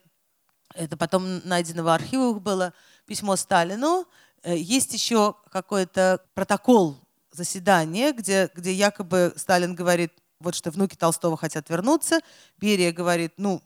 это 0.75 0.97
потом 0.97 1.47
найдено 1.47 1.83
в 1.83 1.89
архивах 1.89 2.41
было, 2.41 2.73
письмо 3.07 3.37
Сталину. 3.37 4.07
Э, 4.43 4.57
есть 4.57 4.95
еще 4.95 5.35
какой-то 5.51 6.25
протокол 6.35 6.97
заседания, 7.33 8.13
где, 8.13 8.51
где 8.55 8.73
якобы 8.73 9.35
Сталин 9.37 9.75
говорит, 9.75 10.13
вот 10.39 10.55
что 10.55 10.71
внуки 10.71 10.97
Толстого 10.97 11.37
хотят 11.37 11.69
вернуться. 11.69 12.21
Берия 12.59 12.93
говорит, 12.93 13.35
ну, 13.37 13.63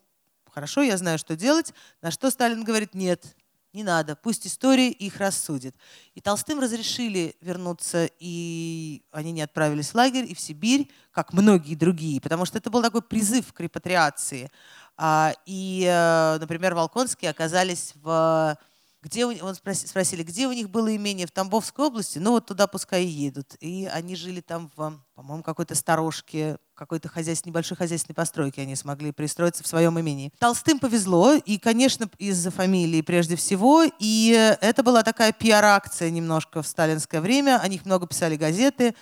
хорошо, 0.53 0.83
я 0.83 0.97
знаю, 0.97 1.19
что 1.19 1.37
делать. 1.37 1.73
На 2.03 2.11
что 2.11 2.31
Сталин 2.31 2.65
говорит, 2.65 2.95
нет, 2.95 3.37
не 3.75 3.83
надо, 3.83 4.17
пусть 4.17 4.47
история 4.47 4.89
их 4.89 5.19
рассудит. 5.19 5.75
И 6.15 6.21
Толстым 6.21 6.61
разрешили 6.61 7.37
вернуться, 7.41 8.09
и 8.21 9.03
они 9.11 9.33
не 9.33 9.43
отправились 9.43 9.91
в 9.91 9.95
лагерь 9.97 10.27
и 10.31 10.35
в 10.35 10.41
Сибирь, 10.41 10.91
как 11.11 11.33
многие 11.33 11.75
другие, 11.75 12.21
потому 12.21 12.45
что 12.45 12.59
это 12.59 12.71
был 12.71 12.83
такой 12.83 13.03
призыв 13.03 13.53
к 13.53 13.61
репатриации. 13.61 14.51
А, 14.97 15.35
и, 15.45 15.85
э, 15.87 16.39
например, 16.39 16.75
Волконские 16.75 17.31
оказались 17.31 17.95
в 18.03 18.57
где 19.05 19.27
у, 19.27 19.47
он 19.47 19.55
спроси, 19.55 19.87
спросили, 19.87 20.23
где 20.23 20.49
у 20.49 20.53
них 20.53 20.71
было 20.71 20.95
имение 20.97 21.27
в 21.27 21.31
Тамбовской 21.31 21.85
области, 21.87 22.19
ну 22.19 22.31
вот 22.31 22.47
туда 22.47 22.67
пускай 22.67 23.05
и 23.05 23.09
едут. 23.09 23.55
И 23.61 23.87
они 23.93 24.17
жили 24.17 24.41
там 24.41 24.71
в, 24.75 24.99
по-моему, 25.15 25.43
какой-то 25.43 25.75
сторожке, 25.75 26.57
какой-то 26.73 27.11
хозяйств, 27.11 27.45
небольшой 27.45 27.77
хозяйственной 27.77 28.15
постройки 28.15 28.61
они 28.61 28.75
смогли 28.75 29.13
пристроиться 29.13 29.63
в 29.63 29.67
своем 29.67 30.01
имении. 30.01 30.33
Толстым 30.39 30.79
повезло, 30.79 31.35
и, 31.35 31.59
конечно, 31.59 32.09
из-за 32.17 32.51
фамилии 32.51 33.03
прежде 33.03 33.37
всего, 33.37 33.85
и 33.99 34.57
это 34.63 34.83
была 34.83 35.03
такая 35.03 35.33
пиар-акция 35.33 36.09
немножко 36.09 36.63
в 36.63 36.67
сталинское 36.67 37.21
время, 37.21 37.61
о 37.61 37.69
них 37.69 37.85
много 37.85 38.07
писали 38.07 38.37
газеты, 38.37 38.95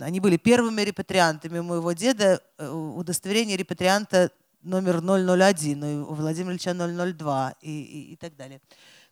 они 0.00 0.20
были 0.20 0.36
первыми 0.36 0.82
репатриантами 0.82 1.58
моего 1.58 1.90
деда, 1.92 2.40
э, 2.58 2.68
удостоверение 2.70 3.56
репатрианта 3.56 4.30
номер 4.62 5.00
001, 5.00 6.02
у 6.02 6.14
Владимира 6.14 6.52
Ильича 6.52 6.74
002 6.74 7.54
и, 7.62 7.82
и, 7.82 8.12
и 8.12 8.16
так 8.16 8.36
далее. 8.36 8.60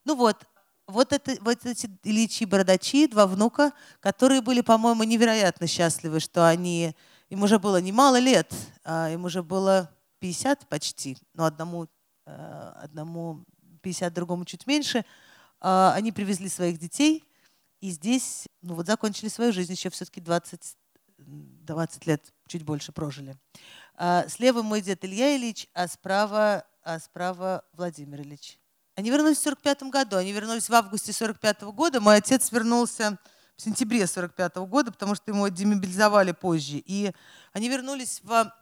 Ну 0.08 0.14
вот, 0.14 0.46
вот, 0.86 1.12
это, 1.12 1.36
вот 1.42 1.66
эти 1.66 1.86
Ильичи 2.02 2.44
Бородачи, 2.44 3.08
два 3.08 3.26
внука, 3.26 3.74
которые 4.00 4.40
были, 4.40 4.62
по-моему, 4.62 5.02
невероятно 5.04 5.66
счастливы, 5.66 6.18
что 6.18 6.48
они... 6.48 6.96
Им 7.28 7.42
уже 7.42 7.58
было 7.58 7.78
немало 7.78 8.18
лет, 8.18 8.50
а 8.84 9.10
им 9.10 9.26
уже 9.26 9.42
было 9.42 9.94
50 10.20 10.66
почти, 10.70 11.18
но 11.34 11.44
одному, 11.44 11.88
э, 12.24 12.72
одному 12.76 13.44
50, 13.82 14.14
другому 14.14 14.46
чуть 14.46 14.66
меньше. 14.66 15.04
А 15.60 15.92
они 15.92 16.10
привезли 16.10 16.48
своих 16.48 16.78
детей, 16.78 17.22
и 17.82 17.90
здесь, 17.90 18.48
ну 18.62 18.76
вот 18.76 18.86
закончили 18.86 19.28
свою 19.28 19.52
жизнь, 19.52 19.72
еще 19.72 19.90
все-таки 19.90 20.22
20, 20.22 20.74
20 21.18 22.06
лет, 22.06 22.32
чуть 22.46 22.62
больше 22.62 22.92
прожили. 22.92 23.36
А 23.94 24.26
слева 24.28 24.62
мой 24.62 24.80
дед 24.80 25.04
Илья 25.04 25.36
Ильич, 25.36 25.68
а 25.74 25.86
справа, 25.86 26.64
а 26.82 26.98
справа 26.98 27.62
Владимир 27.74 28.22
Ильич. 28.22 28.58
Они 28.98 29.10
вернулись 29.10 29.38
в 29.38 29.42
45 29.42 29.84
году. 29.84 30.16
Они 30.16 30.32
вернулись 30.32 30.68
в 30.68 30.74
августе 30.74 31.12
45 31.12 31.62
года. 31.70 32.00
Мой 32.00 32.16
отец 32.16 32.50
вернулся 32.50 33.16
в 33.56 33.62
сентябре 33.62 34.04
45 34.04 34.56
года, 34.66 34.90
потому 34.90 35.14
что 35.14 35.30
ему 35.30 35.48
демобилизовали 35.48 36.32
позже. 36.32 36.82
И 36.84 37.12
они 37.52 37.68
вернулись 37.68 38.18
в... 38.24 38.52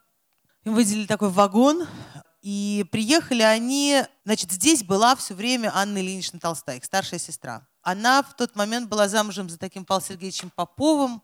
Им 0.64 0.74
выделили 0.74 1.06
такой 1.06 1.30
вагон, 1.30 1.86
и 2.42 2.84
приехали 2.92 3.40
они... 3.40 4.04
Значит, 4.26 4.52
здесь 4.52 4.84
была 4.84 5.16
все 5.16 5.32
время 5.32 5.72
Анна 5.74 6.02
Ильинична 6.02 6.38
Толстая, 6.38 6.76
их 6.76 6.84
старшая 6.84 7.18
сестра. 7.18 7.66
Она 7.80 8.22
в 8.22 8.36
тот 8.36 8.56
момент 8.56 8.90
была 8.90 9.08
замужем 9.08 9.48
за 9.48 9.56
таким 9.56 9.86
Павлом 9.86 10.04
Сергеевичем 10.06 10.50
Поповым, 10.54 11.22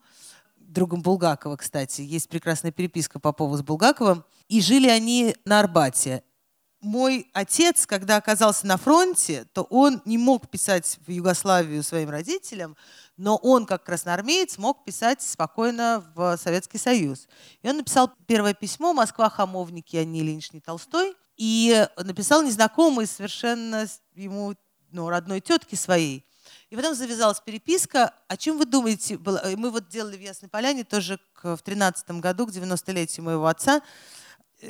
другом 0.56 1.02
Булгакова, 1.02 1.58
кстати. 1.58 2.00
Есть 2.00 2.30
прекрасная 2.30 2.72
переписка 2.72 3.20
Попова 3.20 3.58
с 3.58 3.62
Булгаковым. 3.62 4.24
И 4.48 4.62
жили 4.62 4.88
они 4.88 5.36
на 5.44 5.60
Арбате 5.60 6.22
мой 6.83 7.30
отец, 7.33 7.87
когда 7.87 8.16
оказался 8.16 8.66
на 8.66 8.76
фронте, 8.76 9.47
то 9.53 9.62
он 9.62 10.03
не 10.05 10.18
мог 10.18 10.51
писать 10.51 10.99
в 11.07 11.11
Югославию 11.11 11.83
своим 11.83 12.11
родителям, 12.11 12.76
но 13.16 13.37
он, 13.37 13.66
как 13.66 13.85
красноармеец, 13.85 14.59
мог 14.59 14.85
писать 14.85 15.22
спокойно 15.22 16.05
в 16.14 16.37
Советский 16.37 16.78
Союз. 16.78 17.28
И 17.62 17.68
он 17.68 17.76
написал 17.76 18.11
первое 18.26 18.53
письмо 18.53 18.93
«Москва, 18.93 19.30
хамовники, 19.30 19.97
Анне 19.97 20.20
Ильиничне 20.20 20.61
Толстой», 20.61 21.14
и 21.37 21.87
написал 21.97 22.43
незнакомый 22.43 23.07
совершенно 23.07 23.87
ему 24.14 24.55
ну, 24.91 25.09
родной 25.09 25.41
тетке 25.41 25.76
своей. 25.76 26.26
И 26.70 26.76
потом 26.76 26.95
завязалась 26.95 27.41
переписка. 27.41 28.14
О 28.28 28.37
чем 28.37 28.59
вы 28.59 28.64
думаете? 28.64 29.18
Мы 29.18 29.70
вот 29.70 29.89
делали 29.89 30.16
в 30.16 30.20
Ясной 30.20 30.49
Поляне 30.49 30.85
тоже 30.85 31.18
в 31.43 31.59
13 31.59 32.11
году, 32.12 32.47
к 32.47 32.51
90-летию 32.51 33.24
моего 33.24 33.47
отца, 33.47 33.83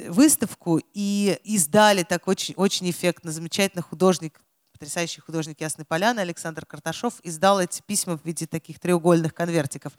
выставку 0.08 0.80
и 0.94 1.38
издали 1.44 2.02
так 2.02 2.28
очень, 2.28 2.54
очень 2.56 2.90
эффектно. 2.90 3.30
Замечательный 3.30 3.82
художник, 3.82 4.40
потрясающий 4.72 5.20
художник 5.20 5.60
Ясной 5.60 5.84
Поляны 5.84 6.20
Александр 6.20 6.66
Карташов 6.66 7.14
издал 7.22 7.60
эти 7.60 7.82
письма 7.82 8.18
в 8.18 8.24
виде 8.24 8.46
таких 8.46 8.78
треугольных 8.80 9.34
конвертиков. 9.34 9.92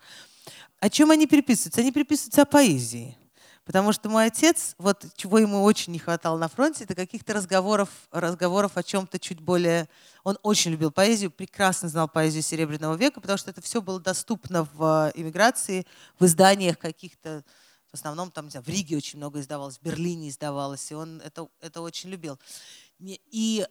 О 0.79 0.89
чем 0.89 1.11
они 1.11 1.27
переписываются? 1.27 1.81
Они 1.81 1.91
переписываются 1.91 2.41
о 2.41 2.45
поэзии. 2.45 3.17
Потому 3.65 3.93
что 3.93 4.09
мой 4.09 4.25
отец, 4.25 4.75
вот 4.77 5.05
чего 5.15 5.39
ему 5.39 5.63
очень 5.63 5.93
не 5.93 5.99
хватало 5.99 6.37
на 6.37 6.49
фронте, 6.49 6.83
это 6.83 6.95
каких-то 6.95 7.33
разговоров, 7.33 7.87
разговоров 8.11 8.73
о 8.75 8.83
чем-то 8.83 9.19
чуть 9.19 9.39
более... 9.39 9.87
Он 10.25 10.37
очень 10.43 10.71
любил 10.71 10.91
поэзию, 10.91 11.31
прекрасно 11.31 11.87
знал 11.87 12.09
поэзию 12.09 12.43
Серебряного 12.43 12.95
века, 12.95 13.21
потому 13.21 13.37
что 13.37 13.51
это 13.51 13.61
все 13.61 13.81
было 13.81 14.01
доступно 14.01 14.67
в 14.73 15.13
иммиграции, 15.15 15.85
в 16.19 16.25
изданиях 16.25 16.77
каких-то 16.77 17.45
в 17.93 17.95
основном 17.95 18.31
там, 18.31 18.49
знаю, 18.49 18.65
в 18.65 18.69
Риге 18.69 18.97
очень 18.97 19.19
много 19.19 19.39
издавалось, 19.39 19.77
в 19.77 19.83
Берлине 19.83 20.29
издавалось, 20.29 20.91
и 20.91 20.95
он 20.95 21.21
это, 21.21 21.47
это 21.61 21.79
очень 21.81 22.09
любил. 22.09 22.39
И 22.99 23.67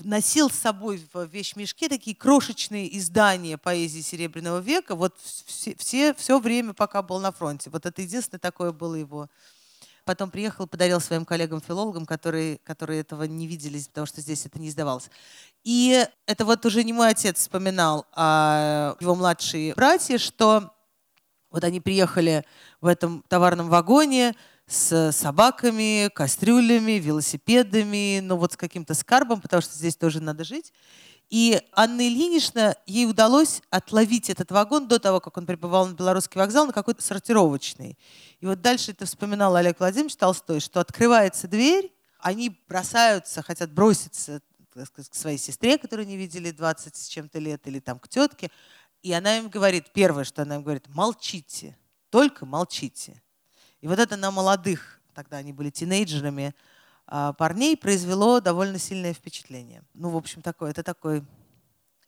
носил 0.00 0.48
с 0.48 0.54
собой 0.54 1.06
в 1.12 1.24
вещмешке 1.26 1.90
такие 1.90 2.16
крошечные 2.16 2.96
издания 2.96 3.58
поэзии 3.58 4.00
Серебряного 4.00 4.60
века, 4.60 4.94
вот 4.94 5.14
все, 5.20 5.76
все, 5.76 6.14
все 6.14 6.38
время, 6.38 6.72
пока 6.72 7.02
был 7.02 7.20
на 7.20 7.30
фронте. 7.30 7.68
Вот 7.68 7.84
это 7.84 8.00
единственное 8.00 8.40
такое 8.40 8.72
было 8.72 8.94
его. 8.94 9.28
Потом 10.04 10.30
приехал, 10.30 10.66
подарил 10.66 11.00
своим 11.00 11.26
коллегам-филологам, 11.26 12.06
которые, 12.06 12.56
которые 12.64 13.00
этого 13.00 13.24
не 13.24 13.46
видели, 13.46 13.78
потому 13.82 14.06
что 14.06 14.22
здесь 14.22 14.46
это 14.46 14.58
не 14.58 14.70
издавалось. 14.70 15.10
И 15.64 16.06
это 16.24 16.46
вот 16.46 16.64
уже 16.64 16.84
не 16.84 16.94
мой 16.94 17.10
отец 17.10 17.36
вспоминал, 17.36 18.06
а 18.14 18.96
его 18.98 19.14
младшие 19.14 19.74
братья, 19.74 20.16
что 20.16 20.72
вот 21.50 21.64
они 21.64 21.80
приехали 21.80 22.44
в 22.80 22.86
этом 22.86 23.24
товарном 23.28 23.68
вагоне 23.68 24.34
с 24.66 25.12
собаками, 25.12 26.10
кастрюлями, 26.14 26.92
велосипедами, 26.92 28.20
ну 28.20 28.36
вот 28.36 28.52
с 28.52 28.56
каким-то 28.56 28.94
скарбом, 28.94 29.40
потому 29.40 29.62
что 29.62 29.74
здесь 29.74 29.96
тоже 29.96 30.20
надо 30.20 30.44
жить. 30.44 30.72
И 31.30 31.60
Анна 31.72 32.08
Ильинична, 32.08 32.76
ей 32.86 33.06
удалось 33.06 33.60
отловить 33.70 34.30
этот 34.30 34.50
вагон 34.50 34.88
до 34.88 34.98
того, 34.98 35.20
как 35.20 35.36
он 35.36 35.46
прибывал 35.46 35.86
на 35.86 35.94
Белорусский 35.94 36.38
вокзал, 36.38 36.66
на 36.66 36.72
какой-то 36.72 37.02
сортировочный. 37.02 37.98
И 38.40 38.46
вот 38.46 38.62
дальше 38.62 38.92
это 38.92 39.04
вспоминал 39.04 39.54
Олег 39.56 39.78
Владимирович 39.78 40.16
Толстой, 40.16 40.60
что 40.60 40.80
открывается 40.80 41.46
дверь, 41.46 41.92
они 42.18 42.58
бросаются, 42.66 43.42
хотят 43.42 43.72
броситься 43.72 44.40
сказать, 44.86 45.10
к 45.10 45.14
своей 45.14 45.38
сестре, 45.38 45.78
которую 45.78 46.06
не 46.06 46.16
видели 46.16 46.50
20 46.50 46.94
с 46.96 47.08
чем-то 47.08 47.38
лет, 47.38 47.66
или 47.66 47.80
там 47.80 47.98
к 47.98 48.08
тетке. 48.08 48.50
И 49.02 49.12
она 49.12 49.38
им 49.38 49.48
говорит, 49.48 49.92
первое, 49.92 50.24
что 50.24 50.42
она 50.42 50.56
им 50.56 50.62
говорит, 50.62 50.88
молчите 50.88 51.76
только 52.10 52.46
молчите. 52.46 53.22
И 53.80 53.86
вот 53.86 53.98
это 53.98 54.16
на 54.16 54.30
молодых, 54.30 55.00
тогда 55.14 55.38
они 55.38 55.52
были 55.52 55.70
тинейджерами, 55.70 56.54
а, 57.06 57.32
парней 57.32 57.76
произвело 57.76 58.40
довольно 58.40 58.78
сильное 58.78 59.14
впечатление. 59.14 59.82
Ну, 59.94 60.10
в 60.10 60.16
общем, 60.16 60.42
такое, 60.42 60.70
это 60.70 60.82
такой, 60.82 61.24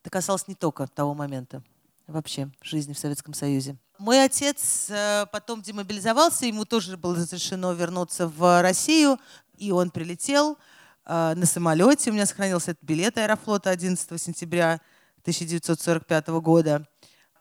это 0.01 0.09
касалось 0.09 0.47
не 0.47 0.55
только 0.55 0.87
того 0.87 1.13
момента, 1.13 1.63
вообще 2.07 2.49
жизни 2.61 2.93
в 2.93 2.99
Советском 2.99 3.33
Союзе. 3.33 3.77
Мой 3.97 4.23
отец 4.23 4.87
э, 4.89 5.27
потом 5.31 5.61
демобилизовался, 5.61 6.45
ему 6.45 6.65
тоже 6.65 6.97
было 6.97 7.15
разрешено 7.15 7.71
вернуться 7.73 8.27
в 8.27 8.61
Россию, 8.61 9.19
и 9.57 9.71
он 9.71 9.91
прилетел. 9.91 10.57
э, 11.05 11.33
на 11.35 11.45
самолете. 11.45 12.09
У 12.09 12.13
меня 12.13 12.25
сохранился 12.25 12.71
этот 12.71 12.83
билет 12.83 13.17
аэрофлота 13.17 13.69
11 13.69 14.21
сентября 14.21 14.81
1945 15.21 16.27
года. 16.41 16.87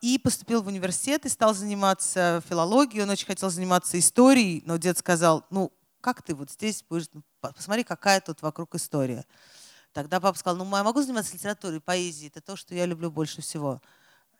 И 0.00 0.18
поступил 0.18 0.62
в 0.62 0.68
университет 0.68 1.26
и 1.26 1.28
стал 1.28 1.54
заниматься 1.54 2.42
филологией. 2.48 3.02
Он 3.02 3.10
очень 3.10 3.26
хотел 3.26 3.50
заниматься 3.50 3.98
историей, 3.98 4.62
но 4.64 4.78
дед 4.78 4.96
сказал, 4.96 5.44
ну, 5.50 5.72
как 6.00 6.22
ты 6.22 6.34
вот 6.34 6.50
здесь 6.50 6.82
будешь, 6.88 7.06
ну, 7.12 7.22
посмотри, 7.40 7.84
какая 7.84 8.20
тут 8.20 8.40
вокруг 8.40 8.74
история. 8.74 9.26
Тогда 9.92 10.20
папа 10.20 10.38
сказал, 10.38 10.64
ну, 10.64 10.76
я 10.76 10.84
могу 10.84 11.02
заниматься 11.02 11.34
литературой, 11.34 11.80
поэзией, 11.80 12.28
это 12.28 12.40
то, 12.40 12.56
что 12.56 12.74
я 12.74 12.86
люблю 12.86 13.10
больше 13.10 13.42
всего. 13.42 13.82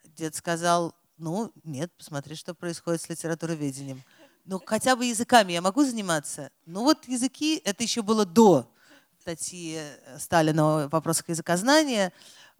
Дед 0.03 0.35
сказал, 0.35 0.95
ну, 1.17 1.51
нет, 1.63 1.91
посмотри, 1.97 2.35
что 2.35 2.55
происходит 2.55 3.01
с 3.01 3.09
литературоведением. 3.09 4.01
Ну, 4.45 4.59
хотя 4.65 4.95
бы 4.95 5.05
языками 5.05 5.53
я 5.53 5.61
могу 5.61 5.83
заниматься. 5.83 6.49
Ну, 6.65 6.83
вот 6.83 7.07
языки, 7.07 7.61
это 7.63 7.83
еще 7.83 8.01
было 8.01 8.25
до 8.25 8.71
статьи 9.19 9.79
Сталина 10.17 10.85
о 10.85 10.87
вопросах 10.87 11.29
языкознания 11.29 12.11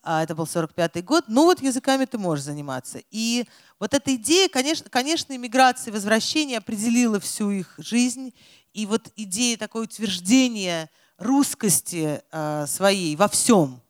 это 0.03 0.35
был 0.35 0.47
45 0.47 1.03
год, 1.03 1.25
ну 1.27 1.45
вот 1.45 1.61
языками 1.61 2.05
ты 2.05 2.17
можешь 2.17 2.45
заниматься. 2.45 3.01
И 3.11 3.45
вот 3.79 3.93
эта 3.93 4.15
идея, 4.15 4.49
конечно, 4.49 4.89
конечно, 4.89 5.35
иммиграция, 5.35 5.93
возвращение 5.93 6.57
определила 6.57 7.19
всю 7.19 7.51
их 7.51 7.75
жизнь. 7.77 8.33
И 8.73 8.85
вот 8.85 9.11
идея 9.15 9.57
такое 9.57 9.83
утверждения 9.83 10.89
русскости 11.17 12.21
э, 12.31 12.65
своей 12.67 13.15
во 13.15 13.27
всем, 13.27 13.81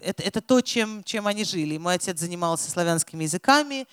это, 0.00 0.22
это 0.22 0.40
то, 0.40 0.60
чем, 0.60 1.02
чем 1.04 1.26
они 1.26 1.44
жили. 1.44 1.78
Мой 1.78 1.94
отец 1.94 2.18
занимался 2.18 2.70
славянскими 2.70 3.24
языками, 3.24 3.86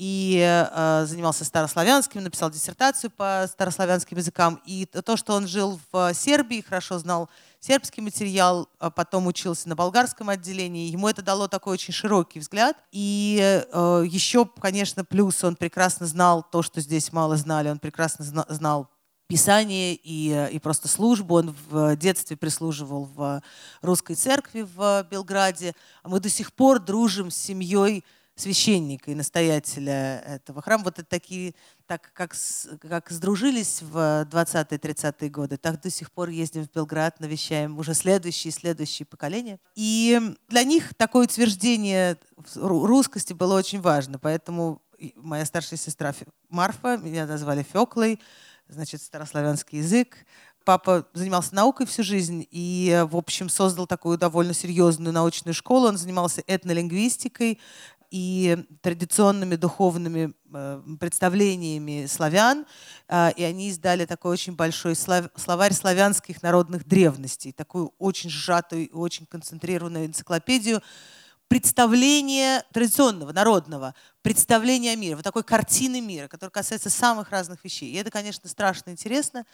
и 0.00 0.40
э, 0.42 1.04
занимался 1.06 1.44
старославянским, 1.44 2.22
написал 2.22 2.50
диссертацию 2.50 3.10
по 3.10 3.46
старославянским 3.46 4.16
языкам. 4.16 4.58
И 4.64 4.86
то, 4.86 5.14
что 5.18 5.34
он 5.34 5.46
жил 5.46 5.78
в 5.92 6.14
Сербии, 6.14 6.64
хорошо 6.66 6.98
знал 6.98 7.28
сербский 7.60 8.00
материал, 8.00 8.68
а 8.78 8.90
потом 8.90 9.26
учился 9.26 9.68
на 9.68 9.76
болгарском 9.76 10.30
отделении, 10.30 10.90
ему 10.90 11.08
это 11.08 11.22
дало 11.22 11.46
такой 11.46 11.74
очень 11.74 11.92
широкий 11.92 12.40
взгляд. 12.40 12.76
И 12.90 13.38
э, 13.70 14.04
еще, 14.06 14.46
конечно, 14.46 15.04
плюс 15.04 15.44
он 15.44 15.56
прекрасно 15.56 16.06
знал 16.06 16.42
то, 16.42 16.62
что 16.62 16.80
здесь 16.80 17.12
мало 17.12 17.36
знали, 17.36 17.68
он 17.68 17.78
прекрасно 17.78 18.24
зна 18.24 18.46
знал 18.48 18.88
Писание 19.28 19.94
и, 19.94 20.48
и 20.50 20.58
просто 20.58 20.88
службу. 20.88 21.36
Он 21.36 21.54
в 21.70 21.94
детстве 21.94 22.36
прислуживал 22.36 23.04
в 23.14 23.40
русской 23.80 24.16
церкви 24.16 24.66
в 24.74 25.06
Белграде. 25.08 25.76
Мы 26.02 26.18
до 26.18 26.28
сих 26.28 26.52
пор 26.52 26.80
дружим 26.80 27.30
с 27.30 27.36
семьей 27.36 28.04
священника 28.40 29.10
и 29.10 29.14
настоятеля 29.14 30.20
этого 30.20 30.62
храма. 30.62 30.84
Вот 30.84 30.98
это 30.98 31.08
такие, 31.08 31.54
так 31.86 32.12
как, 32.12 32.34
как 32.80 33.10
сдружились 33.10 33.82
в 33.82 34.26
20-30-е 34.30 35.28
годы, 35.30 35.56
так 35.56 35.80
до 35.80 35.90
сих 35.90 36.10
пор 36.10 36.30
ездим 36.30 36.64
в 36.64 36.72
Белград, 36.72 37.20
навещаем 37.20 37.78
уже 37.78 37.94
следующие 37.94 38.50
и 38.50 38.54
следующие 38.54 39.06
поколения. 39.06 39.58
И 39.74 40.20
для 40.48 40.64
них 40.64 40.94
такое 40.94 41.24
утверждение 41.24 42.16
русскости 42.54 43.32
было 43.32 43.56
очень 43.56 43.80
важно, 43.80 44.18
поэтому 44.18 44.82
моя 45.16 45.44
старшая 45.44 45.78
сестра 45.78 46.14
Марфа, 46.48 46.96
меня 46.96 47.26
назвали 47.26 47.62
Феклой, 47.62 48.20
значит, 48.68 49.02
старославянский 49.02 49.78
язык, 49.78 50.16
Папа 50.64 51.06
занимался 51.14 51.54
наукой 51.54 51.86
всю 51.86 52.02
жизнь 52.02 52.46
и, 52.50 53.04
в 53.10 53.16
общем, 53.16 53.48
создал 53.48 53.86
такую 53.86 54.18
довольно 54.18 54.52
серьезную 54.52 55.12
научную 55.12 55.54
школу. 55.54 55.88
Он 55.88 55.96
занимался 55.96 56.42
этнолингвистикой, 56.46 57.58
и 58.10 58.58
традиционными 58.82 59.56
духовными 59.56 60.34
э, 60.52 60.82
представлениями 60.98 62.06
славян, 62.06 62.66
э, 63.08 63.32
и 63.36 63.44
они 63.44 63.68
издали 63.68 64.04
такой 64.04 64.32
очень 64.32 64.54
большой 64.54 64.96
словарь 64.96 65.72
славянских 65.72 66.42
народных 66.42 66.86
древностей, 66.86 67.52
такую 67.52 67.94
очень 67.98 68.30
сжатую, 68.30 68.88
очень 68.92 69.26
концентрированную 69.26 70.06
энциклопедию 70.06 70.82
представления 71.50 72.64
традиционного, 72.72 73.32
народного, 73.32 73.94
представления 74.22 74.94
мира, 74.94 75.16
вот 75.16 75.24
такой 75.24 75.42
картины 75.42 76.00
мира, 76.00 76.28
которая 76.28 76.52
касается 76.52 76.90
самых 76.90 77.30
разных 77.30 77.64
вещей. 77.64 77.90
И 77.90 77.96
это, 77.96 78.10
конечно, 78.10 78.48
страшно 78.48 78.90
интересно. 78.90 79.44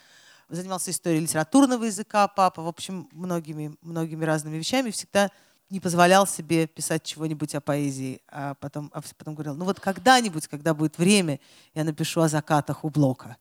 Занимался 0.50 0.90
историей 0.90 1.20
литературного 1.20 1.84
языка 1.84 2.28
папа, 2.28 2.62
в 2.62 2.68
общем, 2.68 3.08
многими, 3.12 3.74
многими 3.80 4.24
разными 4.26 4.58
вещами. 4.58 4.90
Всегда 4.90 5.30
не 5.70 5.80
позволял 5.80 6.26
себе 6.26 6.66
писать 6.66 7.02
чего-нибудь 7.02 7.54
о 7.54 7.60
поэзии, 7.60 8.20
а 8.28 8.54
потом, 8.54 8.90
а 8.94 9.02
потом 9.16 9.34
говорил, 9.34 9.54
ну 9.54 9.64
вот 9.64 9.80
когда-нибудь, 9.80 10.46
когда 10.48 10.74
будет 10.74 10.98
время, 10.98 11.40
я 11.74 11.84
напишу 11.84 12.20
о 12.20 12.28
закатах 12.28 12.84
у 12.84 12.90
Блока. 12.90 13.36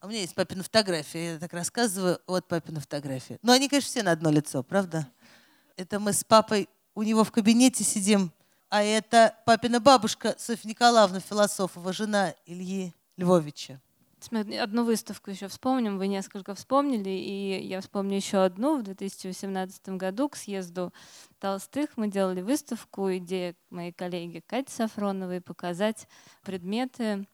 У 0.00 0.08
меня 0.08 0.20
есть 0.20 0.34
папина 0.34 0.62
фотография, 0.62 1.32
я 1.32 1.38
так 1.38 1.52
рассказываю, 1.52 2.20
вот 2.26 2.46
папина 2.46 2.80
фотография. 2.80 3.38
Но 3.42 3.52
они, 3.52 3.68
конечно, 3.68 3.88
все 3.88 4.02
на 4.02 4.12
одно 4.12 4.30
лицо, 4.30 4.62
правда? 4.62 5.08
Это 5.76 5.98
мы 5.98 6.12
с 6.12 6.22
папой 6.22 6.68
у 6.94 7.02
него 7.02 7.24
в 7.24 7.32
кабинете 7.32 7.82
сидим, 7.84 8.30
а 8.68 8.82
это 8.82 9.34
папина 9.44 9.80
бабушка 9.80 10.34
Софья 10.38 10.68
Николаевна 10.68 11.20
Философова, 11.20 11.92
жена 11.92 12.34
Ильи 12.46 12.92
Львовича. 13.16 13.80
Одну 14.32 14.84
выставку 14.84 15.30
еще 15.30 15.48
вспомним, 15.48 15.98
вы 15.98 16.08
несколько 16.08 16.54
вспомнили, 16.54 17.10
и 17.10 17.66
я 17.66 17.80
вспомню 17.80 18.16
еще 18.16 18.44
одну. 18.44 18.78
В 18.78 18.82
2018 18.82 19.88
году 19.90 20.28
к 20.28 20.36
съезду 20.36 20.92
Толстых 21.38 21.90
мы 21.96 22.08
делали 22.08 22.40
выставку, 22.40 23.14
идея 23.16 23.54
моей 23.70 23.92
коллеги 23.92 24.42
Кати 24.46 24.72
Сафроновой 24.72 25.40
показать 25.40 26.08
предметы, 26.42 27.26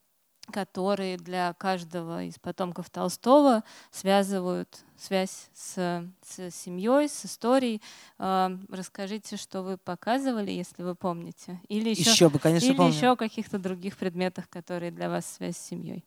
которые 0.51 1.17
для 1.17 1.53
каждого 1.55 2.25
из 2.25 2.39
потомков 2.39 2.91
Толстого 2.91 3.63
связывают 3.91 4.81
связь 4.97 5.49
с, 5.55 6.05
с 6.23 6.51
семьей, 6.51 7.09
с 7.09 7.25
историей. 7.25 7.81
Э, 8.19 8.51
расскажите, 8.69 9.37
что 9.37 9.63
вы 9.63 9.79
показывали, 9.79 10.51
если 10.51 10.83
вы 10.83 10.95
помните. 10.95 11.61
Или 11.69 11.91
еще, 11.91 12.11
еще 12.11 12.29
бы, 12.29 12.39
конечно, 12.39 12.67
или 12.67 12.77
помню. 12.77 12.93
еще 12.93 13.13
о 13.13 13.17
каких-то 13.17 13.59
других 13.59 13.97
предметах, 13.97 14.49
которые 14.49 14.91
для 14.91 15.09
вас 15.09 15.27
связь 15.27 15.57
с 15.57 15.67
семьей. 15.67 16.05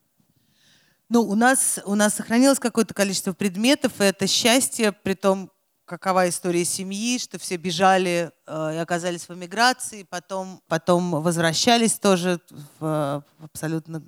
Ну, 1.09 1.21
у 1.21 1.35
нас, 1.35 1.79
у 1.85 1.95
нас 1.95 2.15
сохранилось 2.15 2.59
какое-то 2.59 2.93
количество 2.93 3.33
предметов, 3.33 3.99
и 3.99 4.03
это 4.05 4.25
счастье, 4.25 4.91
при 4.91 5.13
том, 5.13 5.51
какова 5.85 6.29
история 6.29 6.65
семьи, 6.65 7.19
что 7.19 7.37
все 7.37 7.57
бежали 7.57 8.31
э, 8.47 8.75
и 8.75 8.77
оказались 8.77 9.27
в 9.27 9.33
эмиграции, 9.33 10.03
потом, 10.03 10.61
потом 10.67 11.11
возвращались 11.21 11.99
тоже 11.99 12.39
в, 12.79 13.23
в 13.37 13.43
абсолютно 13.43 14.01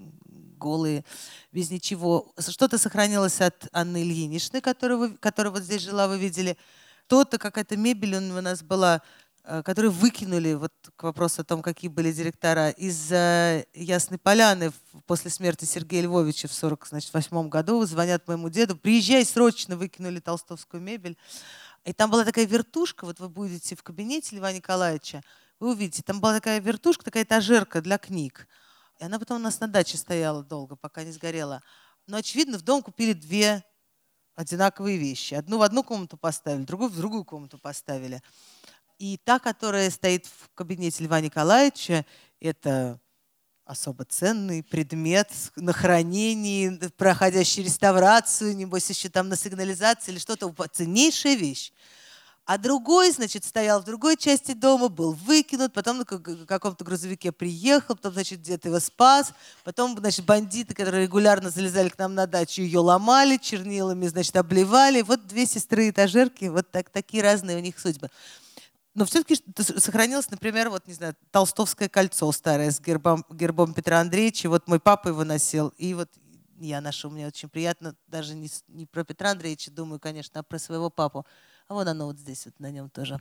голые, 0.58 1.04
без 1.52 1.70
ничего. 1.70 2.34
Что-то 2.40 2.78
сохранилось 2.78 3.42
от 3.42 3.68
Анны 3.72 4.02
Ильиничны, 4.02 4.62
которая, 4.62 5.10
которая 5.20 5.52
вот 5.52 5.64
здесь 5.64 5.82
жила, 5.82 6.08
вы 6.08 6.18
видели. 6.18 6.58
То-то, 7.08 7.38
какая-то 7.38 7.78
мебель 7.78 8.16
у 8.16 8.42
нас 8.42 8.64
была 8.64 9.02
которые 9.64 9.92
выкинули, 9.92 10.54
вот 10.54 10.74
к 10.96 11.04
вопросу 11.04 11.42
о 11.42 11.44
том, 11.44 11.62
какие 11.62 11.90
были 11.90 12.12
директора, 12.12 12.70
из 12.70 13.12
Ясной 13.74 14.18
Поляны 14.18 14.72
после 15.06 15.30
смерти 15.30 15.66
Сергея 15.66 16.04
Львовича 16.04 16.48
в 16.48 16.58
1948 16.58 17.50
году, 17.50 17.86
звонят 17.86 18.28
моему 18.28 18.50
деду, 18.50 18.76
приезжай 18.76 19.24
срочно, 19.24 19.78
выкинули 19.78 20.20
толстовскую 20.20 20.82
мебель. 20.82 21.18
И 21.84 21.94
там 21.94 22.10
была 22.10 22.26
такая 22.26 22.48
вертушка, 22.48 23.06
вот 23.06 23.20
вы 23.20 23.30
будете 23.30 23.76
в 23.76 23.84
кабинете 23.84 24.36
Льва 24.36 24.52
Николаевича, 24.52 25.22
вы 25.60 25.72
увидите, 25.74 26.02
там 26.02 26.20
была 26.20 26.34
такая 26.34 26.60
вертушка, 26.60 27.06
такая 27.06 27.24
этажерка 27.24 27.82
для 27.82 28.00
книг. 28.00 28.48
И 29.00 29.04
она 29.04 29.20
потом 29.20 29.38
у 29.38 29.42
нас 29.42 29.60
на 29.60 29.68
даче 29.68 29.98
стояла 29.98 30.44
долго, 30.44 30.76
пока 30.76 31.04
не 31.04 31.12
сгорела. 31.12 31.62
Но, 32.08 32.18
очевидно, 32.18 32.58
в 32.58 32.62
дом 32.64 32.82
купили 32.82 33.14
две 33.14 33.64
одинаковые 34.36 34.98
вещи. 34.98 35.34
Одну 35.34 35.60
в 35.60 35.62
одну 35.62 35.84
комнату 35.84 36.18
поставили, 36.18 36.64
другую 36.64 36.90
в 36.90 36.98
другую 36.98 37.24
комнату 37.24 37.58
поставили. 37.58 38.22
И 38.98 39.20
та, 39.24 39.40
которая 39.40 39.90
стоит 39.90 40.26
в 40.26 40.50
кабинете 40.56 41.04
Льва 41.04 41.20
Николаевича, 41.20 42.06
это 42.40 43.00
особо 43.66 44.06
ценный 44.06 44.64
предмет 44.64 45.30
на 45.56 45.74
хранении, 45.74 46.70
проходящий 46.98 47.64
реставрацию, 47.64 48.56
небось 48.56 48.90
еще 48.90 49.10
там 49.10 49.28
на 49.28 49.36
сигнализации 49.36 50.12
или 50.12 50.20
что-то, 50.20 50.54
ценнейшая 50.72 51.36
вещь. 51.36 51.72
А 52.46 52.60
другой, 52.60 53.10
значит, 53.10 53.44
стоял 53.44 53.82
в 53.82 53.86
другой 53.86 54.18
части 54.18 54.54
дома, 54.54 54.88
был 54.88 55.14
выкинут, 55.14 55.74
потом 55.74 55.98
на 55.98 56.06
каком-то 56.06 56.86
грузовике 56.86 57.32
приехал, 57.32 57.96
потом, 57.96 58.14
значит, 58.14 58.40
где-то 58.40 58.68
его 58.68 58.80
спас, 58.80 59.34
потом, 59.64 59.98
значит, 59.98 60.26
бандиты, 60.26 60.76
которые 60.76 61.06
регулярно 61.06 61.50
залезали 61.50 61.90
к 61.90 61.98
нам 61.98 62.14
на 62.14 62.28
дачу, 62.28 62.62
ее 62.62 62.80
ломали, 62.80 63.38
чернилами, 63.38 64.06
значит, 64.06 64.36
обливали. 64.36 65.02
Вот 65.02 65.26
две 65.26 65.48
сестры-этажерки, 65.48 66.46
вот 66.46 66.70
так, 66.70 66.92
такие 66.92 67.24
разные 67.24 67.58
у 67.58 67.62
них 67.62 67.80
судьбы. 67.80 68.12
Но 68.96 69.06
все-таки 69.06 69.36
сохранилось, 69.78 70.32
например, 70.32 70.70
вот, 70.70 70.88
не 70.88 70.94
знаю, 70.94 71.16
толстовское 71.32 71.90
кольцо 71.90 72.32
старое 72.32 72.72
с 72.72 72.80
гербом, 72.80 73.26
гербом 73.30 73.74
Петра 73.74 74.00
Андреевича. 74.00 74.50
Вот 74.50 74.68
мой 74.70 74.80
папа 74.80 75.10
его 75.10 75.26
носил. 75.26 75.74
И 75.78 75.94
вот 75.94 76.10
я 76.60 76.80
ношу, 76.80 77.10
мне 77.10 77.28
очень 77.28 77.50
приятно, 77.50 77.96
даже 78.08 78.36
не, 78.36 78.50
не 78.70 78.86
про 78.86 79.04
Петра 79.04 79.32
Андреевича 79.32 79.70
думаю, 79.70 80.00
конечно, 80.00 80.40
а 80.40 80.44
про 80.44 80.58
своего 80.60 80.90
папу. 80.90 81.26
А 81.68 81.74
вот 81.74 81.88
оно 81.88 82.06
вот 82.06 82.18
здесь, 82.18 82.46
вот 82.46 82.58
на 82.60 82.72
нем 82.72 82.90
тоже. 82.90 83.20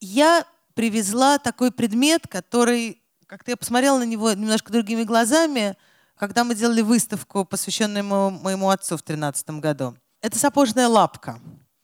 Я 0.00 0.46
привезла 0.72 1.38
такой 1.38 1.70
предмет, 1.72 2.26
который, 2.26 3.02
как-то 3.26 3.50
я 3.50 3.58
посмотрела 3.58 3.98
на 3.98 4.06
него 4.06 4.32
немножко 4.32 4.72
другими 4.72 5.02
глазами, 5.02 5.76
когда 6.16 6.42
мы 6.42 6.54
делали 6.54 6.80
выставку, 6.80 7.44
посвященную 7.44 8.04
моему, 8.04 8.30
моему 8.30 8.70
отцу 8.70 8.96
в 8.96 9.04
2013 9.04 9.50
году. 9.60 9.96
Это 10.22 10.38
сапожная 10.38 10.88
лапка. 10.88 11.38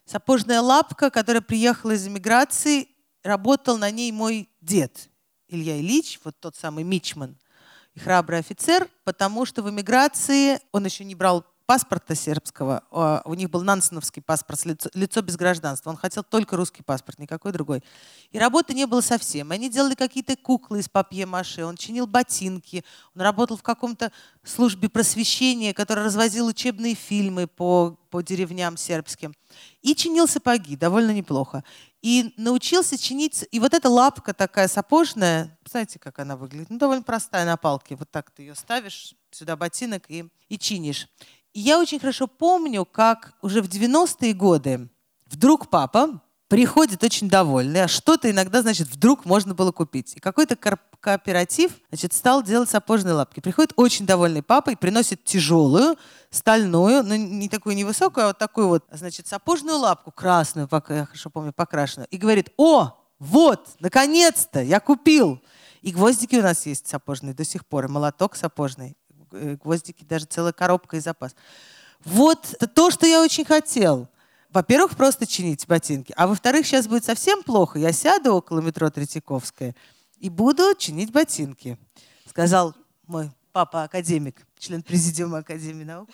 Сапожная 0.06 0.60
лапка, 0.60 1.10
которая 1.10 1.42
приехала 1.42 1.92
из 1.92 2.06
эмиграции, 2.06 2.88
работал 3.22 3.76
на 3.76 3.90
ней 3.90 4.10
мой 4.12 4.48
дед 4.60 5.10
Илья 5.48 5.78
Ильич, 5.78 6.20
вот 6.24 6.38
тот 6.40 6.56
самый 6.56 6.84
Мичман, 6.84 7.36
и 7.94 8.00
храбрый 8.00 8.38
офицер, 8.38 8.88
потому 9.04 9.44
что 9.44 9.62
в 9.62 9.70
эмиграции 9.70 10.60
он 10.72 10.84
еще 10.84 11.04
не 11.04 11.14
брал 11.14 11.44
паспорта 11.66 12.14
сербского, 12.14 12.84
а, 12.90 13.22
у 13.24 13.34
них 13.34 13.50
был 13.50 13.62
нансеновский 13.62 14.22
паспорт, 14.22 14.64
лицо, 14.64 14.88
лицо 14.94 15.20
без 15.20 15.36
гражданства. 15.36 15.90
Он 15.90 15.96
хотел 15.96 16.22
только 16.22 16.56
русский 16.56 16.82
паспорт, 16.82 17.18
никакой 17.18 17.52
другой. 17.52 17.82
И 18.30 18.38
работы 18.38 18.72
не 18.72 18.86
было 18.86 19.00
совсем. 19.00 19.50
Они 19.50 19.68
делали 19.68 19.94
какие-то 19.94 20.36
куклы 20.36 20.78
из 20.78 20.88
папье-маше, 20.88 21.64
он 21.64 21.76
чинил 21.76 22.06
ботинки, 22.06 22.84
он 23.14 23.22
работал 23.22 23.56
в 23.56 23.62
каком-то 23.62 24.12
службе 24.44 24.88
просвещения, 24.88 25.74
который 25.74 26.04
развозил 26.04 26.46
учебные 26.46 26.94
фильмы 26.94 27.48
по, 27.48 27.98
по 28.10 28.22
деревням 28.22 28.76
сербским. 28.76 29.34
И 29.82 29.94
чинил 29.94 30.28
сапоги, 30.28 30.76
довольно 30.76 31.10
неплохо. 31.10 31.64
И 32.02 32.32
научился 32.36 32.96
чинить... 32.96 33.44
И 33.50 33.58
вот 33.58 33.74
эта 33.74 33.88
лапка 33.88 34.32
такая 34.32 34.68
сапожная, 34.68 35.58
знаете, 35.68 35.98
как 35.98 36.20
она 36.20 36.36
выглядит? 36.36 36.70
Ну, 36.70 36.78
довольно 36.78 37.02
простая 37.02 37.44
на 37.44 37.56
палке. 37.56 37.96
Вот 37.96 38.10
так 38.10 38.30
ты 38.30 38.42
ее 38.42 38.54
ставишь, 38.54 39.14
сюда 39.32 39.56
ботинок 39.56 40.04
и, 40.08 40.28
и 40.48 40.58
чинишь. 40.58 41.08
Я 41.58 41.80
очень 41.80 41.98
хорошо 41.98 42.26
помню, 42.26 42.84
как 42.84 43.32
уже 43.40 43.62
в 43.62 43.66
90-е 43.66 44.34
годы 44.34 44.90
вдруг 45.24 45.70
папа 45.70 46.20
приходит 46.48 47.02
очень 47.02 47.30
довольный, 47.30 47.84
а 47.84 47.88
что-то 47.88 48.30
иногда, 48.30 48.60
значит, 48.60 48.88
вдруг 48.88 49.24
можно 49.24 49.54
было 49.54 49.72
купить. 49.72 50.16
И 50.16 50.20
какой-то 50.20 50.54
кооператив, 51.00 51.72
значит, 51.88 52.12
стал 52.12 52.42
делать 52.42 52.68
сапожные 52.68 53.14
лапки. 53.14 53.40
Приходит 53.40 53.72
очень 53.76 54.04
довольный 54.04 54.42
папа 54.42 54.68
и 54.68 54.76
приносит 54.76 55.24
тяжелую, 55.24 55.96
стальную, 56.28 57.02
но 57.02 57.16
не 57.16 57.48
такую 57.48 57.74
невысокую, 57.74 58.24
а 58.24 58.26
вот 58.28 58.38
такую 58.38 58.68
вот, 58.68 58.84
значит, 58.92 59.26
сапожную 59.26 59.78
лапку, 59.78 60.10
красную, 60.10 60.68
я 60.70 61.06
хорошо 61.06 61.30
помню, 61.30 61.54
покрашенную. 61.54 62.06
И 62.10 62.18
говорит, 62.18 62.50
о, 62.58 63.02
вот, 63.18 63.66
наконец-то, 63.80 64.60
я 64.60 64.78
купил. 64.78 65.40
И 65.80 65.90
гвоздики 65.90 66.36
у 66.36 66.42
нас 66.42 66.66
есть 66.66 66.86
сапожные 66.86 67.32
до 67.32 67.44
сих 67.44 67.64
пор, 67.64 67.86
и 67.86 67.88
молоток 67.88 68.36
сапожный. 68.36 68.94
Э, 69.32 69.56
гвоздики, 69.62 70.04
даже 70.04 70.26
целая 70.26 70.52
коробка 70.52 70.96
и 70.96 71.00
запас. 71.00 71.34
Вот 72.04 72.54
то, 72.74 72.90
что 72.90 73.06
я 73.06 73.22
очень 73.22 73.44
хотел. 73.44 74.08
Во-первых, 74.50 74.96
просто 74.96 75.26
чинить 75.26 75.66
ботинки. 75.66 76.14
А 76.16 76.26
во-вторых, 76.26 76.66
сейчас 76.66 76.86
будет 76.86 77.04
совсем 77.04 77.42
плохо. 77.42 77.78
Я 77.78 77.92
сяду 77.92 78.34
около 78.34 78.60
метро 78.60 78.88
Третьяковская 78.90 79.74
и 80.18 80.30
буду 80.30 80.74
чинить 80.78 81.12
ботинки. 81.12 81.78
Сказал 82.28 82.74
мой 83.06 83.30
папа-академик, 83.52 84.46
член 84.58 84.82
президиума 84.82 85.38
Академии 85.38 85.84
наук. 85.84 86.08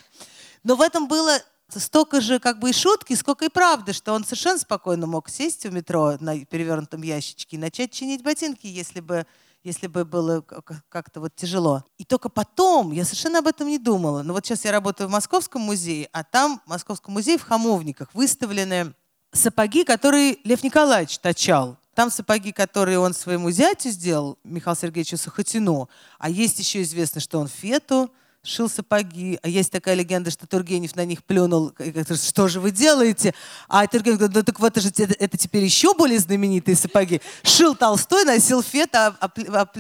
Но 0.63 0.77
в 0.77 0.81
этом 0.81 1.07
было 1.09 1.39
столько 1.69 2.21
же 2.21 2.39
как 2.39 2.59
бы 2.59 2.71
и 2.71 2.73
шутки, 2.73 3.15
сколько 3.15 3.45
и 3.45 3.49
правды, 3.49 3.93
что 3.93 4.13
он 4.13 4.25
совершенно 4.25 4.59
спокойно 4.59 5.07
мог 5.07 5.29
сесть 5.29 5.65
в 5.65 5.73
метро 5.73 6.17
на 6.21 6.45
перевернутом 6.45 7.03
ящичке 7.03 7.57
и 7.57 7.61
начать 7.61 7.93
чинить 7.93 8.23
ботинки, 8.23 8.67
если 8.67 9.01
бы 9.01 9.27
если 9.63 9.87
бы 9.87 10.05
было 10.05 10.41
как-то 10.89 11.21
вот 11.21 11.35
тяжело. 11.35 11.85
И 11.99 12.05
только 12.05 12.29
потом, 12.29 12.93
я 12.93 13.05
совершенно 13.05 13.39
об 13.39 13.47
этом 13.47 13.69
не 13.69 13.79
думала, 13.79 14.23
но 14.23 14.33
вот 14.33 14.45
сейчас 14.45 14.65
я 14.65 14.73
работаю 14.73 15.09
в 15.09 15.13
Московском 15.13 15.63
музее, 15.63 16.09
а 16.13 16.25
там 16.25 16.61
в 16.65 16.69
Московском 16.71 17.15
музее 17.15 17.39
в 17.39 17.43
Хамовниках 17.43 18.09
выставлены 18.15 18.95
сапоги, 19.33 19.85
которые 19.85 20.39
Лев 20.45 20.63
Николаевич 20.63 21.19
точал. 21.19 21.79
Там 21.95 22.11
сапоги, 22.11 22.53
которые 22.53 22.99
он 22.99 23.13
своему 23.13 23.51
зятю 23.51 23.91
сделал, 23.91 24.39
Михаилу 24.45 24.79
Сергеевичу 24.81 25.19
Сахатину, 25.19 25.91
а 26.19 26.31
есть 26.31 26.59
еще 26.59 26.83
известно, 26.83 27.21
что 27.21 27.39
он 27.39 27.49
Фету 27.49 28.11
шил 28.45 28.69
сапоги. 28.69 29.39
А 29.43 29.49
есть 29.49 29.71
такая 29.71 29.95
легенда, 29.95 30.31
что 30.31 30.47
Тургенев 30.47 30.97
на 30.97 31.05
них 31.05 31.23
плюнул. 31.25 31.73
Что 32.15 32.49
же 32.49 32.61
вы 32.61 32.71
делаете? 32.71 33.35
А 33.69 33.87
Тургенев 33.87 34.19
говорит, 34.19 34.37
ну 34.37 34.43
так 34.43 34.59
вот 34.59 34.77
это 34.77 34.81
же 34.81 34.91
это 34.97 35.37
теперь 35.37 35.65
еще 35.65 35.95
более 35.95 36.19
знаменитые 36.19 36.77
сапоги. 36.77 37.21
Шил 37.43 37.75
Толстой, 37.75 38.25
носил 38.25 38.63
фет, 38.63 38.95
а 38.95 39.17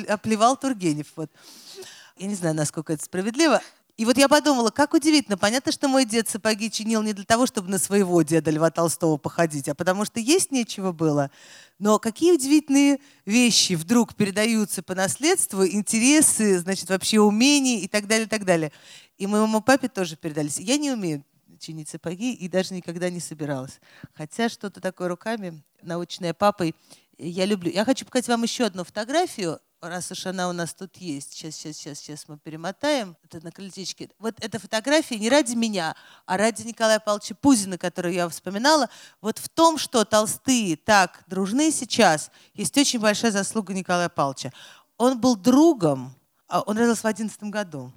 оплевал 0.08 0.56
Тургенев. 0.56 1.06
Вот. 1.16 1.30
Я 2.16 2.26
не 2.26 2.34
знаю, 2.34 2.54
насколько 2.54 2.92
это 2.92 3.04
справедливо. 3.04 3.60
И 4.02 4.04
вот 4.04 4.18
я 4.18 4.28
подумала, 4.28 4.70
как 4.70 4.94
удивительно. 4.94 5.38
Понятно, 5.38 5.70
что 5.70 5.86
мой 5.86 6.04
дед 6.04 6.28
сапоги 6.28 6.72
чинил 6.72 7.02
не 7.02 7.12
для 7.12 7.24
того, 7.24 7.46
чтобы 7.46 7.68
на 7.68 7.78
своего 7.78 8.20
деда 8.22 8.50
Льва 8.50 8.72
Толстого 8.72 9.16
походить, 9.16 9.68
а 9.68 9.76
потому 9.76 10.04
что 10.04 10.18
есть 10.18 10.50
нечего 10.50 10.90
было. 10.90 11.30
Но 11.78 12.00
какие 12.00 12.32
удивительные 12.32 12.98
вещи 13.26 13.74
вдруг 13.74 14.16
передаются 14.16 14.82
по 14.82 14.96
наследству, 14.96 15.64
интересы, 15.64 16.58
значит, 16.58 16.88
вообще 16.88 17.20
умения 17.20 17.78
и 17.78 17.86
так 17.86 18.08
далее, 18.08 18.26
и 18.26 18.28
так 18.28 18.44
далее. 18.44 18.72
И 19.18 19.28
моему 19.28 19.60
папе 19.60 19.86
тоже 19.86 20.16
передались. 20.16 20.58
Я 20.58 20.78
не 20.78 20.90
умею 20.90 21.24
чинить 21.60 21.88
сапоги 21.88 22.34
и 22.34 22.48
даже 22.48 22.74
никогда 22.74 23.08
не 23.08 23.20
собиралась. 23.20 23.78
Хотя 24.14 24.48
что-то 24.48 24.80
такое 24.80 25.06
руками, 25.06 25.62
научное 25.80 26.34
папой, 26.34 26.74
я 27.18 27.46
люблю. 27.46 27.70
Я 27.70 27.84
хочу 27.84 28.04
показать 28.04 28.26
вам 28.26 28.42
еще 28.42 28.64
одну 28.64 28.82
фотографию 28.82 29.60
раз 29.88 30.10
уж 30.10 30.26
она 30.26 30.48
у 30.48 30.52
нас 30.52 30.72
тут 30.74 30.96
есть, 30.96 31.32
сейчас, 31.32 31.56
сейчас, 31.56 31.76
сейчас, 31.76 31.98
сейчас 31.98 32.28
мы 32.28 32.38
перемотаем, 32.38 33.16
это 33.24 33.44
на 33.44 33.50
крыльтечке. 33.50 34.10
Вот 34.18 34.34
эта 34.40 34.58
фотография 34.58 35.18
не 35.18 35.28
ради 35.28 35.54
меня, 35.54 35.96
а 36.24 36.36
ради 36.36 36.62
Николая 36.62 37.00
Павловича 37.00 37.34
Пузина, 37.34 37.78
которую 37.78 38.14
я 38.14 38.28
вспоминала. 38.28 38.88
Вот 39.20 39.38
в 39.38 39.48
том, 39.48 39.78
что 39.78 40.04
толстые 40.04 40.76
так 40.76 41.24
дружны 41.26 41.70
сейчас, 41.70 42.30
есть 42.54 42.76
очень 42.78 43.00
большая 43.00 43.32
заслуга 43.32 43.74
Николая 43.74 44.08
Павловича. 44.08 44.52
Он 44.96 45.20
был 45.20 45.36
другом, 45.36 46.14
а 46.46 46.60
он 46.60 46.78
родился 46.78 47.02
в 47.02 47.06
11 47.06 47.42
году. 47.44 47.92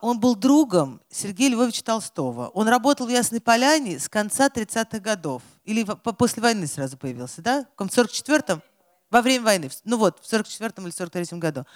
Он 0.00 0.18
был 0.18 0.34
другом 0.34 1.02
Сергея 1.10 1.50
Львовича 1.50 1.82
Толстого. 1.82 2.48
Он 2.48 2.66
работал 2.68 3.06
в 3.06 3.10
Ясной 3.10 3.40
Поляне 3.40 3.98
с 3.98 4.08
конца 4.08 4.48
30-х 4.48 4.98
годов. 4.98 5.42
Или 5.64 5.84
после 5.84 6.42
войны 6.42 6.66
сразу 6.66 6.96
появился, 6.96 7.42
да? 7.42 7.66
В 7.76 7.82
44-м? 7.82 8.62
Во 9.10 9.22
время 9.22 9.44
войны. 9.44 9.70
Ну 9.84 9.96
вот, 9.96 10.20
в 10.22 10.28
44 10.28 10.72
или 10.78 10.90
43 10.90 11.38
году. 11.38 11.66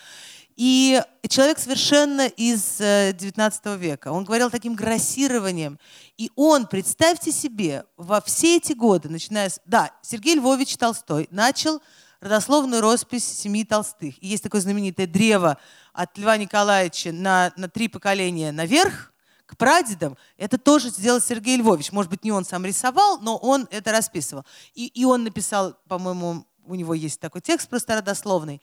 И 0.56 1.02
человек 1.28 1.58
совершенно 1.58 2.28
из 2.28 2.76
19 2.78 3.60
э, 3.64 3.76
века. 3.76 4.12
Он 4.12 4.24
говорил 4.24 4.50
таким 4.50 4.74
грассированием. 4.74 5.80
И 6.16 6.30
он, 6.36 6.66
представьте 6.66 7.32
себе, 7.32 7.86
во 7.96 8.20
все 8.20 8.58
эти 8.58 8.72
годы, 8.72 9.08
начиная 9.08 9.48
с... 9.48 9.60
Да, 9.66 9.90
Сергей 10.00 10.36
Львович 10.36 10.76
Толстой 10.76 11.26
начал 11.32 11.82
родословную 12.20 12.80
роспись 12.80 13.24
семьи 13.24 13.64
Толстых. 13.64 14.22
И 14.22 14.28
есть 14.28 14.44
такое 14.44 14.60
знаменитое 14.60 15.08
древо 15.08 15.58
от 15.92 16.16
Льва 16.16 16.36
Николаевича 16.36 17.10
на, 17.10 17.52
на 17.56 17.68
три 17.68 17.88
поколения 17.88 18.52
наверх, 18.52 19.12
к 19.46 19.56
прадедам, 19.56 20.16
это 20.38 20.56
тоже 20.56 20.88
сделал 20.88 21.20
Сергей 21.20 21.56
Львович. 21.56 21.92
Может 21.92 22.10
быть, 22.10 22.24
не 22.24 22.32
он 22.32 22.44
сам 22.44 22.64
рисовал, 22.64 23.18
но 23.20 23.36
он 23.36 23.68
это 23.70 23.92
расписывал. 23.92 24.44
И, 24.74 24.86
и 24.86 25.04
он 25.04 25.24
написал, 25.24 25.76
по-моему, 25.86 26.46
у 26.66 26.74
него 26.74 26.94
есть 26.94 27.20
такой 27.20 27.40
текст 27.40 27.68
просто 27.68 27.96
родословный. 27.96 28.60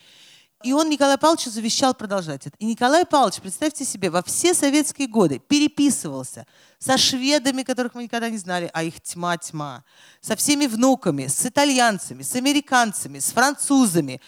И 0.63 0.73
он 0.73 0.89
Николай 0.89 1.17
Павловичу 1.17 1.49
завещал 1.49 1.95
продолжать 1.95 2.45
это. 2.45 2.55
И 2.59 2.65
Николай 2.65 3.03
Павлович, 3.05 3.41
представьте 3.41 3.83
себе, 3.83 4.11
во 4.11 4.21
все 4.21 4.53
советские 4.53 5.07
годы 5.07 5.39
переписывался 5.39 6.45
со 6.77 6.97
шведами, 6.97 7.63
которых 7.63 7.95
мы 7.95 8.03
никогда 8.03 8.29
не 8.29 8.37
знали, 8.37 8.69
а 8.71 8.83
их 8.83 9.01
тьма-тьма, 9.01 9.83
со 10.19 10.35
всеми 10.35 10.67
внуками, 10.67 11.25
с 11.25 11.45
итальянцами, 11.45 12.21
с 12.21 12.35
американцами, 12.35 13.17
с 13.17 13.31
французами 13.31 14.21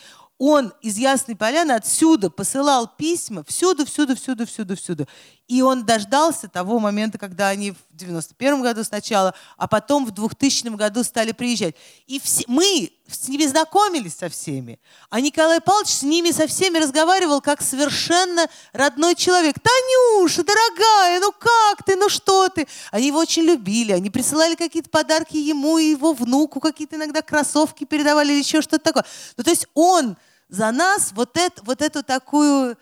он 0.45 0.74
из 0.82 0.97
Ясной 0.97 1.38
Поляны 1.38 1.71
отсюда 1.71 2.30
посылал 2.30 2.88
письма 2.97 3.43
всюду, 3.45 3.86
всюду, 3.86 4.15
всюду, 4.15 4.45
всюду, 4.45 4.76
всюду. 4.76 5.07
И 5.48 5.62
он 5.62 5.86
дождался 5.86 6.48
того 6.48 6.80
момента, 6.80 7.18
когда 7.18 7.50
они 7.50 7.72
в 7.72 7.78
91 7.91 8.62
году 8.62 8.84
сначала, 8.86 9.34
а 9.58 9.68
потом 9.68 10.06
в 10.06 10.12
2000 10.12 10.70
году 10.70 11.04
стали 11.04 11.34
приезжать. 11.34 11.76
И 12.08 12.20
все, 12.22 12.46
мы 12.48 12.94
с 13.10 13.28
ними 13.28 13.46
знакомились 13.46 14.16
со 14.16 14.30
всеми. 14.30 14.80
А 15.10 15.20
Николай 15.20 15.60
Павлович 15.60 15.89
с 15.89 16.04
ними 16.04 16.32
со 16.32 16.48
всеми 16.48 16.78
разговаривал 16.78 17.41
как 17.41 17.62
совершенно 17.62 18.48
родной 18.72 19.16
человек. 19.16 19.58
«Танюша, 19.60 20.44
дорогая, 20.44 21.20
ну 21.20 21.34
как 21.38 21.84
ты, 21.86 21.98
ну 21.98 22.08
что 22.08 22.48
ты?» 22.48 22.66
Они 22.91 23.08
его 23.08 23.20
очень 23.20 23.44
любили, 23.44 23.91
они 23.91 24.10
присылали 24.10 24.56
какие-то 24.56 24.89
подарки 24.89 25.36
ему 25.36 25.78
и 25.78 25.89
его 25.89 26.14
внуку, 26.14 26.62
какие-то 26.62 26.96
иногда 26.96 27.22
кроссовки 27.22 27.84
передавали 27.84 28.32
или 28.32 28.39
еще 28.39 28.62
что-то 28.62 28.86
такое. 28.86 29.06
Ну 29.36 29.44
то 29.44 29.50
есть 29.50 29.68
он 29.74 30.16
за 30.48 30.72
нас 30.72 31.12
вот, 31.14 31.36
это, 31.36 31.62
вот 31.66 31.82
эту 31.82 32.02
такую 32.02 32.78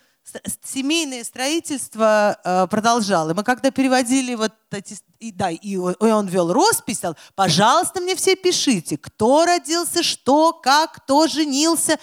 семейное 0.64 1.24
строительство 1.24 2.40
э, 2.44 2.68
продолжал. 2.68 3.30
И 3.30 3.34
мы 3.34 3.44
когда 3.44 3.72
переводили 3.72 4.36
вот 4.36 4.54
эти... 4.72 4.98
И, 5.20 5.32
да, 5.32 5.50
и 5.50 5.76
он, 5.76 6.28
вел 6.28 6.52
роспись, 6.54 6.98
стал, 6.98 7.18
пожалуйста, 7.36 8.02
мне 8.02 8.16
все 8.16 8.36
пишите, 8.36 8.98
кто 8.98 9.46
родился, 9.46 10.04
что, 10.04 10.54
как, 10.54 10.94
кто 10.94 11.28
женился. 11.28 11.98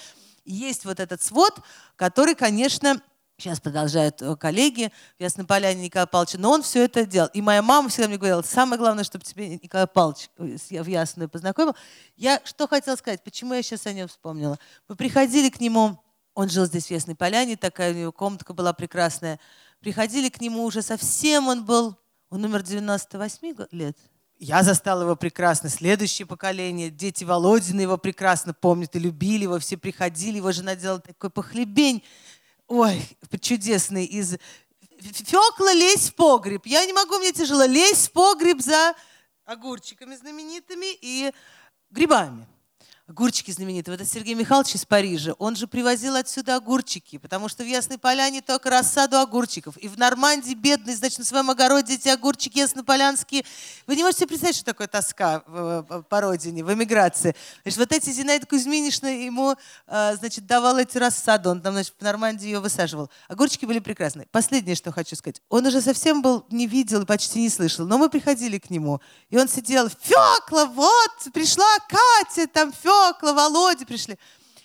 Есть 0.45 0.85
вот 0.85 1.01
этот 1.01 1.23
свод, 1.23 1.61
который, 1.97 2.35
конечно, 2.35 3.01
сейчас 3.39 3.61
продолжают 3.61 4.21
э, 4.21 4.37
коллеги 4.37 4.93
в 5.19 5.23
Ясной 5.23 5.47
Поляне 5.47 5.83
Николая 5.83 6.07
Павловича, 6.07 6.39
но 6.39 6.51
он 6.53 6.62
все 6.62 6.85
это 6.85 7.07
делал. 7.07 7.31
И 7.33 7.41
моя 7.41 7.62
мама 7.62 7.89
всегда 7.89 8.09
мне 8.09 8.19
говорила, 8.19 8.43
самое 8.43 8.79
главное, 8.79 9.05
чтобы 9.05 9.25
тебе 9.25 9.49
Николай 9.49 9.87
Павлович 9.87 10.31
э, 10.39 10.83
в 10.83 10.87
Ясную 10.87 11.29
познакомил. 11.29 11.77
Я 12.16 12.41
что 12.45 12.66
хотела 12.66 12.97
сказать, 12.97 13.23
почему 13.23 13.55
я 13.55 13.62
сейчас 13.62 13.87
о 13.87 13.93
нем 13.93 14.09
вспомнила. 14.09 14.59
Мы 14.89 14.97
приходили 14.97 15.51
к 15.51 15.61
нему, 15.61 15.99
он 16.39 16.49
жил 16.49 16.66
здесь 16.66 16.86
в 16.86 16.91
Ясной 16.93 17.16
Поляне, 17.16 17.57
такая 17.57 17.93
у 17.93 17.97
него 17.97 18.12
комнатка 18.12 18.55
была 18.55 18.72
прекрасная. 18.72 19.41
Приходили 19.80 20.28
к 20.28 20.41
нему 20.41 20.62
уже 20.62 20.82
совсем, 20.82 21.49
он 21.49 21.64
был, 21.64 21.97
он 22.30 22.45
умер 22.45 22.62
98 22.62 23.66
лет, 23.72 23.99
Я 24.39 24.62
застал 24.62 25.03
его 25.03 25.16
прекрасно, 25.16 25.68
следующее 25.68 26.26
поколение, 26.26 26.91
дети 26.91 27.24
Володина 27.24 27.80
его 27.80 27.99
прекрасно 27.99 28.55
помнят 28.55 28.95
и 28.95 29.01
любили 29.01 29.43
его, 29.43 29.59
все 29.59 29.76
приходили, 29.76 30.36
его 30.36 30.53
жена 30.53 30.76
делала 30.76 31.01
такой 31.01 31.28
похлебень, 31.28 32.05
ой, 32.68 33.03
чудесный, 33.41 34.05
из 34.05 34.36
Фекла, 35.01 35.72
лезь 35.72 36.11
в 36.11 36.14
погреб. 36.14 36.66
Я 36.66 36.86
не 36.86 36.93
могу, 36.93 37.18
мне 37.18 37.32
тяжело. 37.32 37.64
Лезь 37.64 38.07
в 38.07 38.12
погреб 38.12 38.61
за 38.61 38.95
огурчиками 39.45 40.14
знаменитыми 40.14 40.97
и 41.01 41.32
грибами 41.91 42.47
огурчики 43.09 43.51
знаменитые. 43.51 43.97
Вот 43.97 44.03
это 44.03 44.11
Сергей 44.11 44.35
Михайлович 44.35 44.75
из 44.75 44.85
Парижа, 44.85 45.33
он 45.39 45.57
же 45.57 45.67
привозил 45.67 46.15
отсюда 46.15 46.57
огурчики, 46.57 47.17
потому 47.17 47.49
что 47.49 47.65
в 47.65 47.67
Ясной 47.67 47.99
Поляне 47.99 48.43
только 48.43 48.69
рассаду 48.69 49.17
огурчиков. 49.17 49.79
И 49.79 49.89
в 49.89 49.99
Нормандии 49.99 50.53
бедный, 50.53 50.95
значит, 50.95 51.19
на 51.19 51.25
своем 51.25 51.49
огороде 51.51 51.95
эти 51.95 52.09
огурчики 52.09 52.59
яснополянские. 52.59 53.45
Вы 53.87 53.97
не 53.97 54.05
можете 54.05 54.27
представить, 54.27 54.57
что 54.57 54.67
такое 54.67 54.89
тоска 54.89 55.41
по 55.41 56.21
родине, 56.21 56.63
в 56.63 56.73
эмиграции. 56.73 57.35
Значит, 57.63 57.79
вот 57.79 57.93
эти 57.93 58.11
Зинаида 58.11 58.47
Кузьминишна 58.47 59.09
ему, 59.09 59.57
а, 59.87 60.15
значит, 60.17 60.47
давал 60.47 60.79
эти 60.79 60.99
рассаду, 60.99 61.51
он 61.51 61.63
там, 61.63 61.73
значит, 61.73 61.95
в 61.99 62.03
Нормандии 62.03 62.45
ее 62.45 62.61
высаживал. 62.61 63.11
Огурчики 63.29 63.65
были 63.65 63.79
прекрасные. 63.79 64.27
Последнее, 64.31 64.77
что 64.77 64.93
хочу 64.93 65.17
сказать. 65.17 65.41
Он 65.49 65.65
уже 65.65 65.81
совсем 65.81 66.21
был, 66.21 66.45
не 66.51 66.67
видел 66.67 67.03
и 67.03 67.07
почти 67.07 67.41
не 67.41 67.49
слышал, 67.49 67.87
но 67.87 67.97
мы 67.97 68.11
приходили 68.11 68.59
к 68.59 68.69
нему, 68.69 69.01
и 69.31 69.39
он 69.39 69.49
сидел, 69.49 69.89
Фекла, 69.89 70.67
вот, 70.67 71.33
пришла 71.33 71.65
Катя, 71.89 72.47
там 72.49 72.73
Фекла, 72.73 72.98
Фёкла, 72.99 73.33
Володя 73.33 73.87
пришли. 73.87 74.19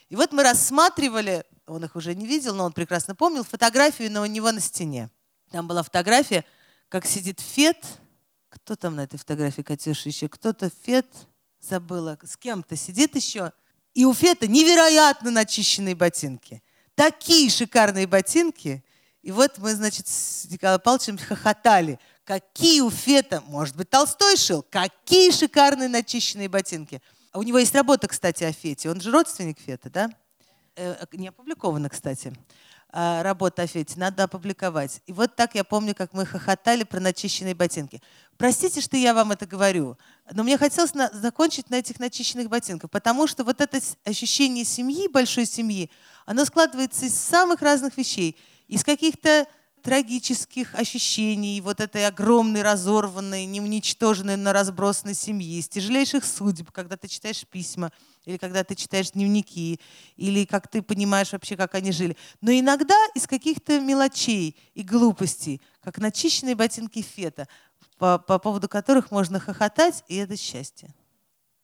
И 0.10 0.16
вот 0.16 0.32
мы 0.32 0.44
рассматривали, 0.44 1.44
он 1.68 1.84
их 1.86 1.96
уже 1.96 2.16
не 2.16 2.26
видел, 2.26 2.56
но 2.56 2.66
он 2.66 2.74
прекрасно 2.74 3.16
помнил, 3.16 3.44
фотографию 3.44 4.12
на 4.12 4.22
у 4.22 4.26
него 4.26 4.52
на 4.52 4.60
стене. 4.60 5.10
Там 5.52 5.68
была 5.68 5.84
фотография, 5.84 6.46
как 6.90 7.06
сидит 7.06 7.40
Фет. 7.40 7.78
Кто 8.50 8.76
там 8.76 8.96
на 8.96 9.02
этой 9.02 9.18
фотографии, 9.18 9.62
Катюша, 9.62 10.10
еще? 10.10 10.28
Кто-то 10.28 10.72
Фет, 10.84 11.08
забыла, 11.60 12.18
с 12.24 12.38
кем-то 12.38 12.76
сидит 12.76 13.16
еще. 13.16 13.52
И 13.94 14.06
у 14.06 14.14
Фета 14.14 14.48
невероятно 14.48 15.32
начищенные 15.32 15.96
ботинки. 15.96 16.62
Такие 16.96 17.50
шикарные 17.50 18.06
ботинки. 18.06 18.84
И 19.22 19.32
вот 19.32 19.58
мы, 19.58 19.74
значит, 19.74 20.08
с 20.08 20.46
Николаем 20.46 20.82
Павловичем 20.82 21.18
хохотали. 21.18 22.00
Какие 22.24 22.82
у 22.82 22.90
Фета, 22.90 23.42
может 23.48 23.76
быть, 23.76 23.90
Толстой 23.90 24.38
шил, 24.38 24.64
какие 24.70 25.32
шикарные 25.32 25.90
начищенные 25.90 26.50
ботинки. 26.50 27.02
А 27.34 27.40
у 27.40 27.44
него 27.44 27.58
есть 27.58 27.74
работа, 27.74 28.08
кстати, 28.08 28.44
о 28.44 28.52
Фете. 28.52 28.92
Он 28.92 29.02
же 29.02 29.12
родственник 29.12 29.60
Фета, 29.60 29.90
да? 29.90 30.10
Э, 30.76 31.04
не 31.14 31.30
опубликована, 31.30 31.90
кстати. 31.90 32.32
А, 32.90 33.24
работа 33.24 33.64
о 33.64 33.68
Фете. 33.68 33.96
Надо 33.98 34.26
опубликовать. 34.26 35.02
И 35.08 35.14
вот 35.14 35.36
так 35.36 35.56
я 35.56 35.64
помню, 35.64 35.96
как 35.96 36.14
мы 36.14 36.28
хохотали 36.28 36.84
про 36.84 37.00
начищенные 37.00 37.56
ботинки. 37.56 38.04
Простите, 38.38 38.82
что 38.82 38.98
я 38.98 39.16
вам 39.16 39.32
это 39.32 39.48
говорю, 39.48 39.98
но 40.32 40.44
мне 40.44 40.60
хотелось 40.60 40.94
на, 40.94 41.10
закончить 41.10 41.72
на 41.72 41.76
этих 41.76 42.00
начищенных 42.00 42.50
ботинках, 42.50 42.92
потому 42.92 43.26
что 43.26 43.44
вот 43.44 43.62
это 43.62 43.80
ощущение 44.06 44.64
семьи, 44.64 45.08
большой 45.08 45.48
семьи, 45.48 45.90
оно 46.28 46.46
складывается 46.46 47.08
из 47.08 47.16
самых 47.16 47.64
разных 47.64 47.98
вещей. 47.98 48.38
Из 48.68 48.84
каких-то 48.84 49.48
трагических 49.84 50.74
ощущений 50.76 51.60
вот 51.62 51.82
этой 51.82 52.08
огромной, 52.08 52.62
разорванной, 52.62 53.46
не 53.46 53.60
уничтоженной, 53.60 54.38
но 54.38 54.54
разбросанной 54.54 55.14
семьи, 55.14 55.60
из 55.60 55.68
тяжелейших 55.68 56.24
судеб, 56.24 56.72
когда 56.72 56.96
ты 56.96 57.10
читаешь 57.10 57.46
письма, 57.46 57.92
или 58.26 58.38
когда 58.38 58.64
ты 58.64 58.76
читаешь 58.76 59.12
дневники, 59.12 59.80
или 60.16 60.46
как 60.46 60.70
ты 60.70 60.82
понимаешь 60.82 61.34
вообще, 61.34 61.58
как 61.58 61.76
они 61.76 61.92
жили. 61.92 62.16
Но 62.40 62.52
иногда 62.52 62.96
из 63.14 63.28
каких-то 63.28 63.80
мелочей 63.82 64.56
и 64.74 64.84
глупостей, 64.84 65.62
как 65.84 65.98
начищенные 65.98 66.56
ботинки 66.56 67.02
фета, 67.02 67.50
по, 67.98 68.18
по 68.18 68.40
поводу 68.40 68.70
которых 68.70 69.12
можно 69.12 69.40
хохотать, 69.40 70.04
и 70.08 70.16
это 70.16 70.38
счастье. 70.38 70.94